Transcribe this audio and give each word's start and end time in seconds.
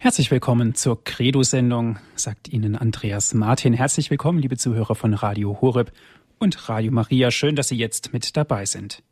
Herzlich 0.00 0.30
willkommen 0.30 0.76
zur 0.76 1.02
Credo-Sendung, 1.02 1.98
sagt 2.14 2.46
Ihnen 2.46 2.76
Andreas 2.76 3.34
Martin. 3.34 3.72
Herzlich 3.72 4.12
willkommen, 4.12 4.38
liebe 4.38 4.56
Zuhörer 4.56 4.94
von 4.94 5.12
Radio 5.12 5.60
Horeb 5.60 5.90
und 6.38 6.68
Radio 6.68 6.92
Maria. 6.92 7.32
Schön, 7.32 7.56
dass 7.56 7.66
Sie 7.66 7.76
jetzt 7.76 8.12
mit 8.12 8.36
dabei 8.36 8.64
sind. 8.64 9.02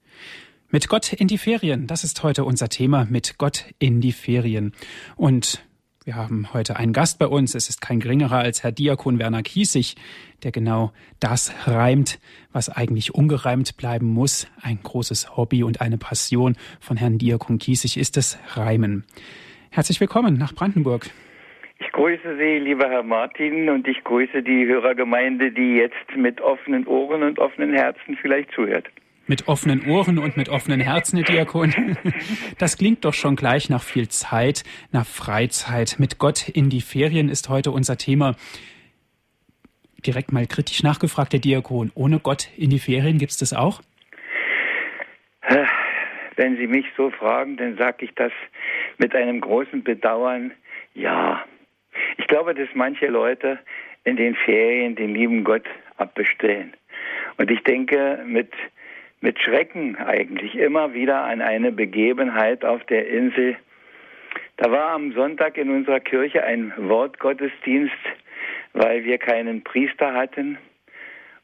Mit 0.70 0.88
Gott 0.88 1.12
in 1.12 1.26
die 1.26 1.38
Ferien, 1.38 1.88
das 1.88 2.04
ist 2.04 2.22
heute 2.22 2.44
unser 2.44 2.68
Thema, 2.68 3.04
mit 3.10 3.36
Gott 3.36 3.64
in 3.80 4.00
die 4.00 4.12
Ferien. 4.12 4.74
Und 5.16 5.60
wir 6.04 6.14
haben 6.14 6.52
heute 6.52 6.76
einen 6.76 6.92
Gast 6.92 7.18
bei 7.18 7.26
uns. 7.26 7.56
Es 7.56 7.68
ist 7.68 7.80
kein 7.80 7.98
geringerer 7.98 8.38
als 8.38 8.62
Herr 8.62 8.70
Diakon 8.70 9.18
Werner 9.18 9.42
Kiesig, 9.42 9.96
der 10.44 10.52
genau 10.52 10.92
das 11.18 11.50
reimt, 11.66 12.20
was 12.52 12.68
eigentlich 12.68 13.12
ungereimt 13.12 13.76
bleiben 13.76 14.06
muss. 14.06 14.46
Ein 14.62 14.78
großes 14.84 15.36
Hobby 15.36 15.64
und 15.64 15.80
eine 15.80 15.98
Passion 15.98 16.54
von 16.78 16.96
Herrn 16.96 17.18
Diakon 17.18 17.58
Kiesig 17.58 17.96
ist 17.96 18.16
das 18.16 18.38
Reimen. 18.54 19.04
Herzlich 19.70 20.00
willkommen 20.00 20.34
nach 20.38 20.54
Brandenburg. 20.54 21.10
Ich 21.78 21.92
grüße 21.92 22.36
Sie, 22.38 22.58
lieber 22.58 22.88
Herr 22.88 23.02
Martin, 23.02 23.68
und 23.68 23.86
ich 23.86 24.02
grüße 24.04 24.42
die 24.42 24.66
Hörergemeinde, 24.66 25.52
die 25.52 25.76
jetzt 25.76 26.16
mit 26.16 26.40
offenen 26.40 26.86
Ohren 26.86 27.22
und 27.22 27.38
offenen 27.38 27.74
Herzen 27.74 28.16
vielleicht 28.20 28.50
zuhört. 28.52 28.86
Mit 29.26 29.48
offenen 29.48 29.86
Ohren 29.88 30.18
und 30.18 30.36
mit 30.36 30.48
offenen 30.48 30.80
Herzen, 30.80 31.18
Herr 31.18 31.26
Diakon. 31.26 31.74
Das 32.58 32.78
klingt 32.78 33.04
doch 33.04 33.12
schon 33.12 33.36
gleich 33.36 33.68
nach 33.68 33.82
viel 33.82 34.08
Zeit, 34.08 34.62
nach 34.92 35.04
Freizeit. 35.04 35.96
Mit 35.98 36.18
Gott 36.18 36.48
in 36.48 36.70
die 36.70 36.80
Ferien 36.80 37.28
ist 37.28 37.48
heute 37.48 37.72
unser 37.72 37.98
Thema. 37.98 38.36
Direkt 40.06 40.32
mal 40.32 40.46
kritisch 40.46 40.82
nachgefragt, 40.82 41.32
Herr 41.32 41.40
Diakon. 41.40 41.90
Ohne 41.94 42.20
Gott 42.20 42.48
in 42.56 42.70
die 42.70 42.78
Ferien 42.78 43.18
gibt 43.18 43.32
es 43.32 43.38
das 43.38 43.52
auch? 43.52 43.82
Wenn 46.36 46.56
Sie 46.58 46.66
mich 46.66 46.86
so 46.96 47.10
fragen, 47.10 47.56
dann 47.56 47.76
sage 47.76 48.04
ich 48.04 48.14
das 48.14 48.32
mit 48.98 49.14
einem 49.14 49.40
großen 49.40 49.82
Bedauern, 49.82 50.52
ja. 50.94 51.44
Ich 52.18 52.26
glaube, 52.26 52.54
dass 52.54 52.68
manche 52.74 53.06
Leute 53.06 53.58
in 54.04 54.16
den 54.16 54.34
Ferien 54.34 54.94
den 54.94 55.14
lieben 55.14 55.44
Gott 55.44 55.64
abbestellen. 55.96 56.74
Und 57.38 57.50
ich 57.50 57.62
denke 57.64 58.22
mit, 58.26 58.52
mit 59.20 59.40
Schrecken 59.40 59.96
eigentlich 59.96 60.54
immer 60.56 60.92
wieder 60.94 61.24
an 61.24 61.40
eine 61.40 61.72
Begebenheit 61.72 62.64
auf 62.64 62.84
der 62.84 63.08
Insel. 63.08 63.56
Da 64.58 64.70
war 64.70 64.90
am 64.90 65.12
Sonntag 65.12 65.56
in 65.56 65.70
unserer 65.70 66.00
Kirche 66.00 66.44
ein 66.44 66.72
Wortgottesdienst, 66.76 67.94
weil 68.74 69.04
wir 69.04 69.18
keinen 69.18 69.64
Priester 69.64 70.12
hatten. 70.14 70.58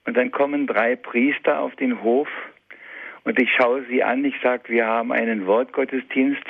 Und 0.04 0.16
dann 0.16 0.30
kommen 0.30 0.66
drei 0.66 0.96
Priester 0.96 1.60
auf 1.60 1.74
den 1.76 2.02
Hof 2.02 2.28
und 3.24 3.38
ich 3.40 3.50
schaue 3.52 3.84
sie 3.88 4.02
an, 4.02 4.24
ich 4.24 4.34
sage, 4.42 4.64
wir 4.68 4.86
haben 4.86 5.12
einen 5.12 5.46
Wortgottesdienst 5.46 6.44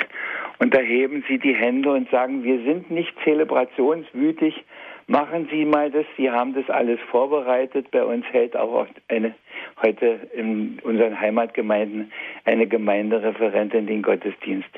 und 0.58 0.74
da 0.74 0.80
heben 0.80 1.24
sie 1.28 1.38
die 1.38 1.54
Hände 1.54 1.92
und 1.92 2.10
sagen, 2.10 2.44
wir 2.44 2.62
sind 2.62 2.90
nicht 2.90 3.12
zelebrationswütig, 3.24 4.64
machen 5.06 5.48
Sie 5.50 5.64
mal 5.64 5.90
das, 5.90 6.06
Sie 6.16 6.30
haben 6.30 6.54
das 6.54 6.68
alles 6.70 7.00
vorbereitet. 7.10 7.90
Bei 7.90 8.04
uns 8.04 8.24
hält 8.32 8.56
auch 8.56 8.86
eine, 9.08 9.34
heute 9.82 10.20
in 10.34 10.78
unseren 10.82 11.18
Heimatgemeinden 11.18 12.12
eine 12.44 12.66
Gemeindereferentin 12.66 13.86
den 13.86 14.02
Gottesdienst. 14.02 14.70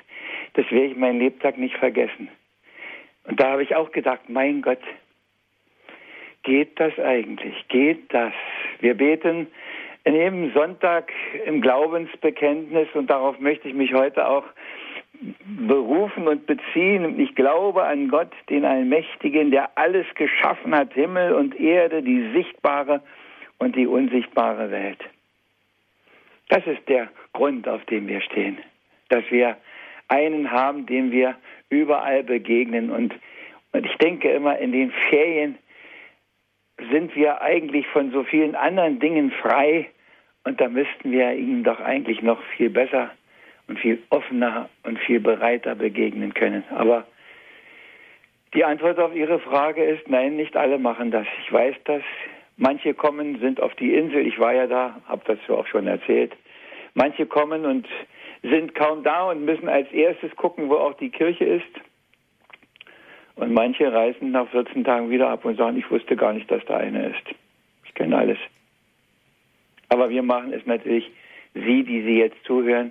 Das 0.55 0.70
werde 0.70 0.87
ich 0.87 0.97
meinen 0.97 1.20
Lebtag 1.20 1.59
nicht 1.59 1.77
vergessen. 1.77 2.28
Und 3.25 3.41
da 3.41 3.53
habe 3.53 3.62
ich 3.62 3.75
auch 3.75 3.92
gedacht, 3.92 4.28
mein 4.28 4.62
Gott, 4.62 4.83
geht 6.42 6.78
das 6.78 6.98
eigentlich? 6.98 7.67
Geht 7.69 8.12
das? 8.12 8.33
Wir 8.81 8.95
beten 8.95 9.47
in 10.05 10.14
jedem 10.14 10.52
Sonntag 10.52 11.10
im 11.47 11.60
Glaubensbekenntnis 11.60 12.88
und 12.94 13.08
darauf 13.08 13.38
möchte 13.41 13.69
ich 13.69 13.74
mich 13.74 13.94
heute 13.94 14.28
auch 14.28 14.44
berufen 15.66 16.28
und 16.28 16.47
beziehen. 16.47 17.19
Ich 17.19 17.34
glaube 17.34 17.84
an 17.84 18.08
Gott, 18.08 18.30
den 18.50 18.64
Allmächtigen, 18.64 19.50
der 19.50 19.77
alles 19.78 20.06
geschaffen 20.14 20.75
hat, 20.75 20.92
Himmel 20.92 21.32
und 21.32 21.58
Erde, 21.58 22.02
die 22.02 22.30
sichtbare 22.34 23.00
und 23.58 23.77
die 23.77 23.86
unsichtbare 23.86 24.70
Welt. 24.70 25.02
Das 26.48 26.66
ist 26.66 26.86
der 26.88 27.09
Grund, 27.32 27.66
auf 27.66 27.84
dem 27.86 28.06
wir 28.06 28.21
stehen, 28.21 28.59
dass 29.09 29.25
wir 29.31 29.56
einen 30.09 30.50
haben, 30.50 30.84
dem 30.84 31.10
wir 31.10 31.36
überall 31.71 32.22
begegnen. 32.22 32.91
Und, 32.91 33.15
und 33.72 33.86
ich 33.86 33.97
denke 33.97 34.31
immer, 34.31 34.59
in 34.59 34.72
den 34.72 34.92
Ferien 35.09 35.56
sind 36.91 37.16
wir 37.16 37.41
eigentlich 37.41 37.86
von 37.86 38.10
so 38.10 38.25
vielen 38.25 38.54
anderen 38.54 38.98
Dingen 38.98 39.31
frei, 39.31 39.88
und 40.44 40.60
da 40.60 40.69
müssten 40.69 41.10
wir 41.10 41.32
ihm 41.32 41.65
doch 41.65 41.81
eigentlich 41.81 42.22
noch 42.22 42.43
viel 42.56 42.71
besser 42.71 43.10
und 43.66 43.78
viel 43.78 44.03
offener 44.10 44.69
und 44.82 44.99
viel 44.99 45.21
bereiter 45.21 45.75
begegnen 45.75 46.34
können. 46.34 46.65
Aber 46.71 47.06
die 48.53 48.65
Antwort 48.65 48.99
auf 48.99 49.15
Ihre 49.15 49.41
Frage 49.41 49.83
ist, 49.83 50.09
nein, 50.09 50.37
nicht 50.37 50.56
alle 50.56 50.78
machen 50.78 51.10
das. 51.10 51.27
Ich 51.43 51.53
weiß 51.53 51.75
das. 51.84 52.03
Manche 52.56 52.94
kommen, 52.94 53.41
sind 53.41 53.60
auf 53.60 53.75
die 53.75 53.94
Insel. 53.94 54.27
Ich 54.27 54.38
war 54.38 54.53
ja 54.53 54.66
da, 54.66 55.00
habe 55.09 55.22
das 55.27 55.38
auch 55.49 55.66
schon 55.66 55.87
erzählt. 55.87 56.33
Manche 56.94 57.27
kommen 57.27 57.65
und 57.65 57.88
sind 58.43 58.75
kaum 58.75 59.03
da 59.03 59.31
und 59.31 59.44
müssen 59.44 59.69
als 59.69 59.91
erstes 59.91 60.37
gucken, 60.37 60.69
wo 60.69 60.75
auch 60.75 60.94
die 60.94 61.10
Kirche 61.10 61.44
ist. 61.44 61.65
Und 63.34 63.53
manche 63.53 63.93
reisen 63.93 64.31
nach 64.31 64.49
14 64.50 64.84
Tagen 64.84 65.10
wieder 65.10 65.28
ab 65.31 65.44
und 65.44 65.56
sagen, 65.56 65.77
ich 65.77 65.91
wusste 65.91 66.15
gar 66.15 66.33
nicht, 66.33 66.49
dass 66.50 66.65
da 66.66 66.77
eine 66.77 67.09
ist. 67.09 67.34
Ich 67.87 67.94
kenne 67.94 68.16
alles. 68.16 68.38
Aber 69.94 70.10
wir 70.10 70.25
machen 70.25 70.53
es 70.53 70.66
natürlich, 70.66 71.09
Sie, 71.55 71.84
die 71.84 72.03
Sie 72.03 72.19
jetzt 72.19 72.44
zuhören, 72.44 72.91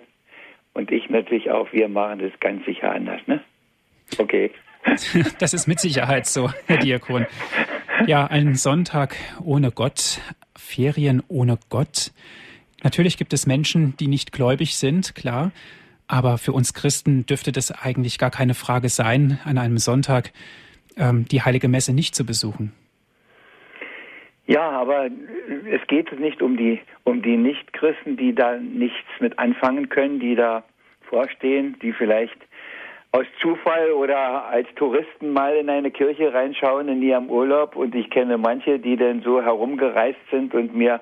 und 0.73 0.89
ich 0.89 1.09
natürlich 1.09 1.51
auch, 1.51 1.71
wir 1.73 1.89
machen 1.89 2.19
das 2.19 2.31
ganz 2.39 2.65
sicher 2.65 2.93
anders, 2.93 3.19
ne? 3.27 3.41
Okay. 4.17 4.51
Das 5.39 5.53
ist 5.53 5.67
mit 5.67 5.81
Sicherheit 5.81 6.27
so, 6.27 6.49
Herr 6.65 6.77
Diakon. 6.77 7.25
Ja, 8.07 8.25
ein 8.25 8.55
Sonntag 8.55 9.17
ohne 9.43 9.71
Gott, 9.71 10.21
Ferien 10.55 11.21
ohne 11.27 11.59
Gott. 11.69 12.11
Natürlich 12.83 13.17
gibt 13.17 13.33
es 13.33 13.45
Menschen, 13.45 13.97
die 13.97 14.07
nicht 14.07 14.31
gläubig 14.31 14.77
sind, 14.77 15.13
klar. 15.13 15.51
Aber 16.07 16.37
für 16.37 16.53
uns 16.53 16.73
Christen 16.73 17.25
dürfte 17.25 17.51
das 17.51 17.71
eigentlich 17.71 18.17
gar 18.17 18.31
keine 18.31 18.53
Frage 18.53 18.87
sein, 18.87 19.39
an 19.43 19.57
einem 19.57 19.77
Sonntag 19.77 20.31
ähm, 20.95 21.25
die 21.29 21.41
heilige 21.41 21.67
Messe 21.67 21.93
nicht 21.93 22.15
zu 22.15 22.25
besuchen. 22.25 22.71
Ja, 24.45 24.69
aber 24.69 25.09
es 25.71 25.87
geht 25.87 26.11
nicht 26.19 26.41
um 26.41 26.57
die, 26.57 26.81
um 27.05 27.21
die 27.21 27.37
Nichtchristen, 27.37 28.17
die 28.17 28.35
da 28.35 28.57
nichts 28.57 29.07
mit 29.19 29.39
anfangen 29.39 29.87
können, 29.87 30.19
die 30.19 30.35
da 30.35 30.63
vorstehen, 31.03 31.77
die 31.81 31.93
vielleicht 31.93 32.37
aus 33.13 33.25
Zufall 33.39 33.91
oder 33.91 34.45
als 34.47 34.67
Touristen 34.75 35.31
mal 35.31 35.55
in 35.55 35.69
eine 35.69 35.91
Kirche 35.91 36.33
reinschauen 36.33 36.89
in 36.89 37.01
ihrem 37.01 37.29
Urlaub. 37.29 37.75
Und 37.75 37.95
ich 37.95 38.09
kenne 38.09 38.37
manche, 38.37 38.79
die 38.79 38.97
dann 38.97 39.21
so 39.21 39.41
herumgereist 39.41 40.19
sind 40.31 40.53
und 40.53 40.75
mir 40.75 40.99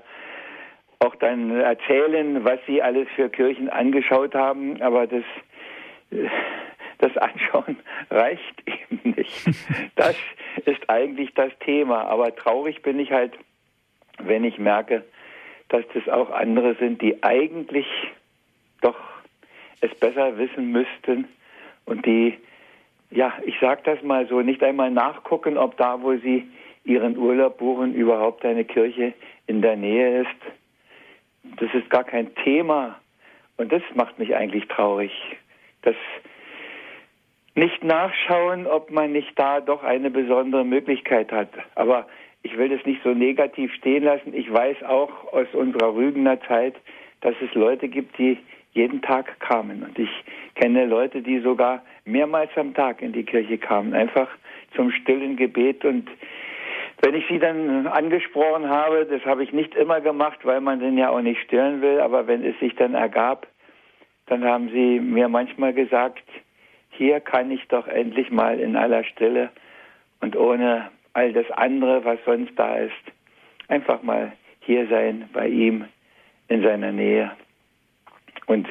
auch 1.00 1.16
dann 1.16 1.50
erzählen, 1.52 2.44
was 2.44 2.60
sie 2.68 2.82
alles 2.82 3.08
für 3.16 3.30
Kirchen 3.30 3.70
angeschaut 3.70 4.36
haben. 4.36 4.80
Aber 4.82 5.08
das, 5.08 5.24
das 7.00 7.18
Anschauen 7.18 7.78
reicht 8.12 8.62
nicht. 9.04 9.50
Das 9.96 10.16
ist 10.66 10.90
eigentlich 10.90 11.34
das 11.34 11.52
Thema. 11.60 12.06
Aber 12.06 12.36
traurig 12.36 12.82
bin 12.82 13.00
ich 13.00 13.12
halt, 13.12 13.34
wenn 14.20 14.44
ich 14.44 14.58
merke, 14.58 15.04
dass 15.70 15.84
das 15.94 16.08
auch 16.10 16.32
andere 16.32 16.76
sind, 16.76 17.02
die 17.02 17.24
eigentlich 17.24 17.88
doch 18.82 18.98
es 19.80 19.94
besser 19.96 20.38
wissen 20.38 20.72
müssten 20.72 21.28
und 21.86 22.06
die, 22.06 22.38
ja, 23.10 23.34
ich 23.46 23.56
sage 23.60 23.82
das 23.86 24.02
mal 24.04 24.28
so, 24.28 24.42
nicht 24.42 24.64
einmal 24.64 24.92
nachgucken, 24.92 25.58
ob 25.58 25.78
da, 25.78 26.02
wo 26.02 26.16
sie 26.18 26.48
ihren 26.84 27.18
Urlaub 27.18 27.58
buchen, 27.58 27.94
überhaupt 27.94 28.44
eine 28.46 28.66
Kirche 28.66 29.14
in 29.48 29.62
der 29.62 29.76
Nähe 29.76 30.22
ist. 30.22 31.58
Das 31.58 31.74
ist 31.74 31.90
gar 31.90 32.04
kein 32.04 32.34
Thema 32.36 33.00
und 33.58 33.72
das 33.72 33.82
macht 33.94 34.20
mich 34.20 34.36
eigentlich 34.36 34.68
traurig. 34.68 35.12
Das 35.84 35.96
nicht 37.56 37.84
nachschauen, 37.84 38.66
ob 38.68 38.92
man 38.92 39.12
nicht 39.12 39.38
da 39.38 39.60
doch 39.60 39.84
eine 39.84 40.10
besondere 40.10 40.64
Möglichkeit 40.64 41.32
hat. 41.32 41.50
Aber 41.76 42.08
ich 42.44 42.58
will 42.58 42.70
das 42.70 42.86
nicht 42.86 43.02
so 43.04 43.14
negativ 43.14 43.74
stehen 43.74 44.04
lassen. 44.04 44.34
Ich 44.34 44.52
weiß 44.52 44.84
auch 44.84 45.34
aus 45.34 45.48
unserer 45.54 45.94
Rügener 45.94 46.40
Zeit, 46.42 46.76
dass 47.22 47.36
es 47.42 47.54
Leute 47.54 47.88
gibt, 47.88 48.18
die 48.18 48.38
jeden 48.74 49.02
Tag 49.02 49.40
kamen. 49.40 49.84
Und 49.84 50.00
ich 50.00 50.10
kenne 50.56 50.86
Leute, 50.86 51.22
die 51.22 51.40
sogar 51.40 51.84
mehrmals 52.06 52.52
am 52.56 52.74
Tag 52.74 53.02
in 53.02 53.12
die 53.12 53.24
Kirche 53.24 53.58
kamen, 53.58 53.94
einfach 53.94 54.30
zum 54.76 54.92
stillen 54.92 55.36
Gebet. 55.36 55.84
Und 55.84 56.10
wenn 57.04 57.16
ich 57.16 57.26
sie 57.28 57.40
dann 57.40 57.88
angesprochen 57.88 58.70
habe, 58.70 59.06
das 59.06 59.24
habe 59.26 59.44
ich 59.44 59.52
nicht 59.52 59.76
immer 59.76 60.02
gemacht, 60.02 60.40
weil 60.44 60.62
man 60.62 60.80
den 60.80 60.98
ja 60.98 61.10
auch 61.10 61.22
nicht 61.22 61.42
stören 61.42 61.82
will, 61.82 62.00
aber 62.00 62.28
wenn 62.28 62.44
es 62.44 62.58
sich 62.60 62.76
dann 62.76 62.94
ergab, 62.94 63.48
dann 64.28 64.46
haben 64.46 64.70
sie 64.70 65.00
mir 65.00 65.28
manchmal 65.28 65.74
gesagt, 65.74 66.24
hier 67.02 67.20
kann 67.20 67.50
ich 67.50 67.68
doch 67.68 67.88
endlich 67.88 68.30
mal 68.30 68.60
in 68.60 68.76
aller 68.76 69.04
Stille 69.04 69.50
und 70.20 70.36
ohne 70.36 70.92
all 71.14 71.34
das 71.34 71.50
andere, 71.50 72.06
was 72.06 72.20
sonst 72.28 72.52
da 72.56 72.76
ist, 72.76 72.94
einfach 73.70 74.04
mal 74.04 74.34
hier 74.60 74.86
sein 74.86 75.28
bei 75.34 75.48
ihm 75.48 75.86
in 76.48 76.62
seiner 76.62 76.92
Nähe. 76.92 77.32
Und 78.46 78.68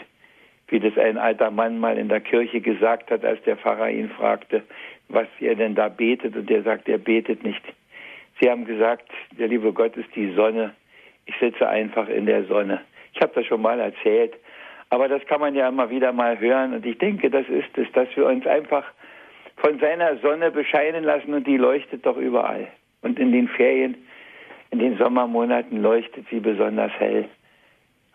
wie 0.69 0.79
das 0.79 0.97
ein 0.97 1.19
alter 1.19 1.51
Mann 1.51 1.81
mal 1.81 1.99
in 1.99 2.09
der 2.09 2.21
Kirche 2.21 2.61
gesagt 2.61 3.11
hat, 3.11 3.25
als 3.25 3.43
der 3.43 3.57
Pfarrer 3.57 3.91
ihn 3.91 4.11
fragte, 4.11 4.63
was 5.09 5.27
er 5.41 5.57
denn 5.57 5.75
da 5.75 5.89
betet 5.89 6.37
und 6.37 6.49
der 6.49 6.63
sagt, 6.63 6.89
er 6.89 6.99
betet 6.99 7.43
nicht. 7.43 7.65
Sie 8.41 8.49
haben 8.49 8.65
gesagt, 8.65 9.11
der 9.41 9.49
liebe 9.49 9.73
Gott 9.73 9.97
ist 9.97 10.15
die 10.15 10.33
Sonne. 10.35 10.73
Ich 11.27 11.35
sitze 11.41 11.69
einfach 11.69 12.09
in 12.09 12.27
der 12.27 12.45
Sonne. 12.45 12.81
Ich 13.13 13.21
habe 13.21 13.33
das 13.35 13.47
schon 13.47 13.63
mal 13.63 13.81
erzählt, 13.81 14.35
aber 14.91 15.09
das 15.09 15.25
kann 15.27 15.41
man 15.41 15.55
ja 15.55 15.69
immer 15.69 15.89
wieder 15.89 16.13
mal 16.13 16.39
hören 16.39 16.75
und 16.75 16.85
ich 16.85 16.99
denke, 16.99 17.31
das 17.31 17.49
ist 17.49 17.77
es, 17.79 17.91
dass 17.93 18.09
wir 18.17 18.27
uns 18.27 18.47
einfach 18.47 18.85
von 19.57 19.79
seiner 19.79 20.17
Sonne 20.17 20.51
bescheinen 20.51 21.05
lassen 21.05 21.33
und 21.33 21.47
die 21.47 21.57
leuchtet 21.57 22.05
doch 22.05 22.17
überall. 22.17 22.67
Und 23.03 23.19
in 23.19 23.33
den 23.33 23.49
Ferien, 23.49 23.97
in 24.71 24.79
den 24.79 24.99
Sommermonaten 24.99 25.81
leuchtet 25.81 26.27
sie 26.29 26.41
besonders 26.41 26.93
hell. 26.99 27.29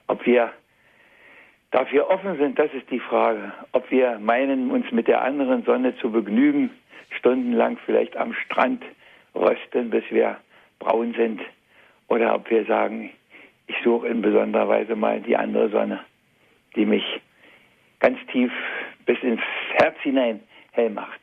Ob 0.07 0.25
wir 0.25 0.51
dafür 1.71 2.09
offen 2.09 2.37
sind, 2.37 2.59
das 2.59 2.73
ist 2.73 2.89
die 2.91 2.99
Frage. 2.99 3.53
Ob 3.71 3.89
wir 3.89 4.19
meinen, 4.19 4.71
uns 4.71 4.91
mit 4.91 5.07
der 5.07 5.23
anderen 5.23 5.63
Sonne 5.63 5.95
zu 5.97 6.11
begnügen, 6.11 6.71
stundenlang 7.11 7.77
vielleicht 7.85 8.17
am 8.17 8.33
Strand 8.33 8.83
rösten, 9.33 9.89
bis 9.89 10.03
wir 10.09 10.37
braun 10.79 11.13
sind, 11.17 11.41
oder 12.07 12.35
ob 12.35 12.49
wir 12.49 12.65
sagen, 12.65 13.11
ich 13.67 13.75
suche 13.83 14.07
in 14.07 14.21
besonderer 14.21 14.67
Weise 14.67 14.95
mal 14.95 15.19
die 15.21 15.35
andere 15.35 15.69
Sonne, 15.69 16.01
die 16.75 16.85
mich 16.85 17.03
ganz 17.99 18.17
tief 18.31 18.51
bis 19.05 19.17
ins 19.21 19.41
Herz 19.73 19.95
hinein 20.01 20.41
hell 20.71 20.89
macht. 20.89 21.21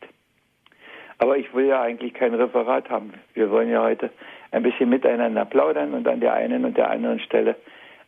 Aber 1.19 1.37
ich 1.37 1.53
will 1.55 1.67
ja 1.67 1.83
eigentlich 1.83 2.15
kein 2.15 2.35
Referat 2.35 2.91
haben. 2.91 3.13
Wir 3.35 3.51
wollen 3.51 3.71
ja 3.71 3.83
heute 3.83 4.11
ein 4.51 4.63
bisschen 4.63 4.89
miteinander 4.89 5.45
plaudern 5.45 5.95
und 5.95 6.09
an 6.09 6.21
der 6.21 6.33
einen 6.33 6.65
und 6.65 6.77
der 6.77 6.91
anderen 6.91 7.21
Stelle 7.21 7.57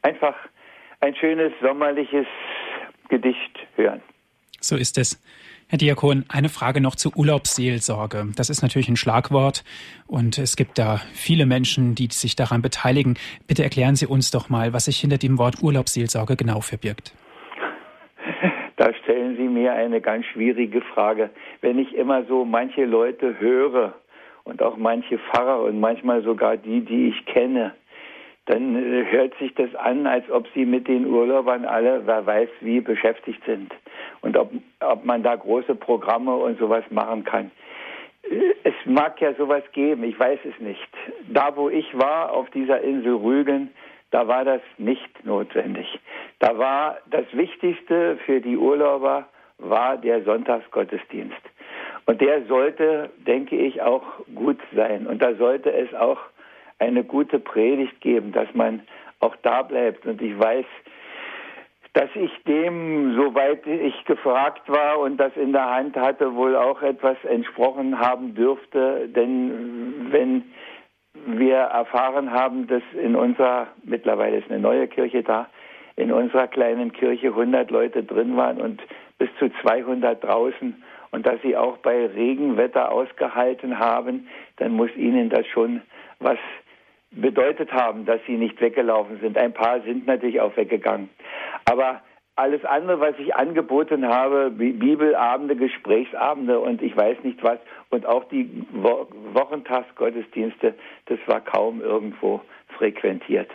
einfach 0.02 0.35
ein 1.00 1.14
schönes 1.14 1.52
sommerliches 1.62 2.26
Gedicht 3.08 3.58
hören. 3.76 4.00
So 4.61 4.76
ist 4.76 4.99
es. 4.99 5.20
Herr 5.69 5.79
Diakon, 5.79 6.25
eine 6.29 6.49
Frage 6.49 6.81
noch 6.81 6.94
zur 6.94 7.17
Urlaubsseelsorge. 7.17 8.29
Das 8.37 8.50
ist 8.50 8.62
natürlich 8.62 8.88
ein 8.88 8.96
Schlagwort 8.96 9.64
und 10.06 10.38
es 10.38 10.56
gibt 10.56 10.79
da 10.79 11.00
viele 11.12 11.46
Menschen, 11.46 11.94
die 11.94 12.08
sich 12.11 12.37
daran 12.37 12.62
beteiligen. 12.62 13.17
Bitte 13.46 13.62
erklären 13.62 13.96
Sie 13.96 14.06
uns 14.06 14.31
doch 14.31 14.49
mal, 14.49 14.73
was 14.73 14.87
sich 14.87 15.00
hinter 15.00 15.19
dem 15.19 15.38
Wort 15.38 15.62
Urlaubsseelsorge 15.62 16.37
genau 16.37 16.61
verbirgt. 16.61 17.14
Da 18.76 18.93
stellen 18.94 19.37
Sie 19.37 19.49
mir 19.49 19.73
eine 19.73 20.00
ganz 20.00 20.26
schwierige 20.26 20.81
Frage. 20.81 21.31
Wenn 21.61 21.79
ich 21.79 21.94
immer 21.94 22.25
so 22.25 22.44
manche 22.44 22.85
Leute 22.85 23.38
höre 23.38 23.94
und 24.44 24.62
auch 24.62 24.76
manche 24.76 25.19
Pfarrer 25.19 25.62
und 25.62 25.81
manchmal 25.81 26.23
sogar 26.23 26.56
die, 26.56 26.81
die 26.81 27.09
ich 27.09 27.26
kenne, 27.26 27.73
dann 28.47 28.76
äh, 28.76 29.05
hört 29.11 29.35
sich 29.38 29.55
das 29.55 29.75
an, 29.75 30.06
als 30.06 30.29
ob 30.31 30.47
sie 30.55 30.67
mit 30.67 30.88
den 30.88 31.06
Urlaubern 31.06 31.65
alle, 31.65 32.06
wer 32.06 32.26
weiß 32.26 32.49
wie, 32.61 32.81
beschäftigt 32.81 33.43
sind. 33.47 33.73
Und 34.21 34.37
ob, 34.37 34.50
ob 34.81 35.05
man 35.05 35.23
da 35.23 35.37
große 35.37 35.75
Programme 35.75 36.35
und 36.35 36.59
sowas 36.59 36.85
machen 36.91 37.25
kann. 37.25 37.50
Äh, 38.23 38.55
es 38.65 38.75
mag 38.85 39.20
ja 39.20 39.32
sowas 39.35 39.62
geben, 39.73 40.05
ich 40.05 40.19
weiß 40.19 40.41
es 40.44 40.61
nicht. 40.61 40.88
Da, 41.29 41.56
wo 41.56 41.70
ich 41.70 41.87
war, 41.97 42.32
auf 42.32 42.50
dieser 42.50 42.81
Insel 42.82 43.15
Rügen, 43.15 43.70
da 44.14 44.28
war 44.28 44.44
das 44.44 44.61
nicht 44.78 45.26
notwendig. 45.26 45.88
Da 46.38 46.56
war 46.56 46.99
das 47.11 47.25
Wichtigste 47.32 48.16
für 48.25 48.40
die 48.40 48.56
Urlauber 48.56 49.26
war 49.58 49.96
der 49.96 50.22
Sonntagsgottesdienst. 50.22 51.43
Und 52.06 52.20
der 52.20 52.44
sollte, 52.44 53.11
denke 53.26 53.56
ich, 53.56 53.82
auch 53.82 54.05
gut 54.32 54.61
sein. 54.72 55.08
Und 55.08 55.20
da 55.20 55.34
sollte 55.34 55.72
es 55.72 55.93
auch 55.94 56.20
eine 56.78 57.02
gute 57.02 57.40
Predigt 57.40 58.00
geben, 58.00 58.31
dass 58.31 58.46
man 58.55 58.82
auch 59.19 59.34
da 59.43 59.62
bleibt. 59.62 60.06
Und 60.06 60.22
ich 60.22 60.38
weiß, 60.38 60.67
dass 61.94 62.10
ich 62.14 62.31
dem, 62.44 63.17
soweit 63.17 63.67
ich 63.67 64.05
gefragt 64.05 64.69
war 64.69 65.00
und 65.00 65.17
das 65.17 65.37
in 65.37 65.52
der 65.52 65.69
Hand 65.69 65.96
hatte, 65.96 66.37
wohl 66.37 66.55
auch 66.55 66.82
etwas 66.82 67.17
entsprochen 67.25 67.99
haben 67.99 68.37
dürfte. 68.37 69.08
Denn 69.08 70.06
wenn 70.12 70.44
wir 71.26 71.56
erfahren 71.56 72.31
haben, 72.32 72.67
dass 72.67 72.82
in 73.00 73.17
unserer, 73.17 73.69
mittlerweile 73.85 74.38
ist 74.38 74.50
eine 74.50 74.61
neue 74.61 74.88
Kirche 74.88 75.23
da, 75.23 75.49
in 75.97 76.12
unserer 76.12 76.49
kleinen 76.49 76.93
Kirche 76.93 77.29
100 77.29 77.71
Leute 77.71 78.03
drin 78.03 78.37
waren 78.37 78.61
und 78.61 78.82
bis 79.19 79.29
zu 79.38 79.49
200 79.62 80.23
draußen 80.23 80.82
und 81.12 81.26
dass 81.26 81.41
sie 81.43 81.56
auch 81.56 81.79
bei 81.79 82.06
Regenwetter 82.06 82.91
ausgehalten 82.91 83.79
haben, 83.79 84.29
dann 84.56 84.73
muss 84.73 84.91
ihnen 84.97 85.31
das 85.31 85.47
schon 85.47 85.82
was 86.19 86.38
bedeutet 87.12 87.73
haben, 87.73 88.05
dass 88.06 88.20
sie 88.27 88.37
nicht 88.37 88.61
weggelaufen 88.61 89.20
sind. 89.20 89.38
Ein 89.38 89.53
paar 89.53 89.81
sind 89.82 90.06
natürlich 90.06 90.41
auch 90.41 90.56
weggegangen. 90.56 91.09
Aber 91.65 92.00
alles 92.36 92.64
andere, 92.64 93.00
was 93.00 93.19
ich 93.19 93.34
angeboten 93.36 94.08
habe, 94.08 94.50
Bibelabende, 94.50 95.54
Gesprächsabende 95.54 96.58
und 96.58 96.82
ich 96.82 96.96
weiß 96.96 97.19
nicht 97.22 97.42
was, 97.44 97.58
und 97.90 98.06
auch 98.06 98.25
die 98.25 98.66
Wo 98.72 99.06
Wochentagsgottesdienste, 99.32 100.75
das 101.06 101.19
war 101.26 101.40
kaum 101.40 101.81
irgendwo 101.81 102.40
frequentiert. 102.76 103.50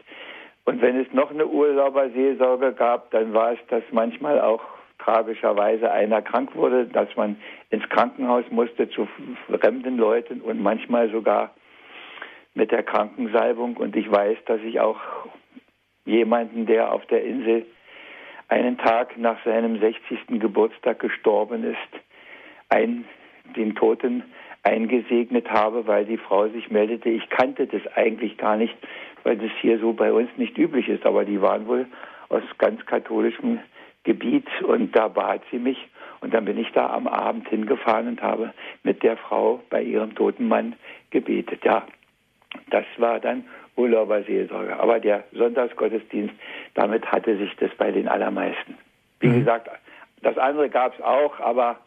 Und 0.66 0.82
wenn 0.82 1.00
es 1.00 1.12
noch 1.14 1.32
eine 1.32 1.48
Urlauberseelsorge 1.48 2.74
gab, 2.74 3.12
dann 3.12 3.34
war 3.34 3.54
es, 3.54 3.60
dass 3.70 3.84
manchmal 3.92 4.40
auch 4.40 4.62
tragischerweise 5.00 5.92
einer 5.92 6.22
krank 6.22 6.56
wurde, 6.56 6.86
dass 6.86 7.14
man 7.16 7.38
ins 7.70 7.88
Krankenhaus 7.90 8.46
musste 8.52 8.90
zu 8.90 9.08
fremden 9.48 9.98
Leuten 9.98 10.42
und 10.42 10.62
manchmal 10.62 11.10
sogar 11.10 11.56
mit 12.54 12.72
der 12.72 12.84
Krankensalbung. 12.84 13.78
Und 13.78 13.96
ich 13.96 14.10
weiß, 14.12 14.38
dass 14.46 14.62
ich 14.62 14.80
auch 14.80 15.00
jemanden, 16.06 16.66
der 16.66 16.94
auf 16.94 17.06
der 17.08 17.24
Insel 17.24 17.66
einen 18.50 18.78
Tag 18.78 19.18
nach 19.18 19.38
seinem 19.46 19.80
60. 19.80 20.40
Geburtstag 20.40 21.00
gestorben 21.00 21.64
ist, 21.64 22.04
ein, 22.70 23.06
den 23.56 23.76
Toten 23.76 24.24
eingesegnet 24.64 25.50
habe, 25.50 25.88
weil 25.88 26.06
die 26.06 26.18
Frau 26.18 26.48
sich 26.50 26.70
meldete. 26.70 27.10
Ich 27.10 27.30
kannte 27.30 27.68
das 27.68 27.82
eigentlich 27.96 28.38
gar 28.38 28.58
nicht, 28.58 28.76
weil 29.24 29.38
das 29.38 29.52
hier 29.62 29.80
so 29.80 29.94
bei 29.94 30.12
uns 30.12 30.30
nicht 30.38 30.58
üblich 30.58 30.90
ist. 30.90 31.06
Aber 31.06 31.26
die 31.26 31.42
waren 31.42 31.68
wohl 31.68 31.86
aus 32.30 32.44
ganz 32.58 32.86
katholischem 32.86 33.60
Gebiet 34.04 34.48
und 34.64 34.96
da 34.96 35.08
bat 35.08 35.42
sie 35.52 35.60
mich. 35.60 35.78
Und 36.22 36.34
dann 36.34 36.46
bin 36.46 36.58
ich 36.58 36.72
da 36.74 36.90
am 36.90 37.08
Abend 37.08 37.48
hingefahren 37.48 38.08
und 38.08 38.22
habe 38.22 38.54
mit 38.84 39.04
der 39.04 39.16
Frau 39.16 39.62
bei 39.70 39.82
ihrem 39.82 40.16
toten 40.16 40.48
Mann 40.48 40.76
gebetet. 41.12 41.64
Ja, 41.64 41.86
das 42.70 42.86
war 42.98 43.20
dann 43.20 43.46
Urlauberseelsorge. 43.80 44.78
Aber 44.80 45.00
der 45.00 45.24
Sonntagsgottesdienst, 45.32 46.34
damit 46.76 47.06
hatte 47.06 47.38
sich 47.38 47.56
das 47.60 47.72
bei 47.78 47.92
den 47.92 48.08
allermeisten. 48.08 48.76
Wie 49.20 49.28
mhm. 49.28 49.40
gesagt, 49.40 49.70
das 50.22 50.38
andere 50.38 50.70
gab 50.70 50.94
es 50.94 51.02
auch, 51.02 51.40
aber, 51.40 51.78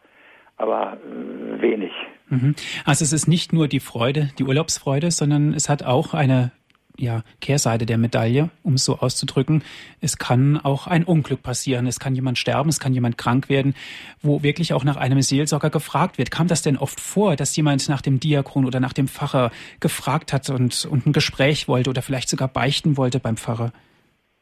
aber 0.57 0.97
äh, 0.97 1.61
wenig. 1.61 1.91
Mhm. 2.29 2.55
Also 2.85 3.03
es 3.05 3.13
ist 3.13 3.27
nicht 3.27 3.53
nur 3.53 3.67
die 3.67 3.79
Freude, 3.79 4.29
die 4.39 4.43
Urlaubsfreude, 4.43 5.11
sondern 5.11 5.53
es 5.53 5.69
hat 5.69 5.83
auch 5.83 6.13
eine 6.13 6.51
ja, 6.97 7.23
Kehrseite 7.41 7.85
der 7.85 7.97
Medaille, 7.97 8.49
um 8.63 8.73
es 8.73 8.85
so 8.85 8.97
auszudrücken. 8.99 9.63
Es 10.01 10.17
kann 10.17 10.59
auch 10.63 10.87
ein 10.87 11.03
Unglück 11.03 11.41
passieren. 11.41 11.87
Es 11.87 11.99
kann 11.99 12.15
jemand 12.15 12.37
sterben, 12.37 12.69
es 12.69 12.79
kann 12.79 12.93
jemand 12.93 13.17
krank 13.17 13.49
werden, 13.49 13.75
wo 14.21 14.43
wirklich 14.43 14.73
auch 14.73 14.83
nach 14.83 14.97
einem 14.97 15.21
Seelsorger 15.21 15.69
gefragt 15.69 16.17
wird. 16.17 16.31
Kam 16.31 16.47
das 16.47 16.61
denn 16.61 16.77
oft 16.77 16.99
vor, 16.99 17.35
dass 17.35 17.55
jemand 17.55 17.89
nach 17.89 18.01
dem 18.01 18.19
Diakon 18.19 18.65
oder 18.65 18.79
nach 18.79 18.93
dem 18.93 19.07
Pfarrer 19.07 19.51
gefragt 19.79 20.33
hat 20.33 20.49
und, 20.49 20.85
und 20.85 21.05
ein 21.05 21.13
Gespräch 21.13 21.67
wollte 21.67 21.89
oder 21.89 22.01
vielleicht 22.01 22.29
sogar 22.29 22.47
beichten 22.47 22.97
wollte 22.97 23.19
beim 23.19 23.37
Pfarrer? 23.37 23.71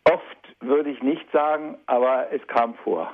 Oft 0.05 0.23
würde 0.59 0.89
ich 0.89 1.01
nicht 1.01 1.25
sagen, 1.31 1.77
aber 1.85 2.27
es 2.31 2.45
kam 2.47 2.75
vor. 2.83 3.11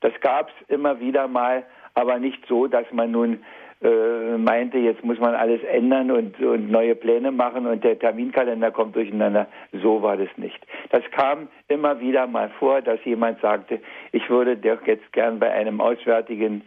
Das 0.00 0.12
gab 0.20 0.48
es 0.48 0.68
immer 0.68 1.00
wieder 1.00 1.28
mal, 1.28 1.64
aber 1.94 2.18
nicht 2.18 2.44
so, 2.46 2.66
dass 2.66 2.84
man 2.92 3.10
nun 3.10 3.42
äh, 3.82 4.38
meinte, 4.38 4.78
jetzt 4.78 5.04
muss 5.04 5.18
man 5.18 5.34
alles 5.34 5.62
ändern 5.64 6.10
und, 6.10 6.40
und 6.40 6.70
neue 6.70 6.94
Pläne 6.94 7.32
machen 7.32 7.66
und 7.66 7.84
der 7.84 7.98
Terminkalender 7.98 8.70
kommt 8.70 8.96
durcheinander. 8.96 9.46
So 9.82 10.02
war 10.02 10.16
das 10.16 10.28
nicht. 10.36 10.64
Das 10.90 11.02
kam 11.10 11.48
immer 11.68 12.00
wieder 12.00 12.26
mal 12.26 12.50
vor, 12.58 12.80
dass 12.80 13.04
jemand 13.04 13.40
sagte, 13.40 13.80
ich 14.12 14.28
würde 14.30 14.56
doch 14.56 14.86
jetzt 14.86 15.12
gern 15.12 15.38
bei 15.38 15.50
einem 15.50 15.80
auswärtigen 15.80 16.62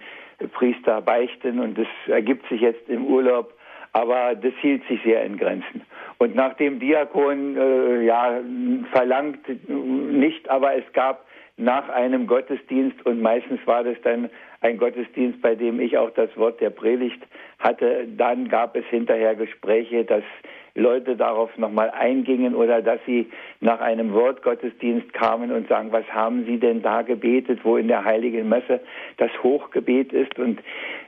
Priester 0.54 1.02
beichten 1.02 1.60
und 1.60 1.78
das 1.78 1.88
ergibt 2.08 2.48
sich 2.50 2.62
jetzt 2.62 2.88
im 2.90 3.06
Urlaub, 3.06 3.54
aber 3.94 4.36
das 4.36 4.54
hielt 4.62 4.88
sich 4.88 5.02
sehr 5.04 5.24
in 5.24 5.38
Grenzen. 5.38 5.82
Und 6.20 6.36
nach 6.36 6.54
dem 6.56 6.80
Diakon, 6.80 7.58
äh, 7.58 8.04
ja, 8.04 8.40
verlangt 8.92 9.40
nicht, 9.68 10.50
aber 10.50 10.76
es 10.76 10.84
gab 10.94 11.26
nach 11.58 11.90
einem 11.90 12.28
Gottesdienst 12.28 13.04
und 13.06 13.22
meistens 13.22 13.60
war 13.66 13.84
das 13.84 13.98
dann 14.04 14.30
ein 14.62 14.78
Gottesdienst, 14.78 15.42
bei 15.42 15.56
dem 15.56 15.80
ich 15.80 15.98
auch 15.98 16.12
das 16.12 16.36
Wort 16.38 16.60
der 16.62 16.70
Predigt 16.70 17.22
hatte. 17.60 18.08
Dann 18.18 18.50
gab 18.50 18.76
es 18.76 18.86
hinterher 18.86 19.36
Gespräche, 19.36 20.06
dass 20.06 20.24
Leute 20.78 21.16
darauf 21.16 21.58
nochmal 21.58 21.90
eingingen 21.90 22.54
oder 22.54 22.84
dass 22.84 23.00
sie 23.08 23.28
nach 23.62 23.82
einem 23.82 24.14
Wortgottesdienst 24.14 25.12
kamen 25.12 25.52
und 25.52 25.68
sagen, 25.68 25.92
was 25.92 26.06
haben 26.14 26.46
Sie 26.46 26.60
denn 26.60 26.84
da 26.84 27.02
gebetet, 27.02 27.62
wo 27.64 27.78
in 27.78 27.88
der 27.88 28.06
Heiligen 28.06 28.48
Messe 28.48 28.80
das 29.18 29.32
Hochgebet 29.42 30.14
ist. 30.14 30.38
Und 30.38 30.60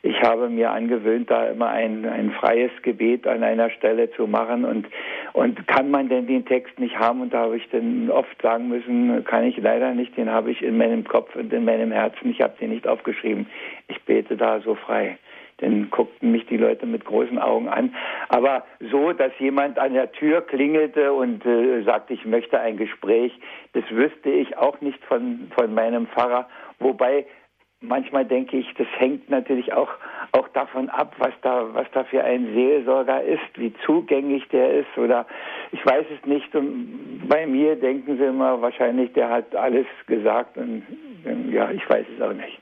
ich 0.01 0.19
habe 0.23 0.49
mir 0.49 0.71
angewöhnt, 0.71 1.29
da 1.29 1.45
immer 1.47 1.69
ein, 1.69 2.03
ein 2.09 2.31
freies 2.31 2.71
Gebet 2.81 3.27
an 3.27 3.43
einer 3.43 3.69
Stelle 3.69 4.09
zu 4.11 4.25
machen. 4.25 4.65
Und, 4.65 4.87
und 5.33 5.67
kann 5.67 5.91
man 5.91 6.09
denn 6.09 6.25
den 6.25 6.45
Text 6.45 6.79
nicht 6.79 6.97
haben? 6.97 7.21
Und 7.21 7.31
da 7.31 7.41
habe 7.41 7.57
ich 7.57 7.69
dann 7.69 8.09
oft 8.09 8.41
sagen 8.41 8.69
müssen, 8.69 9.23
kann 9.23 9.43
ich 9.43 9.57
leider 9.57 9.93
nicht, 9.93 10.17
den 10.17 10.31
habe 10.31 10.49
ich 10.49 10.63
in 10.63 10.77
meinem 10.77 11.03
Kopf 11.03 11.35
und 11.35 11.53
in 11.53 11.65
meinem 11.65 11.91
Herzen, 11.91 12.31
ich 12.31 12.41
habe 12.41 12.55
den 12.59 12.71
nicht 12.71 12.87
aufgeschrieben. 12.87 13.45
Ich 13.87 14.01
bete 14.01 14.35
da 14.35 14.61
so 14.61 14.73
frei. 14.73 15.19
Dann 15.61 15.89
guckten 15.89 16.31
mich 16.31 16.45
die 16.47 16.57
Leute 16.57 16.85
mit 16.85 17.05
großen 17.05 17.39
Augen 17.39 17.69
an. 17.69 17.93
Aber 18.29 18.65
so, 18.91 19.13
dass 19.13 19.31
jemand 19.39 19.77
an 19.77 19.93
der 19.93 20.11
Tür 20.11 20.41
klingelte 20.41 21.13
und 21.13 21.45
äh, 21.45 21.83
sagte, 21.83 22.13
ich 22.13 22.25
möchte 22.25 22.59
ein 22.59 22.77
Gespräch, 22.77 23.31
das 23.73 23.83
wüsste 23.91 24.29
ich 24.29 24.57
auch 24.57 24.79
nicht 24.81 25.03
von, 25.05 25.51
von 25.55 25.73
meinem 25.73 26.07
Pfarrer. 26.07 26.47
Wobei 26.79 27.25
manchmal 27.81 28.25
denke 28.25 28.57
ich, 28.57 28.73
das 28.77 28.87
hängt 28.97 29.29
natürlich 29.29 29.73
auch, 29.73 29.89
auch 30.31 30.47
davon 30.49 30.89
ab, 30.89 31.15
was 31.17 31.33
da, 31.41 31.73
was 31.73 31.87
da 31.93 32.03
für 32.03 32.23
ein 32.23 32.53
Seelsorger 32.53 33.23
ist, 33.23 33.57
wie 33.57 33.73
zugänglich 33.85 34.47
der 34.49 34.79
ist 34.79 34.97
oder 34.97 35.25
ich 35.71 35.85
weiß 35.85 36.05
es 36.17 36.25
nicht. 36.25 36.53
Und 36.55 37.27
bei 37.27 37.45
mir 37.45 37.75
denken 37.75 38.17
sie 38.17 38.25
immer 38.25 38.61
wahrscheinlich, 38.61 39.13
der 39.13 39.29
hat 39.29 39.55
alles 39.55 39.87
gesagt 40.07 40.57
und 40.57 40.83
ja, 41.51 41.71
ich 41.71 41.87
weiß 41.89 42.05
es 42.15 42.21
auch 42.21 42.33
nicht. 42.33 42.59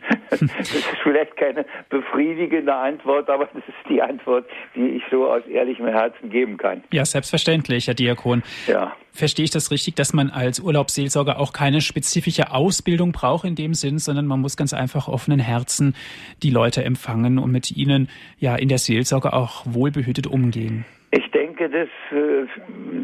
Das 0.30 0.42
ist 0.42 0.84
vielleicht 1.02 1.36
keine 1.36 1.64
befriedigende 1.88 2.74
Antwort, 2.74 3.30
aber 3.30 3.48
das 3.54 3.62
ist 3.68 3.88
die 3.88 4.02
Antwort, 4.02 4.44
die 4.74 4.88
ich 4.96 5.02
so 5.10 5.30
aus 5.30 5.46
ehrlichem 5.46 5.86
Herzen 5.86 6.30
geben 6.30 6.56
kann. 6.56 6.82
Ja, 6.92 7.04
selbstverständlich, 7.04 7.86
Herr 7.86 7.94
Diakon. 7.94 8.42
Ja. 8.66 8.96
Verstehe 9.12 9.44
ich 9.44 9.50
das 9.50 9.70
richtig, 9.70 9.94
dass 9.94 10.12
man 10.12 10.30
als 10.30 10.60
Urlaubsseelsorger 10.60 11.38
auch 11.40 11.52
keine 11.52 11.80
spezifische 11.80 12.52
Ausbildung 12.52 13.12
braucht 13.12 13.44
in 13.44 13.54
dem 13.54 13.72
Sinn, 13.74 13.98
sondern 13.98 14.26
man 14.26 14.40
muss 14.40 14.56
ganz 14.56 14.74
einfach 14.74 15.08
offenen 15.08 15.38
Herzen 15.38 15.94
die 16.42 16.50
Leute 16.50 16.84
empfangen 16.84 17.38
und 17.38 17.50
mit 17.50 17.70
ihnen 17.74 18.08
ja 18.38 18.56
in 18.56 18.68
der 18.68 18.78
Seelsorge 18.78 19.32
auch 19.32 19.64
wohlbehütet 19.64 20.26
umgehen? 20.26 20.84
Ich 21.12 21.30
denke, 21.30 21.70
dass, 21.70 21.88
äh, 22.10 22.46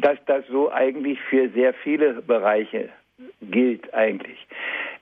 dass 0.01 0.19
das 0.27 0.45
so 0.49 0.71
eigentlich 0.71 1.19
für 1.31 1.49
sehr 1.51 1.73
viele 1.73 2.21
Bereiche 2.21 2.91
gilt 3.41 3.93
eigentlich. 3.95 4.39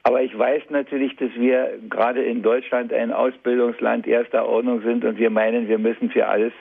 Aber 0.02 0.22
ich 0.22 0.36
weiß 0.36 0.62
natürlich, 0.70 1.14
dass 1.16 1.30
wir 1.34 1.78
gerade 1.90 2.22
in 2.22 2.42
Deutschland 2.42 2.92
ein 2.92 3.12
Ausbildungsland 3.12 4.06
erster 4.06 4.46
Ordnung 4.46 4.80
sind 4.80 5.04
und 5.04 5.18
wir 5.18 5.28
meinen, 5.28 5.68
wir 5.68 5.78
müssen 5.78 6.10
für 6.10 6.26
alles 6.26 6.52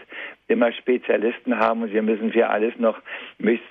immer 0.49 0.73
Spezialisten 0.73 1.57
haben 1.57 1.83
und 1.83 1.93
wir 1.93 2.01
müssen 2.01 2.33
für 2.33 2.49
alles 2.49 2.73
noch 2.79 2.99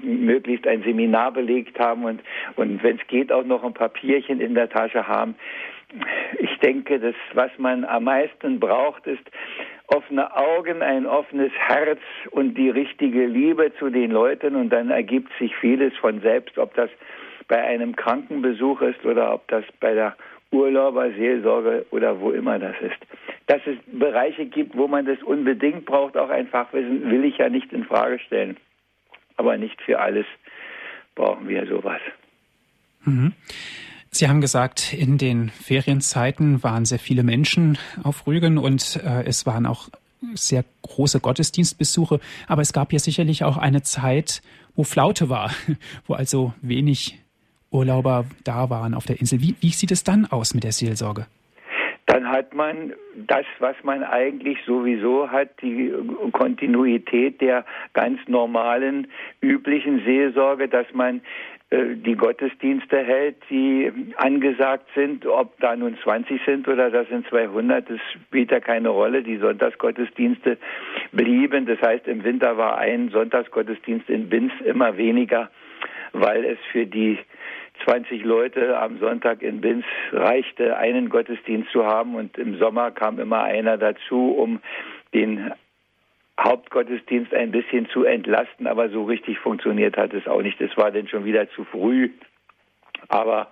möglichst 0.00 0.66
ein 0.66 0.82
Seminar 0.84 1.32
belegt 1.32 1.78
haben 1.78 2.04
und, 2.04 2.20
und 2.56 2.82
wenn 2.82 2.96
es 2.96 3.06
geht 3.08 3.30
auch 3.30 3.44
noch 3.44 3.62
ein 3.62 3.74
Papierchen 3.74 4.40
in 4.40 4.54
der 4.54 4.70
Tasche 4.70 5.06
haben. 5.06 5.34
Ich 6.38 6.58
denke, 6.58 6.98
das, 6.98 7.14
was 7.34 7.50
man 7.58 7.84
am 7.84 8.04
meisten 8.04 8.60
braucht, 8.60 9.06
ist 9.06 9.24
offene 9.88 10.34
Augen, 10.36 10.82
ein 10.82 11.06
offenes 11.06 11.52
Herz 11.52 12.00
und 12.30 12.54
die 12.54 12.70
richtige 12.70 13.26
Liebe 13.26 13.72
zu 13.78 13.90
den 13.90 14.10
Leuten 14.10 14.54
und 14.54 14.70
dann 14.70 14.90
ergibt 14.90 15.32
sich 15.38 15.54
vieles 15.56 15.96
von 15.96 16.20
selbst, 16.20 16.58
ob 16.58 16.74
das 16.74 16.90
bei 17.48 17.62
einem 17.62 17.96
Krankenbesuch 17.96 18.82
ist 18.82 19.04
oder 19.04 19.34
ob 19.34 19.48
das 19.48 19.64
bei 19.80 19.94
der 19.94 20.16
Urlauberseelsorge 20.50 21.86
oder 21.90 22.20
wo 22.20 22.30
immer 22.30 22.58
das 22.58 22.76
ist. 22.80 22.98
Dass 23.46 23.60
es 23.66 23.76
Bereiche 23.86 24.46
gibt, 24.46 24.76
wo 24.76 24.88
man 24.88 25.06
das 25.06 25.22
unbedingt 25.22 25.84
braucht, 25.86 26.16
auch 26.16 26.30
ein 26.30 26.48
Fachwissen, 26.48 27.10
will 27.10 27.24
ich 27.24 27.38
ja 27.38 27.48
nicht 27.48 27.72
in 27.72 27.84
Frage 27.84 28.18
stellen. 28.18 28.56
Aber 29.36 29.56
nicht 29.56 29.80
für 29.82 30.00
alles 30.00 30.26
brauchen 31.14 31.48
wir 31.48 31.66
sowas. 31.66 32.00
Mhm. 33.04 33.32
Sie 34.10 34.28
haben 34.28 34.40
gesagt, 34.40 34.94
in 34.94 35.18
den 35.18 35.50
Ferienzeiten 35.50 36.62
waren 36.62 36.84
sehr 36.84 36.98
viele 36.98 37.22
Menschen 37.22 37.78
auf 38.02 38.26
Rügen 38.26 38.58
und 38.58 39.00
äh, 39.04 39.24
es 39.24 39.44
waren 39.46 39.66
auch 39.66 39.88
sehr 40.34 40.64
große 40.82 41.20
Gottesdienstbesuche. 41.20 42.18
Aber 42.46 42.62
es 42.62 42.72
gab 42.72 42.92
ja 42.92 42.98
sicherlich 42.98 43.44
auch 43.44 43.58
eine 43.58 43.82
Zeit, 43.82 44.42
wo 44.74 44.84
Flaute 44.84 45.28
war, 45.28 45.52
wo 46.06 46.14
also 46.14 46.54
wenig 46.62 47.18
Urlauber 47.70 48.24
da 48.44 48.70
waren 48.70 48.94
auf 48.94 49.06
der 49.06 49.20
Insel. 49.20 49.40
Wie, 49.40 49.54
wie 49.60 49.70
sieht 49.70 49.90
es 49.90 50.04
dann 50.04 50.26
aus 50.26 50.54
mit 50.54 50.64
der 50.64 50.72
Seelsorge? 50.72 51.26
Dann 52.06 52.30
hat 52.30 52.54
man 52.54 52.94
das, 53.14 53.44
was 53.58 53.76
man 53.82 54.02
eigentlich 54.02 54.58
sowieso 54.64 55.30
hat, 55.30 55.50
die 55.60 55.92
Kontinuität 56.32 57.40
der 57.42 57.66
ganz 57.92 58.18
normalen, 58.26 59.08
üblichen 59.42 60.02
Seelsorge, 60.04 60.68
dass 60.68 60.86
man 60.94 61.20
äh, 61.70 61.96
die 61.96 62.14
Gottesdienste 62.14 63.04
hält, 63.04 63.36
die 63.50 63.92
angesagt 64.16 64.88
sind, 64.94 65.26
ob 65.26 65.60
da 65.60 65.76
nun 65.76 65.98
20 66.02 66.40
sind 66.46 66.66
oder 66.66 66.90
das 66.90 67.08
sind 67.08 67.26
200, 67.28 67.90
das 67.90 68.00
spielt 68.14 68.50
ja 68.50 68.60
keine 68.60 68.88
Rolle. 68.88 69.22
Die 69.22 69.36
Sonntagsgottesdienste 69.36 70.56
blieben. 71.12 71.66
Das 71.66 71.80
heißt, 71.82 72.08
im 72.08 72.24
Winter 72.24 72.56
war 72.56 72.78
ein 72.78 73.10
Sonntagsgottesdienst 73.10 74.08
in 74.08 74.30
Binz 74.30 74.52
immer 74.64 74.96
weniger, 74.96 75.50
weil 76.12 76.42
es 76.46 76.58
für 76.72 76.86
die 76.86 77.18
20 77.84 78.24
Leute 78.24 78.78
am 78.78 78.98
Sonntag 78.98 79.42
in 79.42 79.60
Binz 79.60 79.84
reichte, 80.12 80.76
einen 80.76 81.08
Gottesdienst 81.08 81.70
zu 81.70 81.84
haben 81.84 82.14
und 82.14 82.36
im 82.38 82.58
Sommer 82.58 82.90
kam 82.90 83.18
immer 83.18 83.42
einer 83.42 83.78
dazu, 83.78 84.32
um 84.32 84.60
den 85.14 85.52
Hauptgottesdienst 86.40 87.34
ein 87.34 87.50
bisschen 87.50 87.88
zu 87.88 88.04
entlasten, 88.04 88.66
aber 88.66 88.90
so 88.90 89.04
richtig 89.04 89.38
funktioniert 89.38 89.96
hat 89.96 90.14
es 90.14 90.26
auch 90.28 90.42
nicht. 90.42 90.60
Das 90.60 90.76
war 90.76 90.90
denn 90.90 91.08
schon 91.08 91.24
wieder 91.24 91.50
zu 91.50 91.64
früh. 91.64 92.10
Aber 93.08 93.48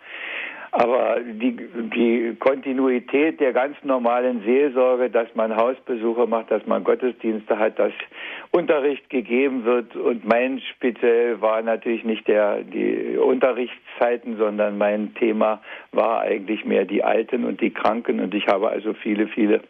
aber 0.78 1.20
die, 1.20 1.56
die 1.94 2.36
Kontinuität 2.38 3.40
der 3.40 3.54
ganz 3.54 3.78
normalen 3.82 4.42
Seelsorge, 4.42 5.08
dass 5.08 5.26
man 5.34 5.56
Hausbesuche 5.56 6.26
macht, 6.26 6.50
dass 6.50 6.66
man 6.66 6.84
Gottesdienste 6.84 7.58
hat, 7.58 7.78
dass 7.78 7.92
Unterricht 8.50 9.08
gegeben 9.08 9.64
wird. 9.64 9.96
Und 9.96 10.26
mein 10.26 10.60
speziell 10.60 11.40
war 11.40 11.62
natürlich 11.62 12.04
nicht 12.04 12.28
der, 12.28 12.60
die 12.60 13.16
Unterrichtszeiten, 13.16 14.36
sondern 14.36 14.76
mein 14.76 15.14
Thema 15.14 15.62
war 15.92 16.20
eigentlich 16.20 16.66
mehr 16.66 16.84
die 16.84 17.02
Alten 17.02 17.46
und 17.46 17.62
die 17.62 17.70
Kranken. 17.70 18.20
Und 18.20 18.34
ich 18.34 18.46
habe 18.46 18.68
also 18.68 18.92
viele, 18.92 19.28
viele 19.28 19.62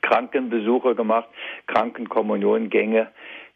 Krankenbesuche 0.00 0.94
gemacht, 0.94 1.28
Krankenkommuniongänge. 1.66 3.08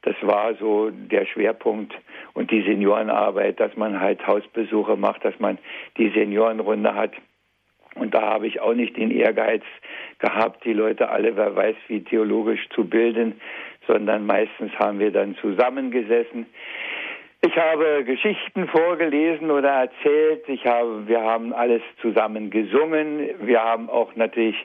Das 0.02 0.14
war 0.23 0.55
so 0.55 0.90
der 0.90 1.26
Schwerpunkt 1.26 1.93
und 2.35 2.50
die 2.50 2.62
Seniorenarbeit, 2.62 3.59
dass 3.59 3.76
man 3.76 4.00
halt 4.00 4.26
Hausbesuche 4.26 4.97
macht, 4.97 5.25
dass 5.25 5.38
man 5.40 5.59
die 5.97 6.11
Seniorenrunde 6.11 6.95
hat. 6.95 7.12
Und 7.97 8.14
da 8.14 8.23
habe 8.23 8.47
ich 8.47 8.61
auch 8.61 8.75
nicht 8.75 8.97
den 8.97 9.11
Ehrgeiz 9.11 9.64
gehabt, 10.21 10.64
die 10.64 10.73
Leute 10.73 11.09
alle, 11.09 11.37
wer 11.37 11.57
weiß, 11.57 11.76
wie 11.88 12.05
theologisch 12.05 12.69
zu 12.71 12.85
bilden, 12.85 13.40
sondern 13.87 14.25
meistens 14.25 14.73
haben 14.78 15.00
wir 15.00 15.11
dann 15.11 15.35
zusammengesessen. 15.37 16.47
Ich 17.40 17.57
habe 17.57 18.02
Geschichten 18.02 18.66
vorgelesen 18.66 19.52
oder 19.52 19.68
erzählt. 19.68 20.49
Ich 20.49 20.66
habe, 20.66 21.07
wir 21.07 21.23
haben 21.23 21.52
alles 21.52 21.83
zusammen 22.02 22.50
gesungen. 22.50 23.30
Wir 23.40 23.62
haben 23.62 23.88
auch 23.88 24.16
natürlich 24.16 24.57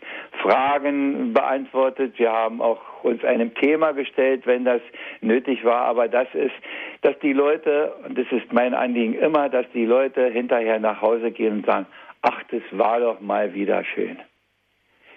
Fragen 0.42 1.34
beantwortet. 1.34 2.18
Wir 2.18 2.32
haben 2.32 2.62
auch 2.62 2.82
uns 3.04 3.24
einem 3.24 3.54
Thema 3.54 3.92
gestellt, 3.92 4.48
wenn 4.48 4.66
das 4.66 4.82
nötig 5.22 5.64
war. 5.64 5.82
Aber 5.82 6.08
das 6.08 6.28
ist, 6.34 6.56
dass 7.02 7.18
die 7.20 7.34
Leute, 7.34 7.94
und 8.08 8.18
das 8.18 8.26
ist 8.32 8.52
mein 8.52 8.74
Anliegen 8.74 9.14
immer, 9.14 9.50
dass 9.50 9.68
die 9.76 9.86
Leute 9.86 10.30
hinterher 10.30 10.80
nach 10.80 11.00
Hause 11.00 11.30
gehen 11.30 11.58
und 11.58 11.66
sagen, 11.68 11.86
ach, 12.24 12.42
das 12.50 12.64
war 12.72 13.00
doch 13.00 13.22
mal 13.22 13.54
wieder 13.54 13.84
schön. 13.84 14.18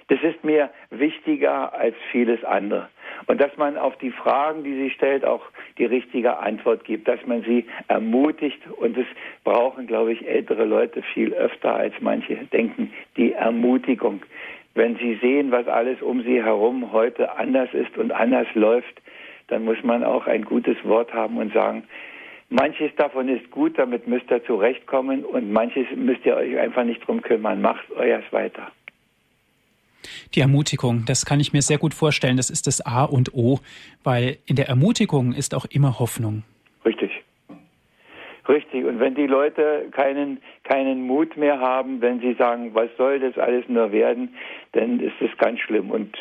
Das 0.09 0.23
ist 0.23 0.45
mir 0.45 0.71
wichtiger 0.91 1.75
als 1.75 1.97
vieles 2.13 2.45
andere. 2.45 2.89
Und 3.27 3.41
dass 3.41 3.57
man 3.57 3.77
auf 3.77 3.97
die 3.99 4.13
Fragen, 4.13 4.63
die 4.63 4.75
sie 4.75 4.91
stellt, 4.91 5.25
auch 5.25 5.43
die 5.79 5.85
richtige 5.85 6.39
Antwort 6.39 6.85
gibt, 6.85 7.09
dass 7.09 7.25
man 7.27 7.43
sie 7.43 7.67
ermutigt. 7.89 8.61
Und 8.77 8.97
das 8.97 9.07
brauchen, 9.43 9.87
glaube 9.87 10.13
ich, 10.13 10.27
ältere 10.29 10.65
Leute 10.65 11.03
viel 11.03 11.35
öfter 11.35 11.75
als 11.75 11.95
manche 12.01 12.37
denken, 12.53 12.93
die 13.17 13.33
Ermutigung. 13.33 14.23
Wenn 14.75 14.97
sie 14.97 15.15
sehen, 15.17 15.51
was 15.51 15.67
alles 15.67 16.01
um 16.03 16.23
sie 16.23 16.43
herum 16.43 16.93
heute 16.93 17.37
anders 17.37 17.73
ist 17.73 17.97
und 17.99 18.13
anders 18.13 18.47
läuft, 18.55 19.01
dann 19.49 19.65
muss 19.65 19.83
man 19.83 20.05
auch 20.05 20.27
ein 20.27 20.45
gutes 20.45 20.77
Wort 20.85 21.13
haben 21.15 21.39
und 21.39 21.53
sagen, 21.53 21.85
manches 22.49 22.95
davon 22.97 23.29
ist 23.29 23.51
gut, 23.51 23.79
damit 23.79 24.07
müsst 24.07 24.31
ihr 24.31 24.45
zurechtkommen 24.45 25.25
und 25.25 25.53
manches 25.53 25.87
müsst 25.97 26.27
ihr 26.27 26.37
euch 26.37 26.59
einfach 26.59 26.85
nicht 26.85 27.07
drum 27.07 27.23
kümmern. 27.23 27.61
Macht 27.61 27.91
euers 27.93 28.25
weiter. 28.31 28.71
Die 30.35 30.41
Ermutigung, 30.41 31.05
das 31.07 31.25
kann 31.27 31.41
ich 31.41 31.53
mir 31.53 31.63
sehr 31.63 31.79
gut 31.79 31.95
vorstellen. 31.95 32.37
Das 32.37 32.51
ist 32.51 32.67
das 32.67 32.85
A 32.85 33.05
und 33.05 33.35
O, 33.35 33.61
weil 34.05 34.39
in 34.47 34.57
der 34.57 34.69
Ermutigung 34.69 35.33
ist 35.33 35.55
auch 35.55 35.67
immer 35.71 35.99
Hoffnung. 35.99 36.43
Richtig. 36.85 37.11
Richtig. 38.49 38.85
Und 38.85 39.01
wenn 39.01 39.15
die 39.15 39.27
Leute 39.27 39.87
keinen, 39.91 40.39
keinen 40.65 41.07
Mut 41.07 41.37
mehr 41.37 41.59
haben, 41.59 42.01
wenn 42.01 42.21
sie 42.21 42.35
sagen, 42.35 42.71
was 42.75 42.89
soll 42.97 43.19
das 43.19 43.37
alles 43.39 43.69
nur 43.69 43.91
werden, 43.93 44.35
dann 44.73 45.01
ist 45.01 45.21
es 45.21 45.37
ganz 45.39 45.61
schlimm. 45.61 45.91
Und 45.91 46.17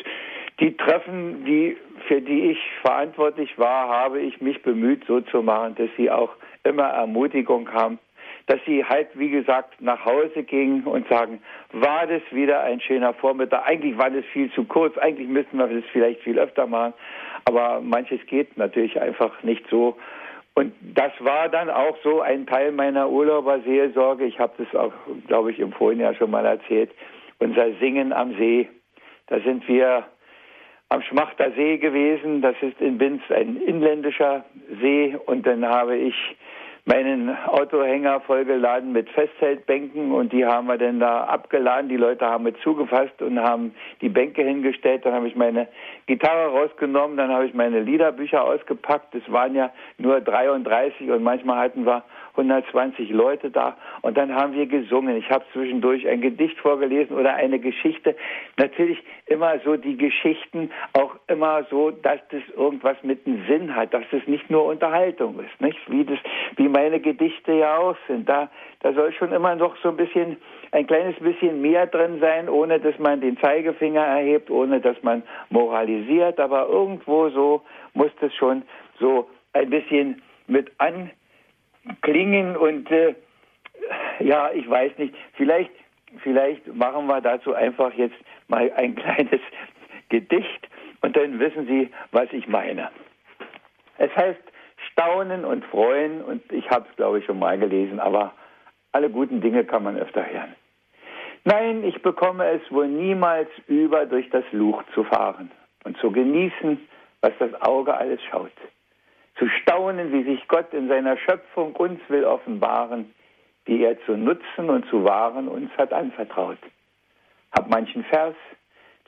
die 0.58 0.76
Treffen, 0.76 1.44
die, 1.44 1.76
für 2.08 2.20
die 2.20 2.50
ich 2.50 2.58
verantwortlich 2.80 3.58
war, 3.58 3.88
habe 3.88 4.20
ich 4.20 4.40
mich 4.40 4.62
bemüht, 4.62 5.04
so 5.06 5.20
zu 5.20 5.42
machen, 5.42 5.74
dass 5.76 5.90
sie 5.96 6.10
auch 6.10 6.30
immer 6.64 6.84
Ermutigung 6.84 7.70
haben, 7.72 7.98
dass 8.46 8.60
sie 8.64 8.84
halt, 8.84 9.08
wie 9.14 9.30
gesagt, 9.30 9.80
nach 9.80 10.04
Hause 10.04 10.42
gingen 10.44 10.84
und 10.84 11.08
sagen, 11.08 11.40
war 11.72 12.06
das 12.06 12.22
wieder 12.30 12.62
ein 12.62 12.80
schöner 12.80 13.12
Vormittag? 13.14 13.66
Eigentlich 13.66 13.98
war 13.98 14.10
das 14.10 14.24
viel 14.26 14.50
zu 14.52 14.64
kurz, 14.64 14.96
eigentlich 14.98 15.28
müssten 15.28 15.58
wir 15.58 15.66
das 15.66 15.84
vielleicht 15.92 16.20
viel 16.20 16.38
öfter 16.38 16.66
machen, 16.66 16.94
aber 17.44 17.80
manches 17.80 18.24
geht 18.26 18.56
natürlich 18.56 19.00
einfach 19.00 19.42
nicht 19.42 19.64
so. 19.68 19.96
Und 20.54 20.72
das 20.80 21.12
war 21.18 21.50
dann 21.50 21.68
auch 21.68 21.98
so 22.02 22.22
ein 22.22 22.46
Teil 22.46 22.72
meiner 22.72 23.10
Urlauberseelsorge. 23.10 24.24
Ich 24.24 24.38
habe 24.38 24.54
das 24.56 24.74
auch, 24.74 24.92
glaube 25.26 25.50
ich, 25.50 25.58
im 25.58 25.70
Vorhinein 25.72 26.12
ja 26.12 26.14
schon 26.14 26.30
mal 26.30 26.46
erzählt. 26.46 26.90
Unser 27.38 27.72
Singen 27.74 28.14
am 28.14 28.34
See, 28.38 28.66
Da 29.26 29.38
sind 29.40 29.68
wir 29.68 30.06
am 30.88 31.02
Schmachter 31.02 31.50
See 31.52 31.76
gewesen. 31.76 32.40
Das 32.40 32.56
ist 32.62 32.80
in 32.80 32.96
Binz 32.96 33.22
ein 33.28 33.56
inländischer 33.56 34.46
See. 34.80 35.14
Und 35.26 35.46
dann 35.46 35.66
habe 35.66 35.96
ich 35.96 36.14
meinen 36.86 37.36
Autohänger 37.46 38.20
vollgeladen 38.20 38.92
mit 38.92 39.10
Festzeltbänken 39.10 40.12
und 40.12 40.32
die 40.32 40.46
haben 40.46 40.68
wir 40.68 40.78
dann 40.78 41.00
da 41.00 41.24
abgeladen. 41.24 41.88
Die 41.88 41.96
Leute 41.96 42.24
haben 42.24 42.44
mit 42.44 42.56
zugefasst 42.62 43.20
und 43.20 43.40
haben 43.40 43.74
die 44.00 44.08
Bänke 44.08 44.42
hingestellt. 44.42 45.04
Dann 45.04 45.12
habe 45.12 45.26
ich 45.26 45.34
meine 45.34 45.66
Gitarre 46.06 46.50
rausgenommen, 46.50 47.16
dann 47.16 47.30
habe 47.30 47.46
ich 47.46 47.54
meine 47.54 47.80
Liederbücher 47.80 48.44
ausgepackt. 48.44 49.14
Es 49.14 49.30
waren 49.30 49.54
ja 49.54 49.72
nur 49.98 50.20
33 50.20 51.10
und 51.10 51.22
manchmal 51.22 51.58
hatten 51.58 51.84
wir 51.84 52.04
120 52.36 53.10
Leute 53.10 53.50
da 53.50 53.76
und 54.02 54.16
dann 54.16 54.34
haben 54.34 54.54
wir 54.54 54.66
gesungen. 54.66 55.16
Ich 55.16 55.30
habe 55.30 55.44
zwischendurch 55.52 56.06
ein 56.06 56.20
Gedicht 56.20 56.58
vorgelesen 56.58 57.16
oder 57.16 57.34
eine 57.34 57.58
Geschichte. 57.58 58.14
Natürlich 58.56 59.02
immer 59.26 59.58
so 59.64 59.76
die 59.76 59.96
Geschichten 59.96 60.70
auch 60.92 61.16
immer 61.26 61.64
so, 61.70 61.90
dass 61.90 62.20
das 62.30 62.42
irgendwas 62.56 62.96
mit 63.02 63.26
einem 63.26 63.44
Sinn 63.48 63.74
hat, 63.74 63.92
dass 63.92 64.04
das 64.10 64.26
nicht 64.26 64.48
nur 64.50 64.66
Unterhaltung 64.66 65.40
ist, 65.40 65.60
nicht? 65.60 65.78
Wie 65.90 66.04
das, 66.04 66.18
wie 66.56 66.68
meine 66.68 67.00
Gedichte 67.00 67.52
ja 67.52 67.78
auch 67.78 67.96
sind. 68.06 68.28
Da, 68.28 68.50
da 68.80 68.92
soll 68.92 69.12
schon 69.12 69.32
immer 69.32 69.54
noch 69.54 69.76
so 69.82 69.88
ein 69.88 69.96
bisschen, 69.96 70.36
ein 70.72 70.86
kleines 70.86 71.16
bisschen 71.16 71.60
mehr 71.60 71.86
drin 71.86 72.20
sein, 72.20 72.48
ohne 72.48 72.78
dass 72.78 72.98
man 72.98 73.20
den 73.20 73.38
Zeigefinger 73.38 74.04
erhebt, 74.04 74.50
ohne 74.50 74.80
dass 74.80 75.02
man 75.02 75.22
moralisiert, 75.50 76.38
aber 76.38 76.68
irgendwo 76.68 77.28
so 77.30 77.62
muss 77.94 78.10
das 78.20 78.34
schon 78.34 78.62
so 78.98 79.28
ein 79.52 79.70
bisschen 79.70 80.22
mit 80.46 80.70
an 80.78 81.10
klingen 82.02 82.56
und 82.56 82.90
äh, 82.90 83.14
ja, 84.20 84.50
ich 84.52 84.68
weiß 84.68 84.92
nicht, 84.98 85.14
vielleicht, 85.34 85.70
vielleicht 86.22 86.66
machen 86.74 87.06
wir 87.06 87.20
dazu 87.20 87.54
einfach 87.54 87.92
jetzt 87.94 88.16
mal 88.48 88.70
ein 88.76 88.94
kleines 88.96 89.40
Gedicht 90.08 90.68
und 91.00 91.16
dann 91.16 91.38
wissen 91.38 91.66
Sie, 91.66 91.90
was 92.12 92.32
ich 92.32 92.46
meine. 92.48 92.90
Es 93.98 94.14
heißt 94.14 94.40
Staunen 94.92 95.44
und 95.44 95.64
Freuen 95.66 96.22
und 96.22 96.42
ich 96.52 96.68
habe 96.70 96.86
es, 96.90 96.96
glaube 96.96 97.18
ich, 97.18 97.24
schon 97.24 97.38
mal 97.38 97.58
gelesen, 97.58 98.00
aber 98.00 98.32
alle 98.96 99.10
guten 99.10 99.40
Dinge 99.40 99.64
kann 99.64 99.84
man 99.84 99.96
öfter 99.96 100.24
hören. 100.28 100.54
Nein, 101.44 101.84
ich 101.84 102.02
bekomme 102.02 102.44
es 102.50 102.62
wohl 102.72 102.88
niemals 102.88 103.48
über, 103.68 104.06
durch 104.06 104.28
das 104.30 104.44
Luch 104.50 104.82
zu 104.94 105.04
fahren 105.04 105.50
und 105.84 105.96
zu 105.98 106.10
genießen, 106.10 106.88
was 107.20 107.32
das 107.38 107.54
Auge 107.62 107.94
alles 107.94 108.20
schaut 108.30 108.52
zu 109.38 109.48
staunen, 109.48 110.12
wie 110.12 110.24
sich 110.24 110.48
Gott 110.48 110.72
in 110.72 110.88
seiner 110.88 111.16
Schöpfung 111.18 111.74
uns 111.76 112.00
will 112.08 112.24
offenbaren, 112.24 113.14
die 113.66 113.82
er 113.82 114.00
zu 114.04 114.16
nutzen 114.16 114.70
und 114.70 114.86
zu 114.88 115.04
wahren 115.04 115.48
uns 115.48 115.70
hat 115.76 115.92
anvertraut. 115.92 116.58
Hab 117.56 117.68
manchen 117.68 118.04
Vers 118.04 118.34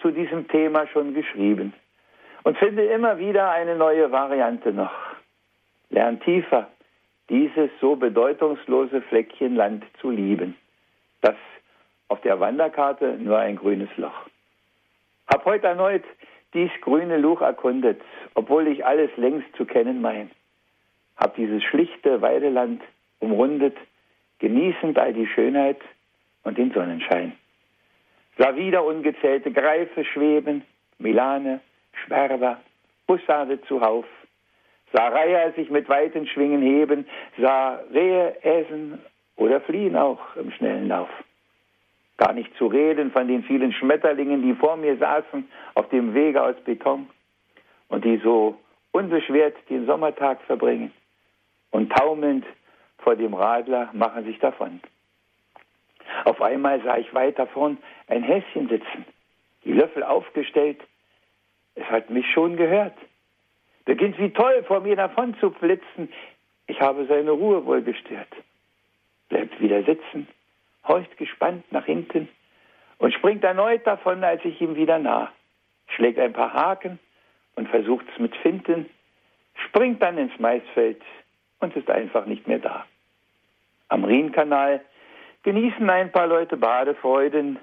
zu 0.03 0.11
diesem 0.11 0.49
Thema 0.49 0.87
schon 0.89 1.15
geschrieben 1.15 1.73
und 2.45 2.59
finde 2.59 2.85
immer 2.85 3.19
wieder 3.19 3.51
eine 3.51 3.77
neue 3.77 4.11
Variante 4.13 4.73
noch. 4.73 4.93
Lern 5.91 6.21
tiefer 6.21 6.69
dieses 7.29 7.71
so 7.81 7.97
bedeutungslose 7.97 9.03
Fleckchen 9.03 9.57
Land 9.57 9.85
zu 10.01 10.11
lieben, 10.11 10.57
das 11.21 11.37
auf 12.09 12.21
der 12.23 12.41
Wanderkarte 12.41 13.19
nur 13.19 13.39
ein 13.39 13.57
grünes 13.57 13.91
Loch. 13.97 14.27
Hab 15.29 15.45
heute 15.45 15.67
erneut 15.67 16.05
dies 16.55 16.71
grüne 16.81 17.19
Luch 17.19 17.43
erkundet, 17.43 18.01
obwohl 18.35 18.67
ich 18.69 18.85
alles 18.87 19.11
längst 19.17 19.55
zu 19.57 19.67
kennen 19.67 20.01
mein. 20.01 20.31
Hab 21.17 21.35
dieses 21.37 21.63
schlichte 21.63 22.23
Weideland 22.23 22.81
umrundet, 23.21 23.77
genießend 24.39 24.99
all 24.99 25.13
die 25.13 25.27
Schönheit 25.27 25.81
und 26.45 26.57
den 26.57 26.73
Sonnenschein. 26.73 27.33
Sah 28.39 28.57
wieder 28.57 28.85
ungezählte 28.85 29.51
Greife 29.51 30.05
schweben, 30.05 30.63
Milane, 30.99 31.61
Schwerber, 32.05 32.61
Bussarde 33.07 33.61
zuhauf. 33.63 34.07
Sah 34.93 35.09
Reiher 35.09 35.53
sich 35.53 35.71
mit 35.71 35.89
weiten 35.89 36.27
Schwingen 36.27 36.63
heben, 36.63 37.07
sah 37.39 37.81
Rehe 37.93 38.43
äsen 38.43 38.99
oder 39.37 39.61
fliehen 39.61 39.97
auch 39.97 40.37
im 40.37 40.51
schnellen 40.53 40.89
Lauf. 40.89 41.11
Gar 42.17 42.33
nicht 42.33 42.55
zu 42.57 42.67
reden 42.67 43.13
von 43.13 43.29
den 43.29 43.45
vielen 43.45 43.73
Schmetterlingen, 43.73 44.43
die 44.43 44.55
vor 44.55 44.77
mir 44.77 44.97
saßen 44.97 45.49
auf 45.75 45.89
dem 45.91 46.15
Wege 46.15 46.43
aus 46.43 46.57
Beton 46.65 47.09
und 47.89 48.05
die 48.05 48.17
so 48.19 48.59
unbeschwert 48.93 49.57
den 49.69 49.87
Sommertag 49.87 50.41
verbringen 50.43 50.93
und 51.71 51.93
taumelnd 51.93 52.45
vor 52.99 53.15
dem 53.15 53.35
Radler 53.35 53.91
machen 53.93 54.25
sich 54.25 54.39
davon. 54.39 54.81
Auf 56.25 56.41
einmal 56.43 56.83
sah 56.83 56.97
ich 56.97 57.13
weiter 57.15 57.47
vorn 57.47 57.79
ein 58.09 58.23
Häschen 58.23 58.69
sitzen, 58.69 59.05
die 59.65 59.73
Löffel 59.73 60.03
aufgestellt. 60.03 60.81
Es 61.75 61.85
hat 61.85 62.11
mich 62.11 62.27
schon 62.33 62.57
gehört. 62.57 62.95
Beginnt 63.89 64.19
wie 64.19 64.29
toll 64.29 64.65
vor 64.65 64.81
mir 64.81 64.97
davon 64.97 65.35
zu 65.41 65.51
flitzen. 65.51 66.13
Ich 66.67 66.79
habe 66.79 67.07
seine 67.07 67.31
Ruhe 67.31 67.65
wohl 67.65 67.81
gestört. 67.81 68.29
Bleibt 69.31 69.59
wieder 69.63 69.83
sitzen, 69.83 70.29
horcht 70.87 71.17
gespannt 71.17 71.65
nach 71.73 71.87
hinten 71.87 72.29
und 72.99 73.15
springt 73.15 73.43
erneut 73.45 73.87
davon, 73.87 74.23
als 74.23 74.45
ich 74.45 74.61
ihm 74.61 74.77
wieder 74.77 74.99
nah. 74.99 75.33
Schlägt 75.87 76.19
ein 76.19 76.35
paar 76.35 76.53
Haken 76.53 76.99
und 77.55 77.71
versucht's 77.71 78.13
mit 78.19 78.37
Finten, 78.37 78.91
springt 79.55 80.03
dann 80.03 80.19
ins 80.19 80.39
Maisfeld 80.39 81.01
und 81.61 81.75
ist 81.75 81.89
einfach 81.89 82.27
nicht 82.27 82.47
mehr 82.47 82.59
da. 82.59 82.85
Am 83.89 84.05
Rhinkanal 84.05 84.83
genießen 85.45 85.89
ein 85.89 86.13
paar 86.13 86.27
Leute 86.27 86.59
Badefreuden 86.59 87.59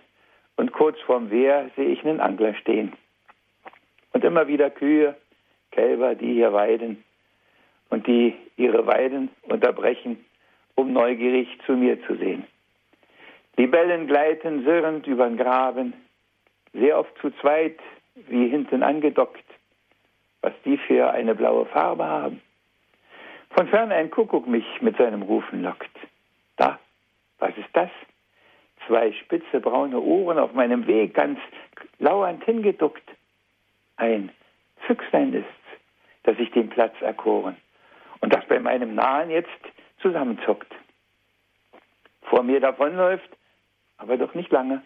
und 0.56 0.72
kurz 0.72 1.00
vorm 1.02 1.30
Wehr 1.30 1.70
sehe 1.76 1.90
ich 1.90 2.04
einen 2.04 2.20
Angler 2.20 2.56
stehen. 2.56 2.94
Und 4.12 4.24
immer 4.24 4.48
wieder 4.48 4.72
Kühe, 4.72 5.16
Kälber, 5.76 6.16
die 6.16 6.34
hier 6.34 6.54
weiden 6.54 7.04
und 7.90 8.08
die 8.08 8.34
ihre 8.58 8.88
Weiden 8.88 9.30
unterbrechen, 9.44 10.26
um 10.76 10.94
neugierig 10.94 11.48
zu 11.66 11.74
mir 11.74 12.02
zu 12.08 12.16
sehen. 12.16 12.46
Libellen 13.58 14.08
gleiten 14.08 14.64
sirrend 14.64 15.06
übern 15.08 15.38
Graben, 15.38 15.94
sehr 16.74 16.98
oft 17.00 17.16
zu 17.20 17.32
zweit, 17.42 17.80
wie 18.28 18.50
hinten 18.50 18.84
angedockt, 18.84 19.44
was 20.42 20.54
die 20.66 20.78
für 20.78 21.12
eine 21.12 21.36
blaue 21.36 21.66
Farbe 21.66 22.06
haben. 22.06 22.42
Von 23.52 23.68
fern 23.68 23.92
ein 23.92 24.12
Kuckuck 24.12 24.48
mich 24.48 24.66
mit 24.82 24.98
seinem 24.98 25.22
Rufen 25.22 25.64
lockt. 25.64 25.98
Da, 26.58 26.80
was 27.40 27.56
ist 27.58 27.70
das? 27.74 27.90
Zwei 28.88 29.14
spitze 29.14 29.60
braune 29.62 30.00
Ohren 30.00 30.38
auf 30.38 30.54
meinem 30.54 30.86
Weg, 30.88 31.14
ganz 31.14 31.40
lauernd 32.00 32.44
hingeduckt. 32.44 33.04
Ein 33.98 34.32
Füchslein 34.86 35.34
ist's, 35.34 35.55
das 36.26 36.38
ich 36.40 36.52
den 36.52 36.70
Platz 36.70 36.94
erkoren 37.02 37.56
und 38.20 38.34
das 38.34 38.46
bei 38.48 38.60
meinem 38.60 38.96
Nahen 38.96 39.30
jetzt 39.30 39.50
zusammenzuckt. 40.02 40.74
Vor 42.24 42.44
mir 42.44 42.60
davonläuft, 42.60 43.30
aber 43.98 44.18
doch 44.18 44.34
nicht 44.34 44.52
lange, 44.52 44.82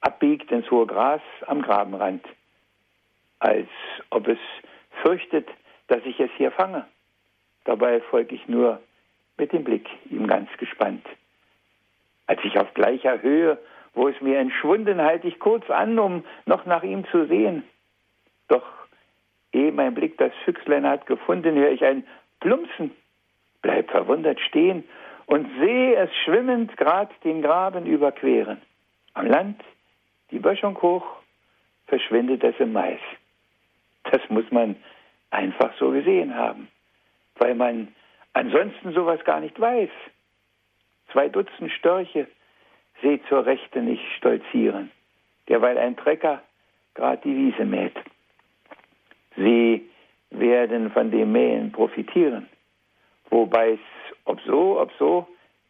abbiegt 0.00 0.50
ins 0.50 0.70
hohe 0.70 0.86
Gras 0.86 1.20
am 1.46 1.62
Grabenrand, 1.62 2.24
als 3.38 3.68
ob 4.10 4.28
es 4.28 4.38
fürchtet, 5.02 5.48
dass 5.88 6.00
ich 6.04 6.18
es 6.20 6.30
hier 6.36 6.50
fange. 6.50 6.86
Dabei 7.64 8.00
folge 8.00 8.34
ich 8.34 8.48
nur 8.48 8.80
mit 9.36 9.52
dem 9.52 9.64
Blick 9.64 9.88
ihm 10.10 10.26
ganz 10.26 10.48
gespannt. 10.58 11.06
Als 12.26 12.40
ich 12.44 12.58
auf 12.58 12.72
gleicher 12.74 13.20
Höhe, 13.22 13.58
wo 13.94 14.08
es 14.08 14.20
mir 14.20 14.38
entschwunden, 14.38 15.00
halte 15.00 15.28
ich 15.28 15.38
kurz 15.38 15.68
an, 15.68 15.98
um 15.98 16.24
noch 16.46 16.64
nach 16.64 16.82
ihm 16.82 17.04
zu 17.10 17.26
sehen. 17.26 17.64
Doch 18.48 18.64
ehe 19.52 19.72
mein 19.72 19.94
Blick 19.94 20.18
das 20.18 20.32
Füchslein 20.44 20.86
hat 20.86 21.06
gefunden, 21.06 21.56
höre 21.56 21.72
ich 21.72 21.84
ein 21.84 22.06
Plumpsen, 22.40 22.92
bleib 23.62 23.90
verwundert 23.90 24.40
stehen 24.40 24.84
und 25.26 25.48
sehe 25.58 25.96
es 25.96 26.10
schwimmend 26.24 26.76
grad 26.76 27.10
den 27.24 27.42
Graben 27.42 27.86
überqueren. 27.86 28.60
Am 29.14 29.26
Land, 29.26 29.62
die 30.30 30.38
Böschung 30.38 30.80
hoch, 30.80 31.04
verschwindet 31.86 32.44
es 32.44 32.54
im 32.58 32.72
Mais. 32.72 33.00
Das 34.04 34.20
muss 34.28 34.50
man 34.50 34.76
einfach 35.30 35.72
so 35.78 35.90
gesehen 35.90 36.34
haben 36.34 36.68
weil 37.40 37.54
man 37.54 37.88
ansonsten 38.34 38.92
sowas 38.92 39.24
gar 39.24 39.40
nicht 39.40 39.58
weiß. 39.58 39.90
Zwei 41.10 41.28
Dutzend 41.28 41.72
Störche 41.72 42.28
seht 43.02 43.26
zur 43.26 43.44
Rechte 43.46 43.80
nicht 43.80 44.04
stolzieren, 44.18 44.92
derweil 45.48 45.76
ein 45.78 45.96
Trecker 45.96 46.42
grad 46.94 47.24
die 47.24 47.34
Wiese 47.34 47.64
mäht. 47.64 47.96
Sie 49.40 49.88
werden 50.30 50.90
von 50.90 51.10
dem 51.10 51.32
Mähen 51.32 51.72
profitieren, 51.72 52.46
wobei 53.30 53.72
es, 53.72 53.80
ob 54.26 54.38
so, 54.42 54.78
ob 54.78 54.92
so, 54.98 55.26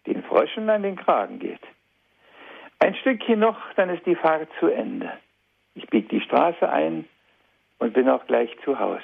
den 0.07 0.25
Fröschen 0.25 0.69
an 0.69 0.83
den 0.83 0.97
Kragen 0.97 1.39
geht. 1.39 1.61
Ein 2.81 2.97
Stückchen 2.97 3.39
noch, 3.39 3.59
dann 3.77 3.91
ist 3.91 4.05
die 4.07 4.17
Fahrt 4.17 4.49
zu 4.59 4.67
Ende. 4.67 5.13
Ich 5.75 5.87
bieg 5.87 6.09
die 6.09 6.21
Straße 6.21 6.69
ein 6.69 7.05
und 7.79 7.93
bin 7.93 8.09
auch 8.09 8.27
gleich 8.27 8.51
zu 8.65 8.79
Haus. 8.79 9.03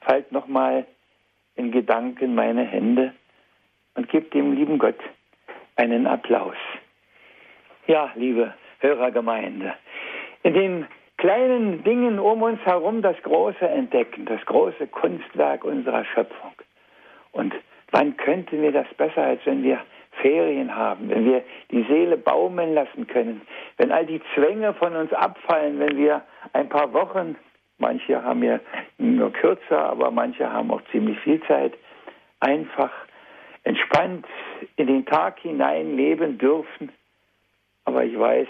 Falt 0.00 0.30
nochmal 0.30 0.86
in 1.56 1.72
Gedanken 1.72 2.34
meine 2.34 2.64
Hände 2.64 3.14
und 3.94 4.08
gebe 4.08 4.30
dem 4.30 4.52
lieben 4.52 4.78
Gott 4.78 4.98
einen 5.74 6.06
Applaus. 6.06 6.56
Ja, 7.88 8.12
liebe 8.14 8.54
Hörergemeinde, 8.78 9.74
in 10.44 10.54
den 10.54 10.86
kleinen 11.20 11.84
Dingen 11.84 12.18
um 12.18 12.42
uns 12.42 12.60
herum 12.64 13.02
das 13.02 13.16
Große 13.22 13.68
entdecken, 13.68 14.24
das 14.24 14.40
große 14.46 14.86
Kunstwerk 14.86 15.64
unserer 15.64 16.02
Schöpfung. 16.06 16.52
Und 17.32 17.54
wann 17.90 18.16
könnten 18.16 18.62
wir 18.62 18.72
das 18.72 18.86
besser, 18.96 19.22
als 19.22 19.40
wenn 19.44 19.62
wir 19.62 19.80
Ferien 20.22 20.74
haben, 20.74 21.10
wenn 21.10 21.26
wir 21.26 21.42
die 21.70 21.82
Seele 21.84 22.16
baumeln 22.16 22.72
lassen 22.72 23.06
können, 23.06 23.42
wenn 23.76 23.92
all 23.92 24.06
die 24.06 24.22
Zwänge 24.34 24.72
von 24.72 24.96
uns 24.96 25.12
abfallen, 25.12 25.78
wenn 25.78 25.98
wir 25.98 26.22
ein 26.54 26.70
paar 26.70 26.90
Wochen, 26.94 27.36
manche 27.76 28.24
haben 28.24 28.42
ja 28.42 28.58
nur 28.96 29.30
kürzer, 29.30 29.90
aber 29.90 30.10
manche 30.10 30.50
haben 30.50 30.70
auch 30.70 30.82
ziemlich 30.90 31.18
viel 31.20 31.42
Zeit, 31.42 31.74
einfach 32.40 32.92
entspannt 33.64 34.26
in 34.76 34.86
den 34.86 35.04
Tag 35.04 35.38
hinein 35.40 35.96
leben 35.96 36.38
dürfen. 36.38 36.90
Aber 37.84 38.04
ich 38.04 38.18
weiß, 38.18 38.48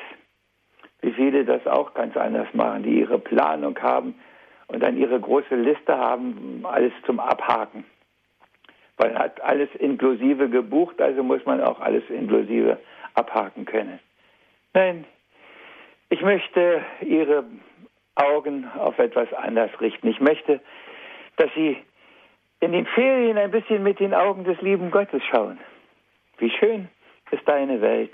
wie 1.03 1.13
viele 1.13 1.45
das 1.45 1.67
auch 1.67 1.95
ganz 1.95 2.17
anders 2.17 2.49
machen, 2.53 2.83
die 2.83 3.01
ihre 3.01 3.19
Planung 3.19 3.79
haben 3.81 4.15
und 4.67 4.83
dann 4.83 4.97
ihre 4.97 5.19
große 5.19 5.57
Liste 5.57 5.97
haben, 5.97 6.65
alles 6.65 6.93
zum 7.07 7.21
Abhaken. 7.21 7.85
Weil 8.97 9.19
hat 9.19 9.41
alles 9.41 9.69
inklusive 9.79 10.49
gebucht, 10.49 11.01
also 11.01 11.23
muss 11.23 11.45
man 11.47 11.63
auch 11.63 11.81
alles 11.81 12.05
inklusive 12.11 12.79
abhaken 13.15 13.65
können. 13.65 13.99
Nein, 14.75 15.05
ich 16.11 16.21
möchte 16.23 16.83
Ihre 17.01 17.45
Augen 18.15 18.69
auf 18.77 18.99
etwas 18.99 19.33
anders 19.33 19.71
richten. 19.81 20.09
Ich 20.09 20.21
möchte, 20.21 20.61
dass 21.37 21.51
Sie 21.55 21.77
in 22.61 22.73
den 22.73 22.87
Ferien 22.87 23.39
ein 23.39 23.51
bisschen 23.51 23.83
mit 23.83 24.01
den 24.01 24.13
Augen 24.13 24.45
des 24.45 24.61
lieben 24.61 24.91
Gottes 24.91 25.23
schauen. 25.31 25.59
Wie 26.39 26.51
schön 26.51 26.89
ist 27.31 27.47
deine 27.49 27.81
Welt. 27.81 28.13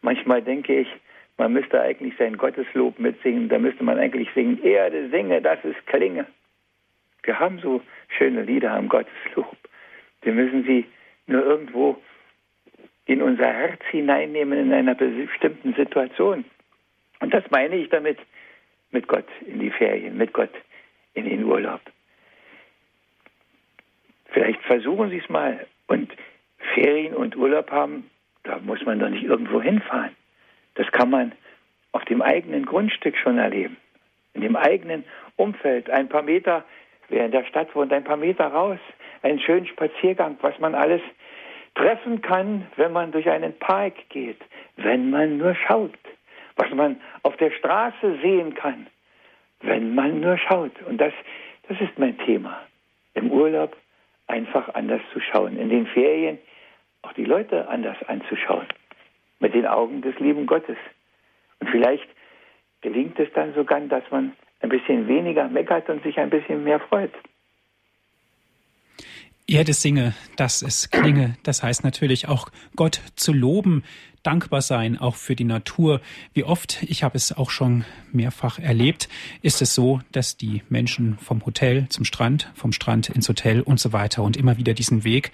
Manchmal 0.00 0.42
denke 0.42 0.80
ich, 0.80 0.88
man 1.36 1.52
müsste 1.52 1.80
eigentlich 1.80 2.14
sein 2.18 2.36
Gotteslob 2.36 2.98
mitsingen. 2.98 3.48
Da 3.48 3.58
müsste 3.58 3.84
man 3.84 3.98
eigentlich 3.98 4.28
singen, 4.34 4.62
Erde 4.62 5.08
singe, 5.10 5.42
dass 5.42 5.58
es 5.64 5.74
klinge. 5.86 6.26
Wir 7.22 7.38
haben 7.38 7.58
so 7.58 7.82
schöne 8.16 8.42
Lieder 8.42 8.72
am 8.72 8.88
Gotteslob. 8.88 9.56
Wir 10.22 10.32
müssen 10.32 10.64
sie 10.64 10.86
nur 11.26 11.44
irgendwo 11.44 12.00
in 13.06 13.22
unser 13.22 13.46
Herz 13.46 13.82
hineinnehmen 13.90 14.58
in 14.58 14.72
einer 14.72 14.94
bestimmten 14.94 15.74
Situation. 15.74 16.44
Und 17.20 17.34
das 17.34 17.44
meine 17.50 17.76
ich 17.76 17.88
damit 17.90 18.18
mit 18.90 19.08
Gott 19.08 19.26
in 19.46 19.58
die 19.58 19.70
Ferien, 19.70 20.16
mit 20.16 20.32
Gott 20.32 20.52
in 21.14 21.24
den 21.28 21.44
Urlaub. 21.44 21.80
Vielleicht 24.26 24.62
versuchen 24.62 25.10
Sie 25.10 25.18
es 25.18 25.28
mal. 25.28 25.66
Und 25.86 26.10
Ferien 26.74 27.14
und 27.14 27.36
Urlaub 27.36 27.70
haben, 27.70 28.10
da 28.42 28.58
muss 28.58 28.84
man 28.84 28.98
doch 28.98 29.08
nicht 29.08 29.24
irgendwo 29.24 29.60
hinfahren. 29.60 30.16
Das 30.74 30.90
kann 30.92 31.10
man 31.10 31.32
auf 31.92 32.04
dem 32.04 32.22
eigenen 32.22 32.66
Grundstück 32.66 33.16
schon 33.16 33.38
erleben. 33.38 33.76
In 34.34 34.40
dem 34.40 34.56
eigenen 34.56 35.04
Umfeld. 35.36 35.88
Ein 35.90 36.08
paar 36.08 36.22
Meter, 36.22 36.64
wer 37.08 37.26
in 37.26 37.30
der 37.30 37.44
Stadt 37.44 37.74
wohnt, 37.74 37.92
ein 37.92 38.04
paar 38.04 38.16
Meter 38.16 38.46
raus. 38.46 38.78
Einen 39.22 39.38
schönen 39.40 39.66
Spaziergang, 39.66 40.36
was 40.42 40.58
man 40.58 40.74
alles 40.74 41.00
treffen 41.74 42.20
kann, 42.20 42.66
wenn 42.76 42.92
man 42.92 43.12
durch 43.12 43.28
einen 43.30 43.56
Park 43.58 43.94
geht. 44.08 44.40
Wenn 44.76 45.10
man 45.10 45.38
nur 45.38 45.54
schaut. 45.54 45.98
Was 46.56 46.70
man 46.70 47.00
auf 47.22 47.36
der 47.36 47.50
Straße 47.52 48.18
sehen 48.22 48.54
kann. 48.54 48.88
Wenn 49.60 49.94
man 49.94 50.20
nur 50.20 50.36
schaut. 50.38 50.82
Und 50.82 51.00
das, 51.00 51.12
das 51.68 51.80
ist 51.80 51.98
mein 51.98 52.18
Thema. 52.18 52.60
Im 53.14 53.30
Urlaub 53.30 53.76
einfach 54.26 54.74
anders 54.74 55.00
zu 55.12 55.20
schauen. 55.20 55.56
In 55.58 55.68
den 55.68 55.86
Ferien 55.86 56.38
auch 57.02 57.12
die 57.12 57.24
Leute 57.24 57.68
anders 57.68 57.96
anzuschauen. 58.08 58.66
Mit 59.40 59.54
den 59.54 59.66
Augen 59.66 60.02
des 60.02 60.18
lieben 60.18 60.46
Gottes. 60.46 60.76
Und 61.60 61.68
vielleicht 61.70 62.08
gelingt 62.80 63.18
es 63.18 63.28
dann 63.34 63.54
sogar, 63.54 63.80
dass 63.80 64.04
man 64.10 64.32
ein 64.60 64.68
bisschen 64.68 65.08
weniger 65.08 65.48
meckert 65.48 65.88
und 65.88 66.02
sich 66.02 66.18
ein 66.18 66.30
bisschen 66.30 66.64
mehr 66.64 66.80
freut. 66.80 67.12
Erde 69.46 69.74
singe, 69.74 70.14
dass 70.36 70.62
es 70.62 70.90
klinge. 70.90 71.36
Das 71.42 71.62
heißt 71.62 71.84
natürlich 71.84 72.28
auch 72.28 72.48
Gott 72.76 73.02
zu 73.14 73.32
loben, 73.34 73.84
dankbar 74.22 74.62
sein, 74.62 74.98
auch 74.98 75.16
für 75.16 75.36
die 75.36 75.44
Natur. 75.44 76.00
Wie 76.32 76.44
oft, 76.44 76.82
ich 76.84 77.02
habe 77.02 77.16
es 77.16 77.36
auch 77.36 77.50
schon 77.50 77.84
mehrfach 78.10 78.58
erlebt, 78.58 79.10
ist 79.42 79.60
es 79.60 79.74
so, 79.74 80.00
dass 80.12 80.38
die 80.38 80.62
Menschen 80.70 81.18
vom 81.18 81.44
Hotel 81.44 81.88
zum 81.90 82.06
Strand, 82.06 82.50
vom 82.54 82.72
Strand 82.72 83.10
ins 83.10 83.28
Hotel 83.28 83.60
und 83.60 83.78
so 83.78 83.92
weiter 83.92 84.22
und 84.22 84.38
immer 84.38 84.56
wieder 84.56 84.72
diesen 84.72 85.04
Weg 85.04 85.30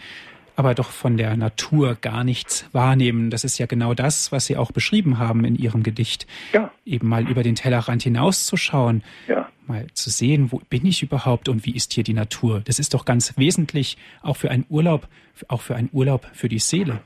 aber 0.61 0.75
doch 0.75 0.91
von 0.91 1.17
der 1.17 1.39
Natur 1.39 1.97
gar 1.99 2.23
nichts 2.23 2.69
wahrnehmen. 2.75 3.31
Das 3.31 3.45
ist 3.45 3.57
ja 3.57 3.65
genau 3.65 3.95
das, 3.95 4.31
was 4.31 4.45
Sie 4.45 4.59
auch 4.59 4.73
beschrieben 4.73 5.19
haben 5.19 5.47
in 5.47 5.57
Ihrem 5.57 5.83
Gedicht. 5.83 6.27
Ja. 6.53 6.71
Eben 6.85 7.09
mal 7.09 7.27
über 7.27 7.43
den 7.43 7.55
Tellerrand 7.55 8.03
hinauszuschauen, 8.03 9.03
ja. 9.27 9.49
mal 9.67 9.87
zu 9.95 10.11
sehen, 10.11 10.53
wo 10.53 10.61
bin 10.69 10.85
ich 10.85 11.03
überhaupt 11.03 11.49
und 11.49 11.65
wie 11.65 11.75
ist 11.75 11.95
hier 11.95 12.05
die 12.05 12.13
Natur. 12.13 12.61
Das 12.63 12.79
ist 12.79 12.93
doch 12.93 13.07
ganz 13.07 13.39
wesentlich, 13.39 13.97
auch 14.23 14.37
für 14.37 14.51
einen 14.51 14.67
Urlaub, 14.69 15.09
auch 15.49 15.63
für 15.63 15.77
einen 15.77 15.89
Urlaub 15.95 16.27
für 16.35 16.51
die 16.51 16.59
Seele. 16.59 17.01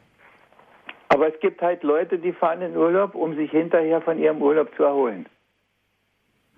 Aber 1.11 1.33
es 1.33 1.39
gibt 1.39 1.63
halt 1.63 1.85
Leute, 1.85 2.19
die 2.19 2.33
fahren 2.33 2.61
in 2.61 2.77
Urlaub, 2.77 3.15
um 3.15 3.37
sich 3.37 3.53
hinterher 3.53 4.01
von 4.01 4.19
ihrem 4.19 4.43
Urlaub 4.43 4.75
zu 4.77 4.83
erholen. 4.83 5.27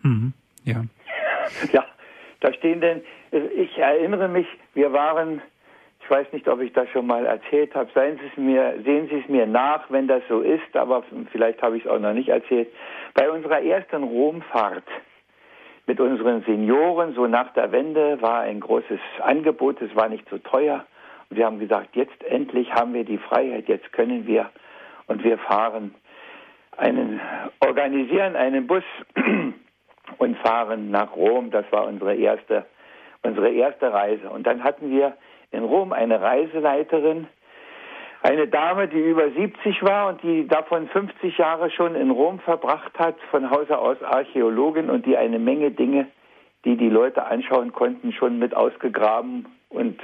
Mhm. 0.02 0.32
Ja. 0.64 0.82
Ja, 1.72 1.86
da 2.40 2.52
stehen 2.54 2.80
denn, 2.80 3.02
ich 3.30 3.78
erinnere 3.78 4.28
mich, 4.28 4.46
wir 4.74 4.92
waren 4.92 5.40
ich 6.06 6.10
weiß 6.10 6.32
nicht, 6.32 6.46
ob 6.46 6.60
ich 6.60 6.72
das 6.72 6.88
schon 6.90 7.08
mal 7.08 7.26
erzählt 7.26 7.74
habe. 7.74 7.90
Seien 7.92 8.16
Sie 8.18 8.26
es 8.30 8.36
mir, 8.36 8.74
sehen 8.84 9.08
Sie 9.08 9.18
es 9.18 9.28
mir 9.28 9.44
nach, 9.44 9.90
wenn 9.90 10.06
das 10.06 10.22
so 10.28 10.40
ist, 10.40 10.76
aber 10.76 11.02
vielleicht 11.32 11.60
habe 11.62 11.76
ich 11.76 11.84
es 11.84 11.90
auch 11.90 11.98
noch 11.98 12.12
nicht 12.12 12.28
erzählt. 12.28 12.68
Bei 13.14 13.28
unserer 13.28 13.60
ersten 13.60 14.04
Romfahrt 14.04 14.84
mit 15.86 15.98
unseren 15.98 16.44
Senioren, 16.44 17.12
so 17.14 17.26
nach 17.26 17.52
der 17.54 17.72
Wende, 17.72 18.22
war 18.22 18.42
ein 18.42 18.60
großes 18.60 19.00
Angebot, 19.20 19.82
es 19.82 19.96
war 19.96 20.08
nicht 20.08 20.28
so 20.30 20.38
teuer. 20.38 20.86
Und 21.28 21.38
wir 21.38 21.46
haben 21.46 21.58
gesagt, 21.58 21.96
jetzt 21.96 22.22
endlich 22.22 22.72
haben 22.72 22.94
wir 22.94 23.04
die 23.04 23.18
Freiheit, 23.18 23.66
jetzt 23.66 23.92
können 23.92 24.28
wir 24.28 24.50
und 25.08 25.24
wir 25.24 25.38
fahren 25.38 25.92
einen, 26.76 27.20
organisieren 27.58 28.36
einen 28.36 28.68
Bus 28.68 28.84
und 30.18 30.38
fahren 30.38 30.92
nach 30.92 31.16
Rom. 31.16 31.50
Das 31.50 31.64
war 31.72 31.84
unsere 31.88 32.14
erste, 32.14 32.64
unsere 33.22 33.50
erste 33.50 33.92
Reise. 33.92 34.30
Und 34.30 34.46
dann 34.46 34.62
hatten 34.62 34.88
wir 34.88 35.16
in 35.56 35.64
Rom 35.64 35.92
eine 35.92 36.20
Reiseleiterin, 36.20 37.26
eine 38.22 38.48
Dame, 38.48 38.88
die 38.88 39.00
über 39.00 39.30
70 39.30 39.82
war 39.82 40.08
und 40.08 40.22
die 40.22 40.46
davon 40.46 40.88
50 40.88 41.38
Jahre 41.38 41.70
schon 41.70 41.94
in 41.94 42.10
Rom 42.10 42.40
verbracht 42.40 42.98
hat, 42.98 43.16
von 43.30 43.50
Hause 43.50 43.78
aus 43.78 44.02
Archäologin 44.02 44.90
und 44.90 45.06
die 45.06 45.16
eine 45.16 45.38
Menge 45.38 45.70
Dinge, 45.70 46.06
die 46.64 46.76
die 46.76 46.88
Leute 46.88 47.24
anschauen 47.24 47.72
konnten, 47.72 48.12
schon 48.12 48.38
mit 48.38 48.54
ausgegraben 48.54 49.46
und 49.68 50.00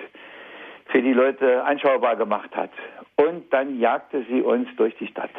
für 0.87 1.03
die 1.03 1.13
Leute 1.13 1.65
anschaubar 1.65 2.17
gemacht 2.17 2.55
hat. 2.55 2.71
Und 3.17 3.53
dann 3.53 3.79
jagte 3.81 4.25
sie 4.29 4.41
uns 4.43 4.69
durch 4.77 4.97
die 4.99 5.09
Stadt. 5.09 5.31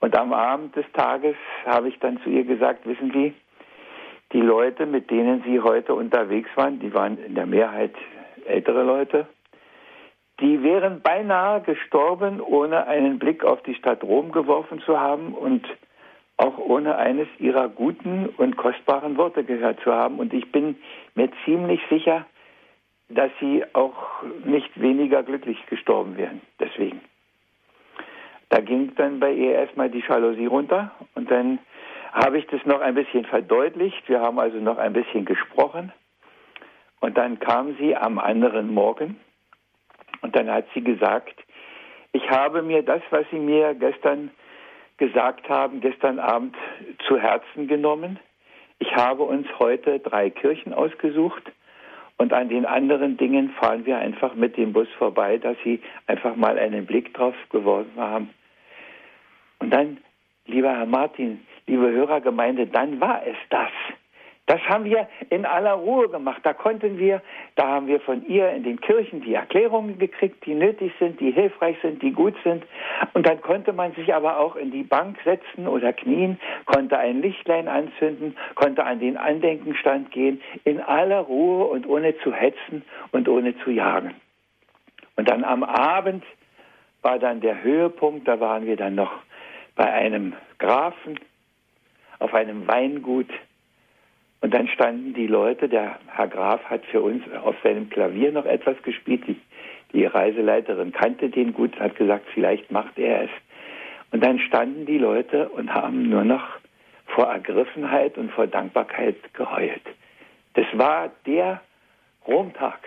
Und 0.00 0.16
am 0.16 0.32
Abend 0.32 0.74
des 0.74 0.86
Tages 0.94 1.36
habe 1.64 1.88
ich 1.88 1.98
dann 2.00 2.20
zu 2.22 2.30
ihr 2.30 2.44
gesagt, 2.44 2.86
wissen 2.86 3.12
Sie, 3.12 3.34
die 4.32 4.40
Leute, 4.40 4.86
mit 4.86 5.10
denen 5.10 5.44
Sie 5.44 5.60
heute 5.60 5.94
unterwegs 5.94 6.50
waren, 6.56 6.80
die 6.80 6.92
waren 6.92 7.18
in 7.18 7.34
der 7.34 7.46
Mehrheit 7.46 7.94
ältere 8.46 8.82
Leute, 8.82 9.26
die 10.40 10.62
wären 10.62 11.02
beinahe 11.02 11.60
gestorben, 11.60 12.40
ohne 12.40 12.86
einen 12.86 13.18
Blick 13.18 13.44
auf 13.44 13.62
die 13.62 13.74
Stadt 13.74 14.02
Rom 14.02 14.32
geworfen 14.32 14.80
zu 14.80 14.98
haben 14.98 15.34
und 15.34 15.64
auch 16.36 16.58
ohne 16.58 16.96
eines 16.96 17.28
ihrer 17.38 17.68
guten 17.68 18.28
und 18.36 18.56
kostbaren 18.56 19.16
Worte 19.16 19.44
gehört 19.44 19.80
zu 19.80 19.92
haben. 19.92 20.18
Und 20.18 20.32
ich 20.32 20.50
bin 20.50 20.76
mir 21.14 21.30
ziemlich 21.44 21.80
sicher, 21.88 22.26
dass 23.08 23.30
sie 23.40 23.62
auch 23.74 24.22
nicht 24.44 24.80
weniger 24.80 25.22
glücklich 25.22 25.64
gestorben 25.66 26.16
wären. 26.16 26.40
Deswegen. 26.58 27.00
Da 28.48 28.60
ging 28.60 28.94
dann 28.96 29.20
bei 29.20 29.32
ihr 29.32 29.54
erstmal 29.54 29.90
die 29.90 30.02
Jalousie 30.06 30.46
runter 30.46 30.90
und 31.14 31.30
dann 31.30 31.58
habe 32.12 32.38
ich 32.38 32.46
das 32.48 32.64
noch 32.66 32.80
ein 32.80 32.94
bisschen 32.94 33.24
verdeutlicht. 33.24 34.06
Wir 34.08 34.20
haben 34.20 34.38
also 34.38 34.58
noch 34.58 34.78
ein 34.78 34.92
bisschen 34.92 35.24
gesprochen. 35.24 35.92
Und 37.02 37.18
dann 37.18 37.40
kam 37.40 37.76
sie 37.78 37.96
am 37.96 38.20
anderen 38.20 38.72
Morgen 38.72 39.18
und 40.20 40.36
dann 40.36 40.48
hat 40.48 40.66
sie 40.72 40.82
gesagt, 40.82 41.34
ich 42.12 42.30
habe 42.30 42.62
mir 42.62 42.84
das, 42.84 43.02
was 43.10 43.24
Sie 43.32 43.40
mir 43.40 43.74
gestern 43.74 44.30
gesagt 44.98 45.48
haben, 45.48 45.80
gestern 45.80 46.20
Abend 46.20 46.54
zu 47.08 47.18
Herzen 47.18 47.66
genommen. 47.66 48.20
Ich 48.78 48.94
habe 48.94 49.24
uns 49.24 49.48
heute 49.58 49.98
drei 49.98 50.30
Kirchen 50.30 50.72
ausgesucht 50.72 51.42
und 52.18 52.32
an 52.32 52.48
den 52.48 52.66
anderen 52.66 53.16
Dingen 53.16 53.50
fahren 53.58 53.84
wir 53.84 53.98
einfach 53.98 54.36
mit 54.36 54.56
dem 54.56 54.72
Bus 54.72 54.88
vorbei, 54.96 55.38
dass 55.38 55.56
Sie 55.64 55.80
einfach 56.06 56.36
mal 56.36 56.56
einen 56.56 56.86
Blick 56.86 57.12
drauf 57.14 57.34
geworfen 57.50 57.96
haben. 57.96 58.30
Und 59.58 59.70
dann, 59.70 59.98
lieber 60.46 60.70
Herr 60.70 60.86
Martin, 60.86 61.44
liebe 61.66 61.90
Hörergemeinde, 61.90 62.68
dann 62.68 63.00
war 63.00 63.26
es 63.26 63.36
das 63.50 63.70
Das 64.52 64.60
haben 64.68 64.84
wir 64.84 65.08
in 65.30 65.46
aller 65.46 65.72
Ruhe 65.72 66.10
gemacht. 66.10 66.40
Da 66.42 66.52
konnten 66.52 66.98
wir, 66.98 67.22
da 67.54 67.68
haben 67.68 67.86
wir 67.86 68.00
von 68.00 68.22
ihr 68.26 68.50
in 68.50 68.64
den 68.64 68.78
Kirchen 68.82 69.22
die 69.22 69.32
Erklärungen 69.32 69.98
gekriegt, 69.98 70.44
die 70.44 70.52
nötig 70.52 70.92
sind, 70.98 71.20
die 71.20 71.30
hilfreich 71.30 71.78
sind, 71.80 72.02
die 72.02 72.12
gut 72.12 72.34
sind. 72.44 72.62
Und 73.14 73.26
dann 73.26 73.40
konnte 73.40 73.72
man 73.72 73.94
sich 73.94 74.12
aber 74.12 74.38
auch 74.38 74.54
in 74.56 74.70
die 74.70 74.82
Bank 74.82 75.16
setzen 75.24 75.66
oder 75.66 75.94
knien, 75.94 76.38
konnte 76.66 76.98
ein 76.98 77.22
Lichtlein 77.22 77.66
anzünden, 77.66 78.36
konnte 78.54 78.84
an 78.84 79.00
den 79.00 79.16
Andenkenstand 79.16 80.10
gehen, 80.10 80.42
in 80.64 80.82
aller 80.82 81.20
Ruhe 81.20 81.64
und 81.64 81.88
ohne 81.88 82.14
zu 82.18 82.34
hetzen 82.34 82.84
und 83.10 83.30
ohne 83.30 83.56
zu 83.60 83.70
jagen. 83.70 84.12
Und 85.16 85.30
dann 85.30 85.44
am 85.44 85.62
Abend 85.64 86.24
war 87.00 87.18
dann 87.18 87.40
der 87.40 87.62
Höhepunkt, 87.62 88.28
da 88.28 88.38
waren 88.38 88.66
wir 88.66 88.76
dann 88.76 88.96
noch 88.96 89.12
bei 89.76 89.90
einem 89.90 90.34
Grafen 90.58 91.18
auf 92.18 92.34
einem 92.34 92.68
Weingut 92.68 93.30
und 94.42 94.52
dann 94.52 94.66
standen 94.66 95.14
die 95.14 95.28
Leute, 95.28 95.68
der 95.68 96.00
Herr 96.08 96.26
Graf 96.26 96.62
hat 96.64 96.84
für 96.86 97.00
uns 97.00 97.22
auf 97.44 97.54
seinem 97.62 97.88
Klavier 97.88 98.32
noch 98.32 98.44
etwas 98.44 98.76
gespielt. 98.82 99.22
Die, 99.28 99.40
die 99.92 100.04
Reiseleiterin 100.04 100.90
kannte 100.92 101.30
den 101.30 101.54
gut, 101.54 101.78
hat 101.78 101.94
gesagt, 101.94 102.26
vielleicht 102.34 102.70
macht 102.72 102.98
er 102.98 103.22
es. 103.22 103.30
Und 104.10 104.22
dann 104.24 104.40
standen 104.40 104.84
die 104.84 104.98
Leute 104.98 105.48
und 105.48 105.72
haben 105.72 106.08
nur 106.10 106.24
noch 106.24 106.44
vor 107.06 107.26
Ergriffenheit 107.26 108.18
und 108.18 108.32
vor 108.32 108.48
Dankbarkeit 108.48 109.16
geheult. 109.32 109.82
Das 110.54 110.66
war 110.72 111.12
der 111.24 111.60
Romtag. 112.26 112.80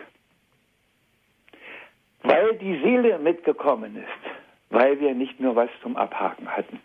Weil 2.22 2.56
die 2.58 2.80
Seele 2.84 3.18
mitgekommen 3.18 3.96
ist, 3.96 4.34
weil 4.72 5.00
wir 5.00 5.14
nicht 5.14 5.40
nur 5.40 5.56
was 5.56 5.70
zum 5.82 5.96
Abhaken 5.96 6.50
hatten. 6.50 6.82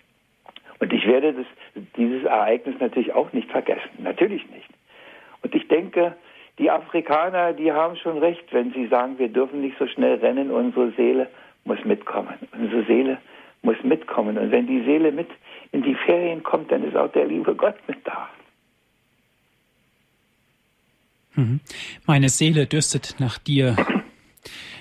Und 0.81 0.93
ich 0.93 1.07
werde 1.07 1.35
das, 1.35 1.47
dieses 1.97 2.25
Ereignis 2.25 2.75
natürlich 2.81 3.13
auch 3.13 3.33
nicht 3.33 3.51
vergessen. 3.51 3.91
Natürlich 3.99 4.49
nicht. 4.51 4.69
Und 5.43 5.55
ich 5.55 5.69
denke, 5.69 6.17
die 6.59 6.71
Afrikaner, 6.71 7.53
die 7.53 7.71
haben 7.73 7.97
schon 7.97 8.19
recht, 8.19 8.45
wenn 8.53 8.73
sie 8.73 8.87
sagen, 8.89 9.19
wir 9.19 9.29
dürfen 9.29 9.61
nicht 9.61 9.79
so 9.79 9.87
schnell 9.87 10.17
rennen, 10.17 10.51
unsere 10.51 10.91
Seele 10.93 11.29
muss 11.65 11.83
mitkommen. 11.85 12.35
Unsere 12.53 12.85
Seele 12.85 13.19
muss 13.63 13.77
mitkommen. 13.83 14.39
Und 14.39 14.51
wenn 14.51 14.67
die 14.67 14.83
Seele 14.85 15.13
mit 15.13 15.29
in 15.73 15.83
die 15.83 15.95
Ferien 15.95 16.43
kommt, 16.43 16.73
dann 16.73 16.83
ist 16.85 16.97
auch 16.97 17.13
der 17.13 17.27
liebe 17.27 17.55
Gott 17.55 17.77
mit 17.87 17.99
da. 18.05 18.29
Mhm. 21.35 21.61
Meine 22.07 22.29
Seele 22.29 22.67
dürstet 22.67 23.17
nach 23.19 23.39
dir. 23.39 23.77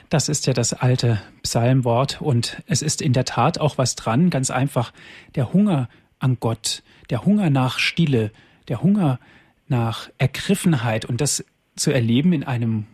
Das 0.09 0.27
ist 0.27 0.47
ja 0.47 0.53
das 0.53 0.73
alte 0.73 1.21
Psalmwort 1.43 2.19
und 2.21 2.63
es 2.65 2.81
ist 2.81 3.01
in 3.01 3.13
der 3.13 3.25
Tat 3.25 3.59
auch 3.59 3.77
was 3.77 3.95
dran, 3.95 4.31
ganz 4.31 4.49
einfach 4.49 4.91
der 5.35 5.53
Hunger 5.53 5.87
an 6.17 6.37
Gott, 6.39 6.83
der 7.11 7.25
Hunger 7.25 7.49
nach 7.49 7.77
Stille, 7.77 8.31
der 8.67 8.81
Hunger 8.81 9.19
nach 9.67 10.09
Ergriffenheit 10.17 11.05
und 11.05 11.21
das 11.21 11.45
zu 11.75 11.91
erleben 11.91 12.33
in 12.33 12.43
einem 12.43 12.87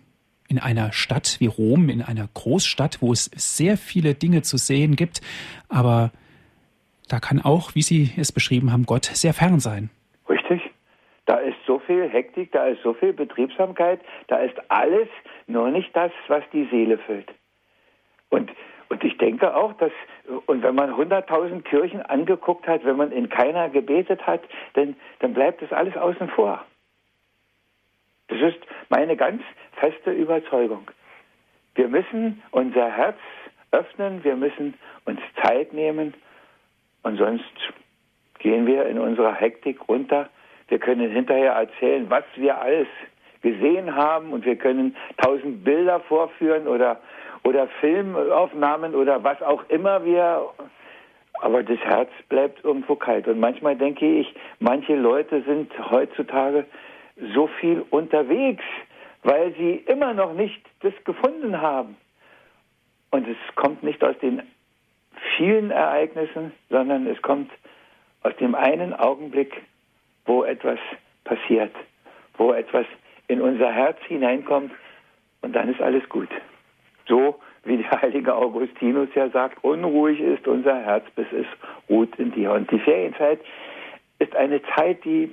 in 0.48 0.60
einer 0.60 0.92
Stadt 0.94 1.38
wie 1.40 1.48
Rom, 1.48 1.90
in 1.90 2.04
einer 2.04 2.30
Großstadt, 2.32 3.02
wo 3.02 3.12
es 3.12 3.32
sehr 3.36 3.78
viele 3.78 4.14
Dinge 4.14 4.44
zu 4.44 4.58
sehen 4.58 4.96
gibt, 4.96 5.22
aber 5.70 6.12
da 7.08 7.20
kann 7.20 7.42
auch, 7.42 7.74
wie 7.74 7.82
Sie 7.82 8.12
es 8.16 8.32
beschrieben 8.32 8.72
haben, 8.72 8.86
Gott 8.86 9.06
sehr 9.06 9.34
fern 9.34 9.60
sein. 9.60 9.90
Richtig. 10.30 10.62
Da 11.26 11.38
ist 11.38 11.58
so 11.66 11.80
viel 11.80 12.08
Hektik, 12.08 12.52
da 12.52 12.68
ist 12.68 12.82
so 12.84 12.94
viel 12.94 13.14
Betriebsamkeit, 13.14 14.00
da 14.28 14.38
ist 14.38 14.56
alles, 14.70 15.08
nur 15.48 15.70
nicht 15.70 15.96
das, 15.96 16.12
was 16.28 16.44
die 16.54 16.66
Seele 16.66 16.98
füllt. 17.00 17.32
Und, 18.30 18.52
und 18.90 19.04
ich 19.04 19.18
denke 19.18 19.56
auch, 19.56 19.74
dass, 19.74 19.92
und 20.46 20.62
wenn 20.62 20.76
man 20.76 20.94
100.000 20.94 21.64
Kirchen 21.64 22.02
angeguckt 22.04 22.68
hat, 22.68 22.86
wenn 22.86 22.98
man 22.98 23.12
in 23.12 23.30
keiner 23.30 23.70
gebetet 23.70 24.26
hat, 24.28 24.42
dann, 24.74 24.96
dann 25.20 25.34
bleibt 25.34 25.62
das 25.62 25.72
alles 25.72 25.98
außen 25.98 26.30
vor. 26.30 26.64
Das 28.28 28.40
ist 28.42 28.60
meine 28.90 29.16
ganz 29.16 29.42
feste 29.74 30.12
Überzeugung. 30.12 30.90
Wir 31.76 31.88
müssen 31.88 32.42
unser 32.52 32.90
Herz 32.90 33.18
öffnen, 33.72 34.24
wir 34.24 34.36
müssen 34.36 34.76
uns 35.06 35.20
Zeit 35.44 35.74
nehmen 35.74 36.14
und 37.04 37.18
sonst 37.18 37.44
gehen 38.40 38.66
wir 38.66 38.86
in 38.86 39.00
unserer 39.00 39.34
Hektik 39.34 39.88
runter 39.88 40.30
wir 40.68 40.80
können 40.80 41.12
hinterher 41.12 41.54
erzählen, 41.54 42.10
was 42.10 42.24
wir 42.36 42.60
alles 42.60 42.88
gesehen 43.42 43.96
haben 43.96 44.34
und 44.34 44.46
wir 44.46 44.56
können 44.56 44.96
tausend 45.18 45.64
Bilder 45.64 46.00
vorführen 46.02 46.68
oder, 46.68 47.00
oder 47.44 47.68
Filmaufnahmen 47.80 48.96
oder 48.96 49.24
was 49.24 49.42
auch 49.44 49.64
immer 49.70 50.04
wir, 50.04 50.50
aber 51.42 51.62
das 51.62 51.78
Herz 51.80 52.10
bleibt 52.30 52.64
irgendwo 52.64 52.96
kalt. 52.96 53.28
Und 53.28 53.40
manchmal 53.40 53.76
denke 53.76 54.06
ich, 54.06 54.34
manche 54.60 54.96
Leute 54.96 55.44
sind 55.44 55.72
heutzutage 55.92 56.66
so 57.36 57.48
viel 57.60 57.86
unterwegs, 57.92 58.64
weil 59.22 59.54
sie 59.54 59.76
immer 59.88 60.14
noch 60.14 60.34
nicht 60.34 60.62
das 60.82 60.94
gefunden 61.04 61.62
haben. 61.62 61.98
Und 63.12 63.28
es 63.28 63.38
kommt 63.56 63.84
nicht 63.84 64.04
aus 64.04 64.18
den 64.20 64.42
vielen 65.38 65.72
Ereignissen, 65.72 66.52
sondern 66.70 67.06
es 67.08 67.22
kommt 67.22 67.52
aus 68.24 68.36
dem 68.38 68.56
einen 68.56 68.94
Augenblick, 68.94 69.62
wo 70.26 70.44
etwas 70.44 70.80
passiert, 71.24 71.74
wo 72.38 72.54
etwas 72.54 72.86
in 73.28 73.42
unser 73.42 73.72
Herz 73.72 73.98
hineinkommt 74.08 74.72
und 75.42 75.54
dann 75.54 75.70
ist 75.70 75.82
alles 75.82 76.08
gut. 76.10 76.30
So 77.08 77.40
wie 77.64 77.78
der 77.78 78.02
heilige 78.02 78.36
Augustinus 78.36 79.10
ja 79.16 79.30
sagt, 79.30 79.64
unruhig 79.64 80.20
ist 80.20 80.48
unser 80.48 80.80
Herz, 80.80 81.06
bis 81.16 81.28
es 81.32 81.48
ruht 81.90 82.16
in 82.18 82.32
dir. 82.32 82.52
Und 82.52 82.70
die 82.72 82.80
Ferienzeit 82.80 83.40
ist 84.20 84.36
eine 84.36 84.62
Zeit, 84.76 85.04
die 85.04 85.32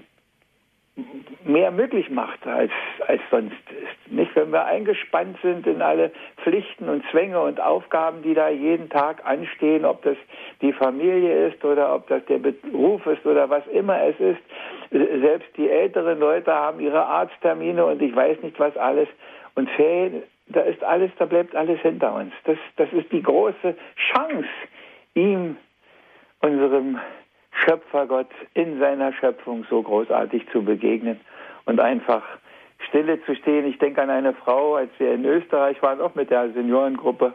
mehr 1.44 1.70
möglich 1.70 2.10
macht 2.10 2.46
als, 2.46 2.70
als 3.06 3.20
sonst 3.30 3.52
ist. 3.70 4.12
Nicht, 4.12 4.34
wenn 4.36 4.52
wir 4.52 4.66
eingespannt 4.66 5.38
sind 5.42 5.66
in 5.66 5.80
alle 5.80 6.12
Pflichten 6.42 6.88
und 6.88 7.02
Zwänge 7.10 7.40
und 7.40 7.60
Aufgaben, 7.60 8.22
die 8.22 8.34
da 8.34 8.48
jeden 8.48 8.90
Tag 8.90 9.24
anstehen, 9.24 9.84
ob 9.84 10.02
das 10.02 10.16
die 10.60 10.72
Familie 10.72 11.48
ist 11.48 11.64
oder 11.64 11.94
ob 11.94 12.08
das 12.08 12.24
der 12.26 12.38
Beruf 12.38 13.06
ist 13.06 13.24
oder 13.24 13.48
was 13.48 13.66
immer 13.68 14.02
es 14.02 14.20
ist. 14.20 14.42
Selbst 14.90 15.48
die 15.56 15.70
älteren 15.70 16.18
Leute 16.18 16.52
haben 16.52 16.80
ihre 16.80 17.04
Arzttermine 17.04 17.84
und 17.86 18.02
ich 18.02 18.14
weiß 18.14 18.42
nicht 18.42 18.58
was 18.60 18.76
alles. 18.76 19.08
Und 19.54 19.70
Ferien, 19.70 20.22
da 20.48 20.60
ist 20.60 20.82
alles, 20.84 21.10
da 21.18 21.24
bleibt 21.24 21.56
alles 21.56 21.80
hinter 21.80 22.14
uns. 22.14 22.32
Das, 22.44 22.58
das 22.76 22.92
ist 22.92 23.10
die 23.12 23.22
große 23.22 23.74
Chance, 24.12 24.48
ihm, 25.14 25.56
unserem 26.40 26.98
Schöpfergott 27.52 28.30
in 28.54 28.78
seiner 28.80 29.12
Schöpfung 29.12 29.64
so 29.68 29.82
großartig 29.82 30.48
zu 30.50 30.62
begegnen 30.64 31.20
und 31.64 31.80
einfach 31.80 32.22
stille 32.88 33.22
zu 33.24 33.34
stehen. 33.36 33.66
Ich 33.66 33.78
denke 33.78 34.02
an 34.02 34.10
eine 34.10 34.34
Frau, 34.34 34.76
als 34.76 34.90
wir 34.98 35.12
in 35.12 35.24
Österreich 35.24 35.80
waren, 35.82 36.00
auch 36.00 36.14
mit 36.14 36.30
der 36.30 36.50
Seniorengruppe. 36.52 37.34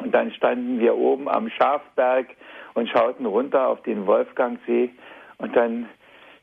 Und 0.00 0.14
dann 0.14 0.30
standen 0.32 0.78
wir 0.78 0.96
oben 0.96 1.28
am 1.28 1.48
Schafberg 1.50 2.26
und 2.74 2.88
schauten 2.88 3.26
runter 3.26 3.68
auf 3.68 3.82
den 3.82 4.06
Wolfgangsee. 4.06 4.90
Und 5.38 5.56
dann, 5.56 5.88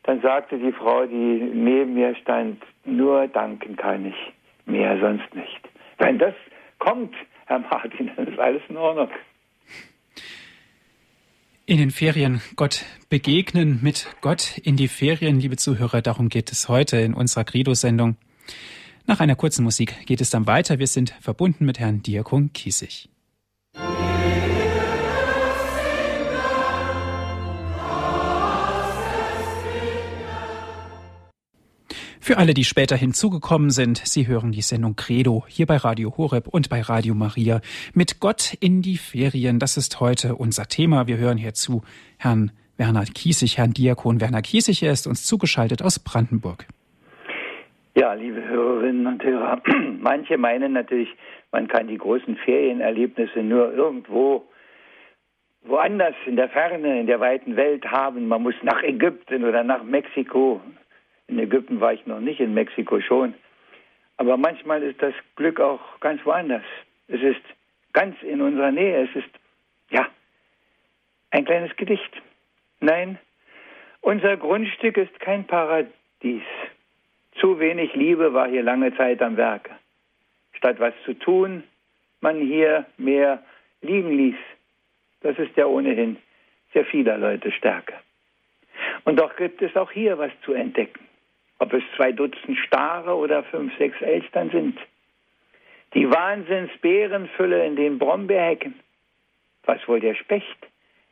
dann 0.03 0.21
sagte 0.21 0.57
die 0.57 0.71
Frau, 0.71 1.05
die 1.05 1.51
neben 1.53 1.93
mir 1.93 2.15
stand, 2.15 2.61
nur 2.83 3.27
danken 3.27 3.75
kann 3.75 4.05
ich, 4.05 4.33
mehr 4.65 4.97
sonst 4.99 5.33
nicht. 5.35 5.69
Wenn 5.97 6.17
das 6.17 6.33
kommt, 6.79 7.15
Herr 7.45 7.59
Martin, 7.59 8.11
dann 8.15 8.27
ist 8.27 8.39
alles 8.39 8.61
in 8.67 8.77
Ordnung 8.77 9.09
in 11.65 11.77
den 11.77 11.91
Ferien 11.91 12.41
Gott 12.55 12.85
begegnen, 13.09 13.79
mit 13.81 14.07
Gott 14.21 14.57
in 14.59 14.77
die 14.77 14.87
Ferien, 14.87 15.39
liebe 15.39 15.57
Zuhörer, 15.57 16.01
darum 16.01 16.29
geht 16.29 16.51
es 16.51 16.69
heute 16.69 16.97
in 16.97 17.13
unserer 17.13 17.43
Credo-Sendung. 17.43 18.17
Nach 19.07 19.19
einer 19.19 19.35
kurzen 19.35 19.63
Musik 19.63 20.05
geht 20.05 20.21
es 20.21 20.29
dann 20.29 20.47
weiter. 20.47 20.79
Wir 20.79 20.87
sind 20.87 21.15
verbunden 21.21 21.65
mit 21.65 21.79
Herrn 21.79 22.01
Diakon 22.01 22.53
Kiesig. 22.53 23.09
Für 32.25 32.39
alle, 32.39 32.55
die 32.55 32.63
später 32.63 32.95
hinzugekommen 32.95 33.69
sind, 33.69 33.99
Sie 33.99 34.25
hören 34.25 34.51
die 34.51 34.61
Sendung 34.63 34.95
Credo 34.95 35.45
hier 35.47 35.67
bei 35.67 35.77
Radio 35.77 36.17
Horeb 36.17 36.47
und 36.47 36.71
bei 36.71 36.81
Radio 36.81 37.13
Maria. 37.13 37.61
Mit 37.93 38.19
Gott 38.19 38.55
in 38.59 38.81
die 38.81 38.97
Ferien, 38.97 39.59
das 39.59 39.77
ist 39.77 39.99
heute 39.99 40.33
unser 40.33 40.63
Thema. 40.65 41.05
Wir 41.05 41.17
hören 41.17 41.37
hier 41.37 41.53
zu 41.53 41.83
Herrn 42.17 42.49
Werner 42.77 43.03
Kiesig, 43.03 43.59
Herrn 43.59 43.73
Diakon 43.73 44.21
Werner 44.21 44.41
Kiesig. 44.41 44.81
Er 44.81 44.91
ist 44.91 45.05
uns 45.05 45.27
zugeschaltet 45.27 45.83
aus 45.83 45.99
Brandenburg. 45.99 46.65
Ja, 47.95 48.13
liebe 48.13 48.43
Hörerinnen 48.43 49.05
und 49.05 49.23
Hörer, 49.23 49.61
manche 49.99 50.39
meinen 50.39 50.73
natürlich, 50.73 51.09
man 51.51 51.67
kann 51.67 51.87
die 51.87 51.99
großen 51.99 52.37
Ferienerlebnisse 52.37 53.43
nur 53.43 53.71
irgendwo 53.71 54.45
woanders 55.61 56.15
in 56.25 56.37
der 56.37 56.49
Ferne, 56.49 57.01
in 57.01 57.05
der 57.05 57.19
weiten 57.19 57.55
Welt 57.55 57.85
haben. 57.85 58.27
Man 58.27 58.41
muss 58.41 58.55
nach 58.63 58.81
Ägypten 58.81 59.43
oder 59.43 59.63
nach 59.63 59.83
Mexiko. 59.83 60.59
In 61.27 61.39
Ägypten 61.39 61.79
war 61.79 61.93
ich 61.93 62.05
noch 62.05 62.19
nicht, 62.19 62.39
in 62.39 62.53
Mexiko 62.53 63.01
schon. 63.01 63.33
Aber 64.17 64.37
manchmal 64.37 64.83
ist 64.83 65.01
das 65.01 65.13
Glück 65.35 65.59
auch 65.59 65.99
ganz 65.99 66.25
woanders. 66.25 66.63
Es 67.07 67.21
ist 67.21 67.41
ganz 67.93 68.15
in 68.23 68.41
unserer 68.41 68.71
Nähe. 68.71 69.03
Es 69.03 69.15
ist, 69.15 69.29
ja, 69.89 70.07
ein 71.31 71.45
kleines 71.45 71.75
Gedicht. 71.75 72.21
Nein, 72.79 73.17
unser 74.01 74.37
Grundstück 74.37 74.97
ist 74.97 75.19
kein 75.19 75.45
Paradies. 75.45 76.43
zu 77.41 77.59
wenig 77.59 77.93
Liebe 77.95 78.33
war 78.33 78.47
hier 78.47 78.63
lange 78.63 78.95
Zeit 78.95 79.21
am 79.21 79.35
Werke. 79.35 79.71
Statt 80.53 80.79
was 80.79 80.93
zu 81.03 81.13
tun, 81.13 81.63
man 82.21 82.39
hier 82.39 82.85
mehr 82.97 83.43
liegen 83.81 84.15
ließ. 84.15 84.37
Das 85.21 85.37
ist 85.37 85.55
ja 85.57 85.65
ohnehin 85.65 86.17
sehr 86.73 86.85
vieler 86.85 87.17
Leute 87.17 87.51
Stärke. 87.51 87.93
Und 89.03 89.19
doch 89.19 89.35
gibt 89.35 89.61
es 89.61 89.75
auch 89.75 89.91
hier 89.91 90.17
was 90.17 90.31
zu 90.43 90.53
entdecken. 90.53 91.04
Ob 91.59 91.73
es 91.73 91.83
zwei 91.95 92.11
Dutzend 92.11 92.57
Stare 92.59 93.15
oder 93.15 93.43
fünf, 93.43 93.75
sechs 93.77 94.01
Elstern 94.01 94.49
sind. 94.49 94.79
Die 95.93 96.09
Wahnsinnsbeerenfülle 96.09 97.65
in 97.65 97.75
den 97.75 97.97
Brombeerhecken. 97.97 98.79
Was 99.63 99.87
wohl 99.87 99.99
der 99.99 100.15
Specht 100.15 100.67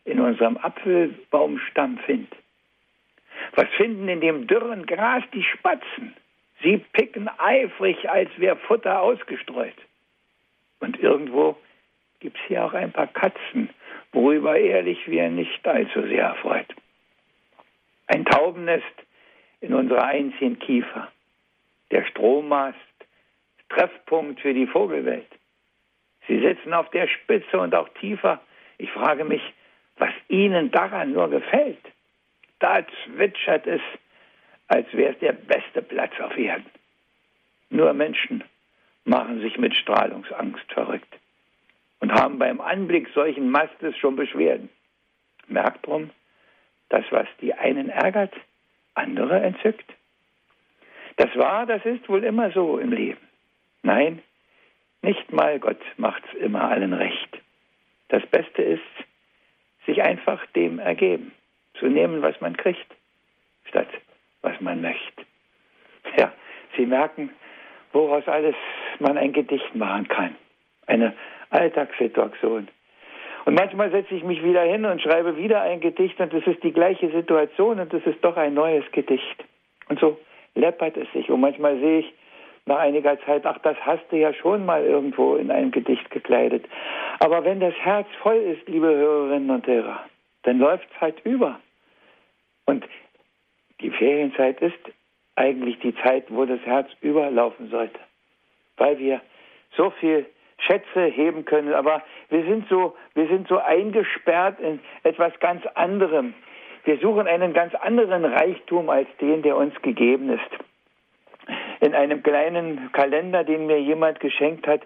in 0.06 0.20
unserem 0.20 0.58
Apfelbaumstamm 0.58 1.98
findet. 2.00 2.34
Was 3.56 3.68
finden 3.78 4.08
in 4.10 4.22
dem 4.22 4.48
dürren 4.48 4.86
Gras 4.86 5.24
die 5.34 5.44
Spatzen? 5.44 6.16
Sie 6.62 6.78
picken 6.78 7.30
eifrig, 7.38 8.10
als 8.10 8.30
wäre 8.38 8.56
Futter 8.56 9.02
ausgestreut. 9.02 9.76
Und 10.80 11.00
irgendwo 11.00 11.58
gibt 12.20 12.38
es 12.38 12.44
hier 12.48 12.66
auch 12.66 12.74
ein 12.74 12.92
paar 12.92 13.08
Katzen, 13.08 13.70
worüber 14.12 14.58
ehrlich 14.58 15.08
wir 15.08 15.30
nicht 15.30 15.66
allzu 15.68 16.02
sehr 16.04 16.24
erfreut. 16.24 16.68
Ein 18.08 18.26
Taubennest 18.26 18.86
in 19.64 19.74
unserer 19.74 20.04
einzigen 20.04 20.60
Kiefer. 20.60 21.08
Der 21.90 22.04
Strommast, 22.06 22.78
Treffpunkt 23.70 24.42
für 24.42 24.54
die 24.54 24.68
Vogelwelt. 24.68 25.28
Sie 26.28 26.40
sitzen 26.42 26.74
auf 26.74 26.90
der 26.90 27.08
Spitze 27.08 27.60
und 27.60 27.74
auch 27.74 27.88
tiefer. 28.00 28.42
Ich 28.78 28.92
frage 28.92 29.24
mich, 29.24 29.42
was 29.98 30.12
ihnen 30.28 30.70
daran 30.72 31.14
nur 31.14 31.30
gefällt. 31.30 31.80
Da 32.60 32.86
zwitschert 33.06 33.66
es, 33.66 33.82
als 34.68 34.92
wäre 34.94 35.14
es 35.14 35.20
der 35.20 35.32
beste 35.32 35.82
Platz 35.82 36.12
auf 36.20 36.38
Erden. 36.38 36.70
Nur 37.70 37.94
Menschen 37.94 38.44
machen 39.06 39.40
sich 39.40 39.58
mit 39.58 39.76
Strahlungsangst 39.76 40.72
verrückt 40.74 41.20
und 42.02 42.12
haben 42.12 42.38
beim 42.38 42.60
Anblick 42.60 43.08
solchen 43.14 43.50
Mastes 43.50 43.96
schon 43.98 44.18
Beschwerden. 44.18 44.70
Merkt 45.48 45.88
drum, 45.88 46.10
das, 46.90 47.06
was 47.12 47.28
die 47.40 47.54
einen 47.54 47.90
ärgert, 47.90 48.34
andere 48.96 49.42
entzückt. 49.42 49.92
Das 51.18 51.36
war, 51.36 51.66
das 51.66 51.86
ist 51.86 52.08
wohl 52.10 52.24
immer 52.24 52.52
so 52.52 52.78
im 52.78 52.92
Leben. 52.92 53.22
Nein, 53.84 54.22
nicht 55.02 55.32
mal 55.32 55.60
Gott 55.60 55.82
macht's 55.98 56.34
immer 56.36 56.70
allen 56.70 56.94
recht. 56.94 57.40
Das 58.10 58.26
Beste 58.28 58.62
ist, 58.62 58.82
sich 59.86 60.02
einfach 60.02 60.46
dem 60.56 60.80
ergeben, 60.80 61.34
zu 61.80 61.88
nehmen, 61.88 62.22
was 62.22 62.40
man 62.40 62.56
kriegt, 62.56 62.88
statt 63.66 63.90
was 64.42 64.60
man 64.62 64.82
möchte. 64.82 65.24
Ja, 66.18 66.32
Sie 66.76 66.86
merken, 66.86 67.30
woraus 67.92 68.28
alles 68.28 68.56
man 69.00 69.18
ein 69.18 69.34
Gedicht 69.34 69.76
machen 69.76 70.08
kann. 70.08 70.36
Eine 70.88 71.14
Alltagssituation. 71.50 72.68
Und 73.46 73.56
manchmal 73.56 73.92
setze 73.92 74.16
ich 74.16 74.24
mich 74.24 74.44
wieder 74.44 74.62
hin 74.62 74.86
und 74.86 75.02
schreibe 75.02 75.36
wieder 75.38 75.62
ein 75.62 75.82
Gedicht 75.82 76.20
und 76.20 76.34
es 76.34 76.46
ist 76.48 76.64
die 76.64 76.72
gleiche 76.72 77.10
Situation 77.12 77.80
und 77.80 77.94
es 77.94 78.06
ist 78.06 78.24
doch 78.24 78.38
ein 78.38 78.54
neues 78.54 78.90
Gedicht. 78.92 79.44
Und 79.90 80.00
so 80.00 80.18
läppert 80.56 80.96
es 80.98 81.12
sich. 81.12 81.30
Und 81.30 81.42
manchmal 81.42 81.78
sehe 81.80 82.00
ich 82.00 82.14
nach 82.66 82.80
einiger 82.80 83.20
Zeit, 83.26 83.46
ach, 83.46 83.58
das 83.60 83.76
hast 83.82 84.04
du 84.10 84.16
ja 84.16 84.34
schon 84.34 84.66
mal 84.66 84.84
irgendwo 84.84 85.36
in 85.36 85.52
einem 85.52 85.72
Gedicht 85.72 86.10
gekleidet. 86.12 86.66
Aber 87.20 87.44
wenn 87.44 87.60
das 87.60 87.74
Herz 87.76 88.08
voll 88.22 88.38
ist, 88.38 88.68
liebe 88.70 88.88
Hörerinnen 88.88 89.50
und 89.50 89.68
Hörer, 89.68 90.06
dann 90.44 90.60
läuft 90.60 90.88
es 90.94 91.02
halt 91.02 91.20
über. 91.26 91.60
Und 92.66 92.86
die 93.82 93.90
Ferienzeit 93.90 94.62
ist 94.62 94.80
eigentlich 95.36 95.80
die 95.80 95.96
Zeit, 95.96 96.26
wo 96.30 96.46
das 96.46 96.62
Herz 96.62 96.88
überlaufen 97.02 97.70
sollte, 97.70 98.00
weil 98.78 98.98
wir 99.00 99.22
so 99.76 99.90
viel 99.90 100.26
Schätze 100.66 101.06
heben 101.06 101.46
können, 101.46 101.74
aber 101.74 102.04
wir 102.30 102.44
sind 102.44 102.68
so, 102.70 102.96
wir 103.14 103.28
sind 103.28 103.48
so 103.48 103.58
eingesperrt 103.60 104.60
in 104.60 104.80
etwas 105.04 105.38
ganz 105.40 105.66
anderem. 105.76 106.34
Wir 106.86 106.98
suchen 106.98 107.28
einen 107.28 107.54
ganz 107.54 107.74
anderen 107.76 108.26
Reichtum 108.26 108.90
als 108.90 109.08
den, 109.22 109.42
der 109.42 109.56
uns 109.56 109.74
gegeben 109.82 110.30
ist. 110.30 111.52
In 111.82 111.94
einem 111.94 112.24
kleinen 112.24 112.92
Kalender, 112.94 113.44
den 113.44 113.68
mir 113.68 113.82
jemand 113.82 114.20
geschenkt 114.20 114.68
hat, 114.68 114.82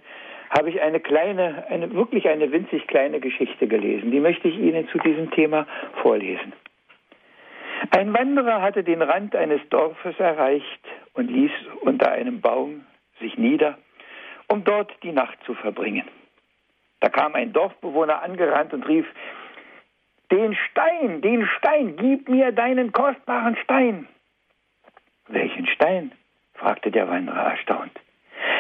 habe 0.50 0.70
ich 0.70 0.82
eine 0.82 1.00
kleine, 1.00 1.66
eine, 1.70 1.94
wirklich 1.94 2.28
eine 2.30 2.52
winzig 2.52 2.88
kleine 2.88 3.20
Geschichte 3.20 3.68
gelesen. 3.68 4.12
Die 4.12 4.20
möchte 4.20 4.48
ich 4.48 4.58
Ihnen 4.58 4.88
zu 4.90 4.98
diesem 5.00 5.30
Thema 5.32 5.68
vorlesen. 6.02 6.54
Ein 7.92 8.14
Wanderer 8.14 8.62
hatte 8.62 8.84
den 8.84 9.02
Rand 9.02 9.36
eines 9.36 9.62
Dorfes 9.70 10.20
erreicht 10.20 10.82
und 11.14 11.30
ließ 11.30 11.52
unter 11.82 12.12
einem 12.12 12.42
Baum 12.42 12.86
sich 13.20 13.38
nieder 13.38 13.78
um 14.48 14.64
dort 14.64 14.92
die 15.04 15.12
Nacht 15.12 15.38
zu 15.46 15.54
verbringen. 15.54 16.08
Da 17.00 17.10
kam 17.10 17.36
ein 17.36 17.54
Dorfbewohner 17.54 18.22
angerannt 18.22 18.74
und 18.74 18.88
rief, 18.88 19.06
den 20.32 20.56
Stein, 20.56 21.22
den 21.22 21.48
Stein, 21.58 21.96
gib 21.96 22.28
mir 22.28 22.52
deinen 22.52 22.92
kostbaren 22.92 23.56
Stein. 23.64 24.08
Welchen 25.28 25.68
Stein? 25.68 26.12
fragte 26.56 26.92
der 26.92 27.08
Wanderer 27.10 27.52
erstaunt. 27.52 27.92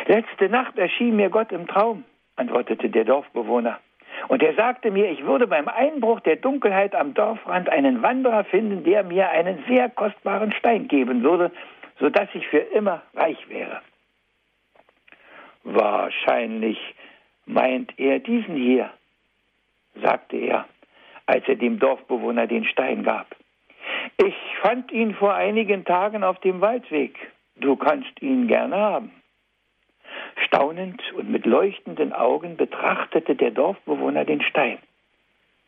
Letzte 0.06 0.50
Nacht 0.50 0.78
erschien 0.78 1.16
mir 1.16 1.30
Gott 1.30 1.52
im 1.52 1.68
Traum, 1.68 2.06
antwortete 2.36 2.90
der 2.90 3.04
Dorfbewohner. 3.04 3.80
Und 4.28 4.42
er 4.42 4.54
sagte 4.56 4.92
mir, 4.92 5.10
ich 5.10 5.24
würde 5.26 5.48
beim 5.48 5.68
Einbruch 5.68 6.20
der 6.22 6.38
Dunkelheit 6.38 6.96
am 6.96 7.14
Dorfrand 7.14 7.70
einen 7.70 8.02
Wanderer 8.02 8.44
finden, 8.46 8.84
der 8.84 9.04
mir 9.04 9.30
einen 9.30 9.64
sehr 9.68 9.90
kostbaren 9.90 10.54
Stein 10.54 10.88
geben 10.88 11.24
würde, 11.24 11.52
so 12.00 12.10
dass 12.10 12.28
ich 12.34 12.48
für 12.48 12.60
immer 12.60 13.02
reich 13.16 13.50
wäre. 13.50 13.82
Wahrscheinlich 15.70 16.80
meint 17.46 17.92
er 18.00 18.20
diesen 18.20 18.56
hier, 18.56 18.90
sagte 20.02 20.38
er, 20.38 20.66
als 21.26 21.46
er 21.50 21.56
dem 21.56 21.78
Dorfbewohner 21.78 22.48
den 22.48 22.64
Stein 22.64 23.04
gab. 23.04 23.36
Ich 24.16 24.36
fand 24.62 24.94
ihn 24.94 25.14
vor 25.14 25.34
einigen 25.34 25.84
Tagen 25.84 26.24
auf 26.24 26.40
dem 26.40 26.62
Waldweg. 26.62 27.18
Du 27.58 27.76
kannst 27.76 28.22
ihn 28.22 28.48
gerne 28.48 28.78
haben. 28.78 29.12
Staunend 30.46 31.02
und 31.14 31.30
mit 31.30 31.46
leuchtenden 31.46 32.14
Augen 32.14 32.56
betrachtete 32.56 33.36
der 33.36 33.52
Dorfbewohner 33.52 34.24
den 34.24 34.42
Stein. 34.44 34.78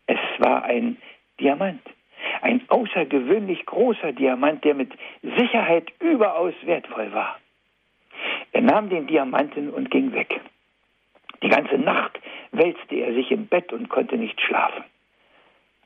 Es 0.08 0.20
war 0.38 0.64
ein 0.64 0.96
Diamant, 1.42 1.82
ein 2.42 2.62
außergewöhnlich 2.70 3.66
großer 3.66 4.14
Diamant, 4.14 4.64
der 4.64 4.76
mit 4.76 4.94
Sicherheit 5.22 5.92
überaus 6.00 6.54
wertvoll 6.64 7.12
war. 7.12 7.38
Er 8.52 8.62
nahm 8.62 8.90
den 8.90 9.08
Diamanten 9.08 9.70
und 9.70 9.92
ging 9.92 10.14
weg. 10.14 10.42
Die 11.42 11.50
ganze 11.50 11.78
Nacht 11.78 12.20
wälzte 12.52 12.96
er 12.96 13.14
sich 13.14 13.32
im 13.32 13.48
Bett 13.48 13.72
und 13.72 13.90
konnte 13.90 14.18
nicht 14.18 14.40
schlafen. 14.42 14.84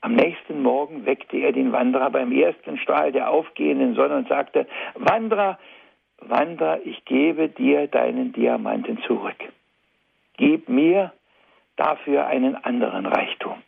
Am 0.02 0.16
nächsten 0.16 0.62
Morgen 0.62 1.06
weckte 1.06 1.38
er 1.38 1.52
den 1.52 1.72
Wanderer 1.72 2.10
beim 2.10 2.32
ersten 2.32 2.78
Strahl 2.78 3.12
der 3.12 3.30
aufgehenden 3.30 3.96
Sonne 3.96 4.18
und 4.18 4.28
sagte, 4.28 4.68
Wanderer, 4.96 5.58
Wanderer, 6.20 6.80
ich 6.86 7.06
gebe 7.06 7.50
dir 7.50 7.88
deinen 7.88 8.34
Diamanten 8.34 9.02
zurück. 9.04 9.38
Gib 10.38 10.68
mir 10.68 11.14
dafür 11.76 12.28
einen 12.28 12.56
anderen 12.56 13.06
Reichtum. 13.06 13.62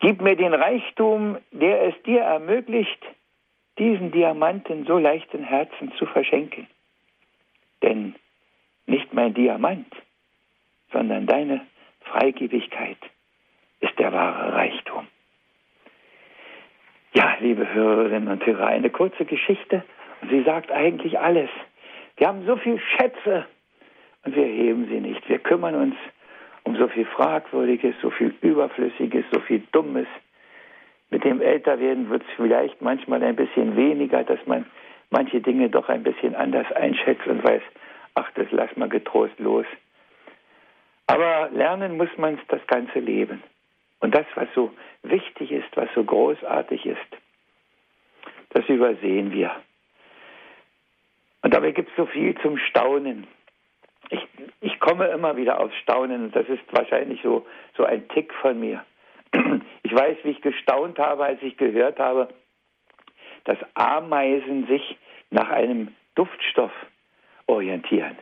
Gib 0.00 0.20
mir 0.20 0.36
den 0.36 0.54
Reichtum, 0.54 1.38
der 1.52 1.82
es 1.88 2.02
dir 2.02 2.22
ermöglicht, 2.22 3.02
diesen 3.78 4.12
Diamanten 4.12 4.84
so 4.86 4.98
leichten 4.98 5.42
Herzen 5.42 5.92
zu 5.98 6.06
verschenken. 6.06 6.66
Denn 7.84 8.14
nicht 8.86 9.12
mein 9.12 9.34
Diamant, 9.34 9.94
sondern 10.90 11.26
deine 11.26 11.60
Freigebigkeit 12.00 12.96
ist 13.80 13.98
der 13.98 14.10
wahre 14.10 14.54
Reichtum. 14.54 15.06
Ja, 17.12 17.36
liebe 17.40 17.72
Hörerinnen 17.74 18.28
und 18.28 18.44
Hörer, 18.46 18.68
eine 18.68 18.88
kurze 18.88 19.26
Geschichte 19.26 19.84
und 20.22 20.30
sie 20.30 20.42
sagt 20.44 20.72
eigentlich 20.72 21.18
alles. 21.18 21.50
Wir 22.16 22.28
haben 22.28 22.46
so 22.46 22.56
viele 22.56 22.80
Schätze 22.80 23.46
und 24.24 24.34
wir 24.34 24.46
heben 24.46 24.88
sie 24.88 25.00
nicht. 25.00 25.28
Wir 25.28 25.38
kümmern 25.38 25.74
uns 25.74 25.96
um 26.62 26.76
so 26.76 26.88
viel 26.88 27.04
Fragwürdiges, 27.04 27.94
so 28.00 28.08
viel 28.10 28.34
Überflüssiges, 28.40 29.26
so 29.30 29.40
viel 29.40 29.62
Dummes. 29.72 30.06
Mit 31.10 31.22
dem 31.24 31.42
Älterwerden 31.42 32.08
wird 32.08 32.22
es 32.22 32.34
vielleicht 32.36 32.80
manchmal 32.80 33.22
ein 33.22 33.36
bisschen 33.36 33.76
weniger, 33.76 34.24
dass 34.24 34.44
man 34.46 34.64
manche 35.14 35.40
Dinge 35.40 35.70
doch 35.70 35.88
ein 35.88 36.02
bisschen 36.02 36.34
anders 36.34 36.70
einschätzt 36.72 37.24
und 37.28 37.44
weiß, 37.44 37.62
ach, 38.14 38.28
das 38.34 38.48
lass 38.50 38.76
mal 38.76 38.88
getrost 38.88 39.38
los. 39.38 39.64
Aber 41.06 41.50
lernen 41.52 41.96
muss 41.96 42.08
man 42.16 42.40
das 42.48 42.66
ganze 42.66 42.98
Leben. 42.98 43.40
Und 44.00 44.12
das, 44.12 44.26
was 44.34 44.48
so 44.56 44.72
wichtig 45.04 45.52
ist, 45.52 45.68
was 45.76 45.88
so 45.94 46.02
großartig 46.02 46.84
ist, 46.84 47.10
das 48.50 48.68
übersehen 48.68 49.30
wir. 49.30 49.52
Und 51.42 51.54
dabei 51.54 51.70
gibt 51.70 51.90
es 51.90 51.96
so 51.96 52.06
viel 52.06 52.34
zum 52.42 52.58
Staunen. 52.58 53.28
Ich, 54.10 54.26
ich 54.62 54.80
komme 54.80 55.06
immer 55.06 55.36
wieder 55.36 55.60
aufs 55.60 55.76
Staunen 55.76 56.24
und 56.24 56.36
das 56.36 56.48
ist 56.48 56.64
wahrscheinlich 56.72 57.20
so, 57.22 57.46
so 57.76 57.84
ein 57.84 58.08
Tick 58.08 58.34
von 58.34 58.58
mir. 58.58 58.84
Ich 59.86 59.94
weiß, 59.94 60.16
wie 60.24 60.30
ich 60.30 60.40
gestaunt 60.40 60.98
habe, 60.98 61.24
als 61.24 61.40
ich 61.42 61.56
gehört 61.56 62.00
habe, 62.00 62.28
dass 63.44 63.58
Ameisen 63.74 64.66
sich 64.66 64.96
nach 65.30 65.50
einem 65.50 65.94
Duftstoff 66.14 66.72
orientieren. 67.46 68.16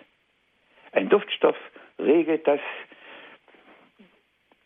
Ein 0.93 1.09
Duftstoff 1.09 1.57
regelt 1.99 2.47
das 2.47 2.61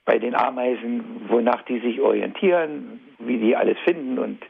bei 0.05 0.19
den 0.19 0.35
Ameisen, 0.35 1.29
wonach 1.29 1.63
die 1.63 1.81
sich 1.81 2.01
orientieren, 2.01 3.01
wie 3.19 3.39
die 3.39 3.57
alles 3.57 3.79
finden. 3.81 4.19
Und 4.19 4.43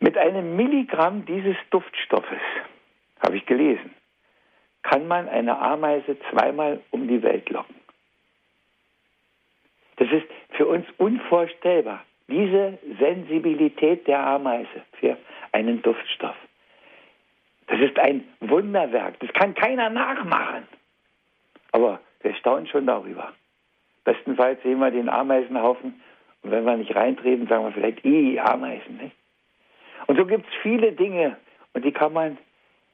mit 0.00 0.16
einem 0.16 0.56
Milligramm 0.56 1.24
dieses 1.26 1.56
Duftstoffes, 1.70 2.40
habe 3.22 3.36
ich 3.36 3.46
gelesen, 3.46 3.94
kann 4.82 5.06
man 5.06 5.28
eine 5.28 5.58
Ameise 5.58 6.16
zweimal 6.30 6.80
um 6.90 7.06
die 7.06 7.22
Welt 7.22 7.50
locken. 7.50 7.76
Das 9.96 10.10
ist 10.10 10.26
für 10.52 10.66
uns 10.66 10.86
unvorstellbar, 10.96 12.02
diese 12.30 12.78
Sensibilität 12.98 14.06
der 14.06 14.24
Ameise 14.24 14.82
für 14.98 15.16
einen 15.52 15.82
Duftstoff. 15.82 16.36
Das 17.66 17.80
ist 17.80 17.98
ein 17.98 18.24
Wunderwerk, 18.40 19.20
das 19.20 19.32
kann 19.32 19.54
keiner 19.54 19.90
nachmachen. 19.90 20.66
Aber 21.72 22.00
wir 22.22 22.34
staunen 22.34 22.66
schon 22.66 22.86
darüber. 22.86 23.32
Bestenfalls 24.04 24.62
sehen 24.62 24.78
wir 24.78 24.90
den 24.90 25.08
Ameisenhaufen 25.08 26.00
und 26.42 26.50
wenn 26.50 26.64
wir 26.64 26.76
nicht 26.76 26.94
reintreten, 26.94 27.46
sagen 27.46 27.64
wir 27.64 27.72
vielleicht, 27.72 28.04
i 28.04 28.38
Ameisen. 28.40 28.96
Nicht? 28.96 29.16
Und 30.06 30.16
so 30.16 30.26
gibt 30.26 30.46
es 30.46 30.54
viele 30.62 30.92
Dinge 30.92 31.36
und 31.74 31.84
die 31.84 31.92
kann 31.92 32.12
man 32.12 32.38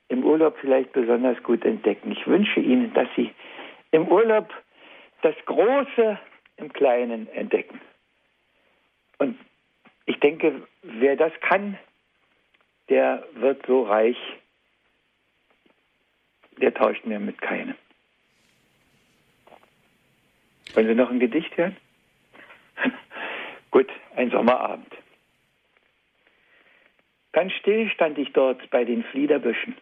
im 0.08 0.24
Urlaub 0.24 0.56
vielleicht 0.60 0.92
besonders 0.92 1.42
gut 1.42 1.64
entdecken. 1.64 2.12
Ich 2.12 2.26
wünsche 2.26 2.60
Ihnen, 2.60 2.92
dass 2.94 3.08
Sie 3.16 3.30
im 3.90 4.08
Urlaub 4.08 4.52
das 5.22 5.34
Große 5.46 6.18
im 6.58 6.72
Kleinen 6.72 7.28
entdecken. 7.28 7.80
Und 9.18 9.38
ich 10.06 10.18
denke, 10.20 10.66
wer 10.82 11.16
das 11.16 11.32
kann, 11.40 11.78
der 12.88 13.26
wird 13.34 13.64
so 13.66 13.82
reich, 13.82 14.18
der 16.60 16.72
tauscht 16.72 17.04
mir 17.04 17.18
mit 17.18 17.40
keinem. 17.40 17.74
Wollen 20.74 20.86
Sie 20.88 20.94
noch 20.94 21.10
ein 21.10 21.20
Gedicht 21.20 21.56
hören? 21.56 21.76
Gut, 23.70 23.90
ein 24.14 24.30
Sommerabend. 24.30 24.92
Ganz 27.32 27.52
still 27.52 27.90
stand 27.90 28.16
ich 28.18 28.32
dort 28.32 28.70
bei 28.70 28.84
den 28.84 29.04
Fliederbüschen 29.04 29.76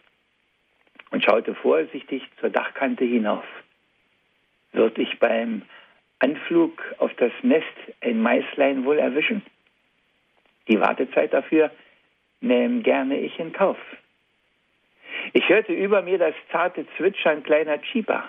und 1.10 1.22
schaute 1.22 1.54
vorsichtig 1.54 2.22
zur 2.40 2.50
Dachkante 2.50 3.04
hinauf. 3.04 3.44
Wird 4.72 4.98
ich 4.98 5.20
beim 5.20 5.62
Anflug 6.24 6.82
auf 6.96 7.12
das 7.16 7.32
Nest 7.42 7.66
ein 8.00 8.22
Meißlein 8.22 8.86
wohl 8.86 8.98
erwischen? 8.98 9.42
Die 10.68 10.80
Wartezeit 10.80 11.34
dafür 11.34 11.70
nähm 12.40 12.82
gerne 12.82 13.18
ich 13.20 13.38
in 13.38 13.52
Kauf. 13.52 13.76
Ich 15.34 15.46
hörte 15.50 15.74
über 15.74 16.00
mir 16.00 16.16
das 16.16 16.34
zarte 16.50 16.86
Zwitschern 16.96 17.42
kleiner 17.42 17.78
Chipa. 17.82 18.24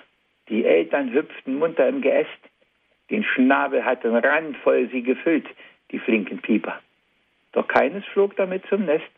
Die 0.49 0.65
Eltern 0.65 1.13
hüpften 1.13 1.57
munter 1.57 1.87
im 1.87 2.01
Geäst. 2.01 2.29
Den 3.09 3.23
Schnabel 3.23 3.85
hatten 3.85 4.13
randvoll 4.13 4.89
sie 4.91 5.01
gefüllt, 5.01 5.47
die 5.91 5.99
flinken 5.99 6.39
Pieper. 6.39 6.81
Doch 7.53 7.69
keines 7.69 8.03
flog 8.07 8.35
damit 8.35 8.65
zum 8.67 8.83
Nest. 8.83 9.15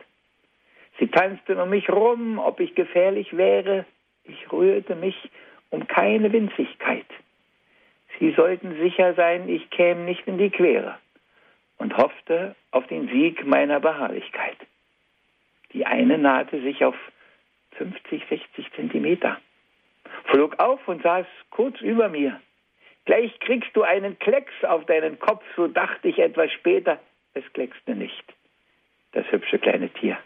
Sie 1.00 1.08
tanzten 1.08 1.60
um 1.60 1.72
mich 1.72 1.90
rum, 1.90 2.38
ob 2.38 2.60
ich 2.60 2.76
gefährlich 2.76 3.36
wäre. 3.36 3.86
Ich 4.24 4.52
rührte 4.52 4.96
mich 4.96 5.16
um 5.72 5.88
keine 5.88 6.32
Winzigkeit. 6.32 7.08
Sie 8.20 8.32
sollten 8.32 8.78
sicher 8.80 9.14
sein, 9.14 9.48
ich 9.48 9.70
käme 9.70 10.02
nicht 10.02 10.28
in 10.28 10.38
die 10.38 10.50
Quere 10.50 10.98
und 11.78 11.96
hoffte 11.98 12.56
auf 12.72 12.88
den 12.88 13.08
Sieg 13.10 13.46
meiner 13.46 13.80
Beharrlichkeit. 13.80 14.58
Die 15.74 15.86
eine 15.86 16.18
nahte 16.18 16.62
sich 16.62 16.84
auf 16.84 16.96
50, 17.78 18.24
60 18.28 18.74
Zentimeter, 18.74 19.38
flog 20.26 20.60
auf 20.60 20.88
und 20.88 21.04
saß 21.04 21.28
kurz 21.52 21.80
über 21.82 22.10
mir. 22.10 22.42
Gleich 23.06 23.40
kriegst 23.40 23.76
du 23.76 23.84
einen 23.84 24.18
Klecks 24.20 24.54
auf 24.64 24.86
deinen 24.86 25.20
Kopf, 25.20 25.44
so 25.56 25.68
dachte 25.68 26.08
ich 26.08 26.20
etwas 26.20 26.52
später. 26.52 27.00
Es 27.34 27.44
kleckste 27.54 27.96
nicht, 27.96 28.24
das 29.12 29.32
hübsche 29.32 29.60
kleine 29.60 29.90
Tier. 29.90 30.18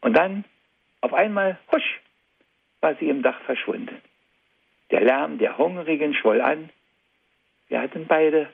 Und 0.00 0.16
dann, 0.16 0.44
auf 1.02 1.12
einmal, 1.12 1.58
husch, 1.70 2.00
war 2.80 2.94
sie 2.94 3.08
im 3.08 3.22
Dach 3.22 3.38
verschwunden. 3.42 4.00
Der 4.90 5.02
Lärm 5.02 5.38
der 5.38 5.58
Hungrigen 5.58 6.14
schwoll 6.14 6.40
an, 6.40 6.70
wir 7.68 7.80
hatten 7.80 8.06
beide, 8.06 8.48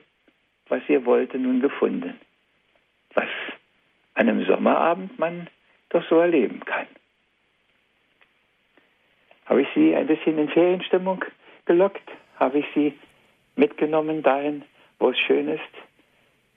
was 0.67 0.81
wir 0.87 1.05
wollten, 1.05 1.43
nun 1.43 1.61
gefunden. 1.61 2.19
Was 3.13 3.27
an 4.13 4.29
einem 4.29 4.45
Sommerabend 4.45 5.17
man 5.19 5.49
doch 5.89 6.03
so 6.09 6.19
erleben 6.19 6.61
kann. 6.65 6.87
Habe 9.45 9.61
ich 9.61 9.67
Sie 9.75 9.95
ein 9.95 10.07
bisschen 10.07 10.37
in 10.37 10.49
Ferienstimmung 10.49 11.23
gelockt? 11.65 12.09
Habe 12.37 12.59
ich 12.59 12.65
Sie 12.73 12.93
mitgenommen 13.55 14.23
dahin, 14.23 14.63
wo 14.99 15.09
es 15.09 15.19
schön 15.19 15.47
ist? 15.47 15.61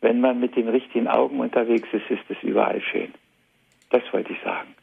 Wenn 0.01 0.21
man 0.21 0.41
mit 0.41 0.57
den 0.57 0.69
richtigen 0.69 1.09
Augen 1.09 1.41
unterwegs 1.41 1.89
ist, 1.93 2.09
ist 2.11 2.25
es 2.29 2.43
überall 2.43 2.81
schön. 2.81 3.13
Das 3.91 4.03
wollte 4.13 4.33
ich 4.33 4.41
sagen. 4.43 4.75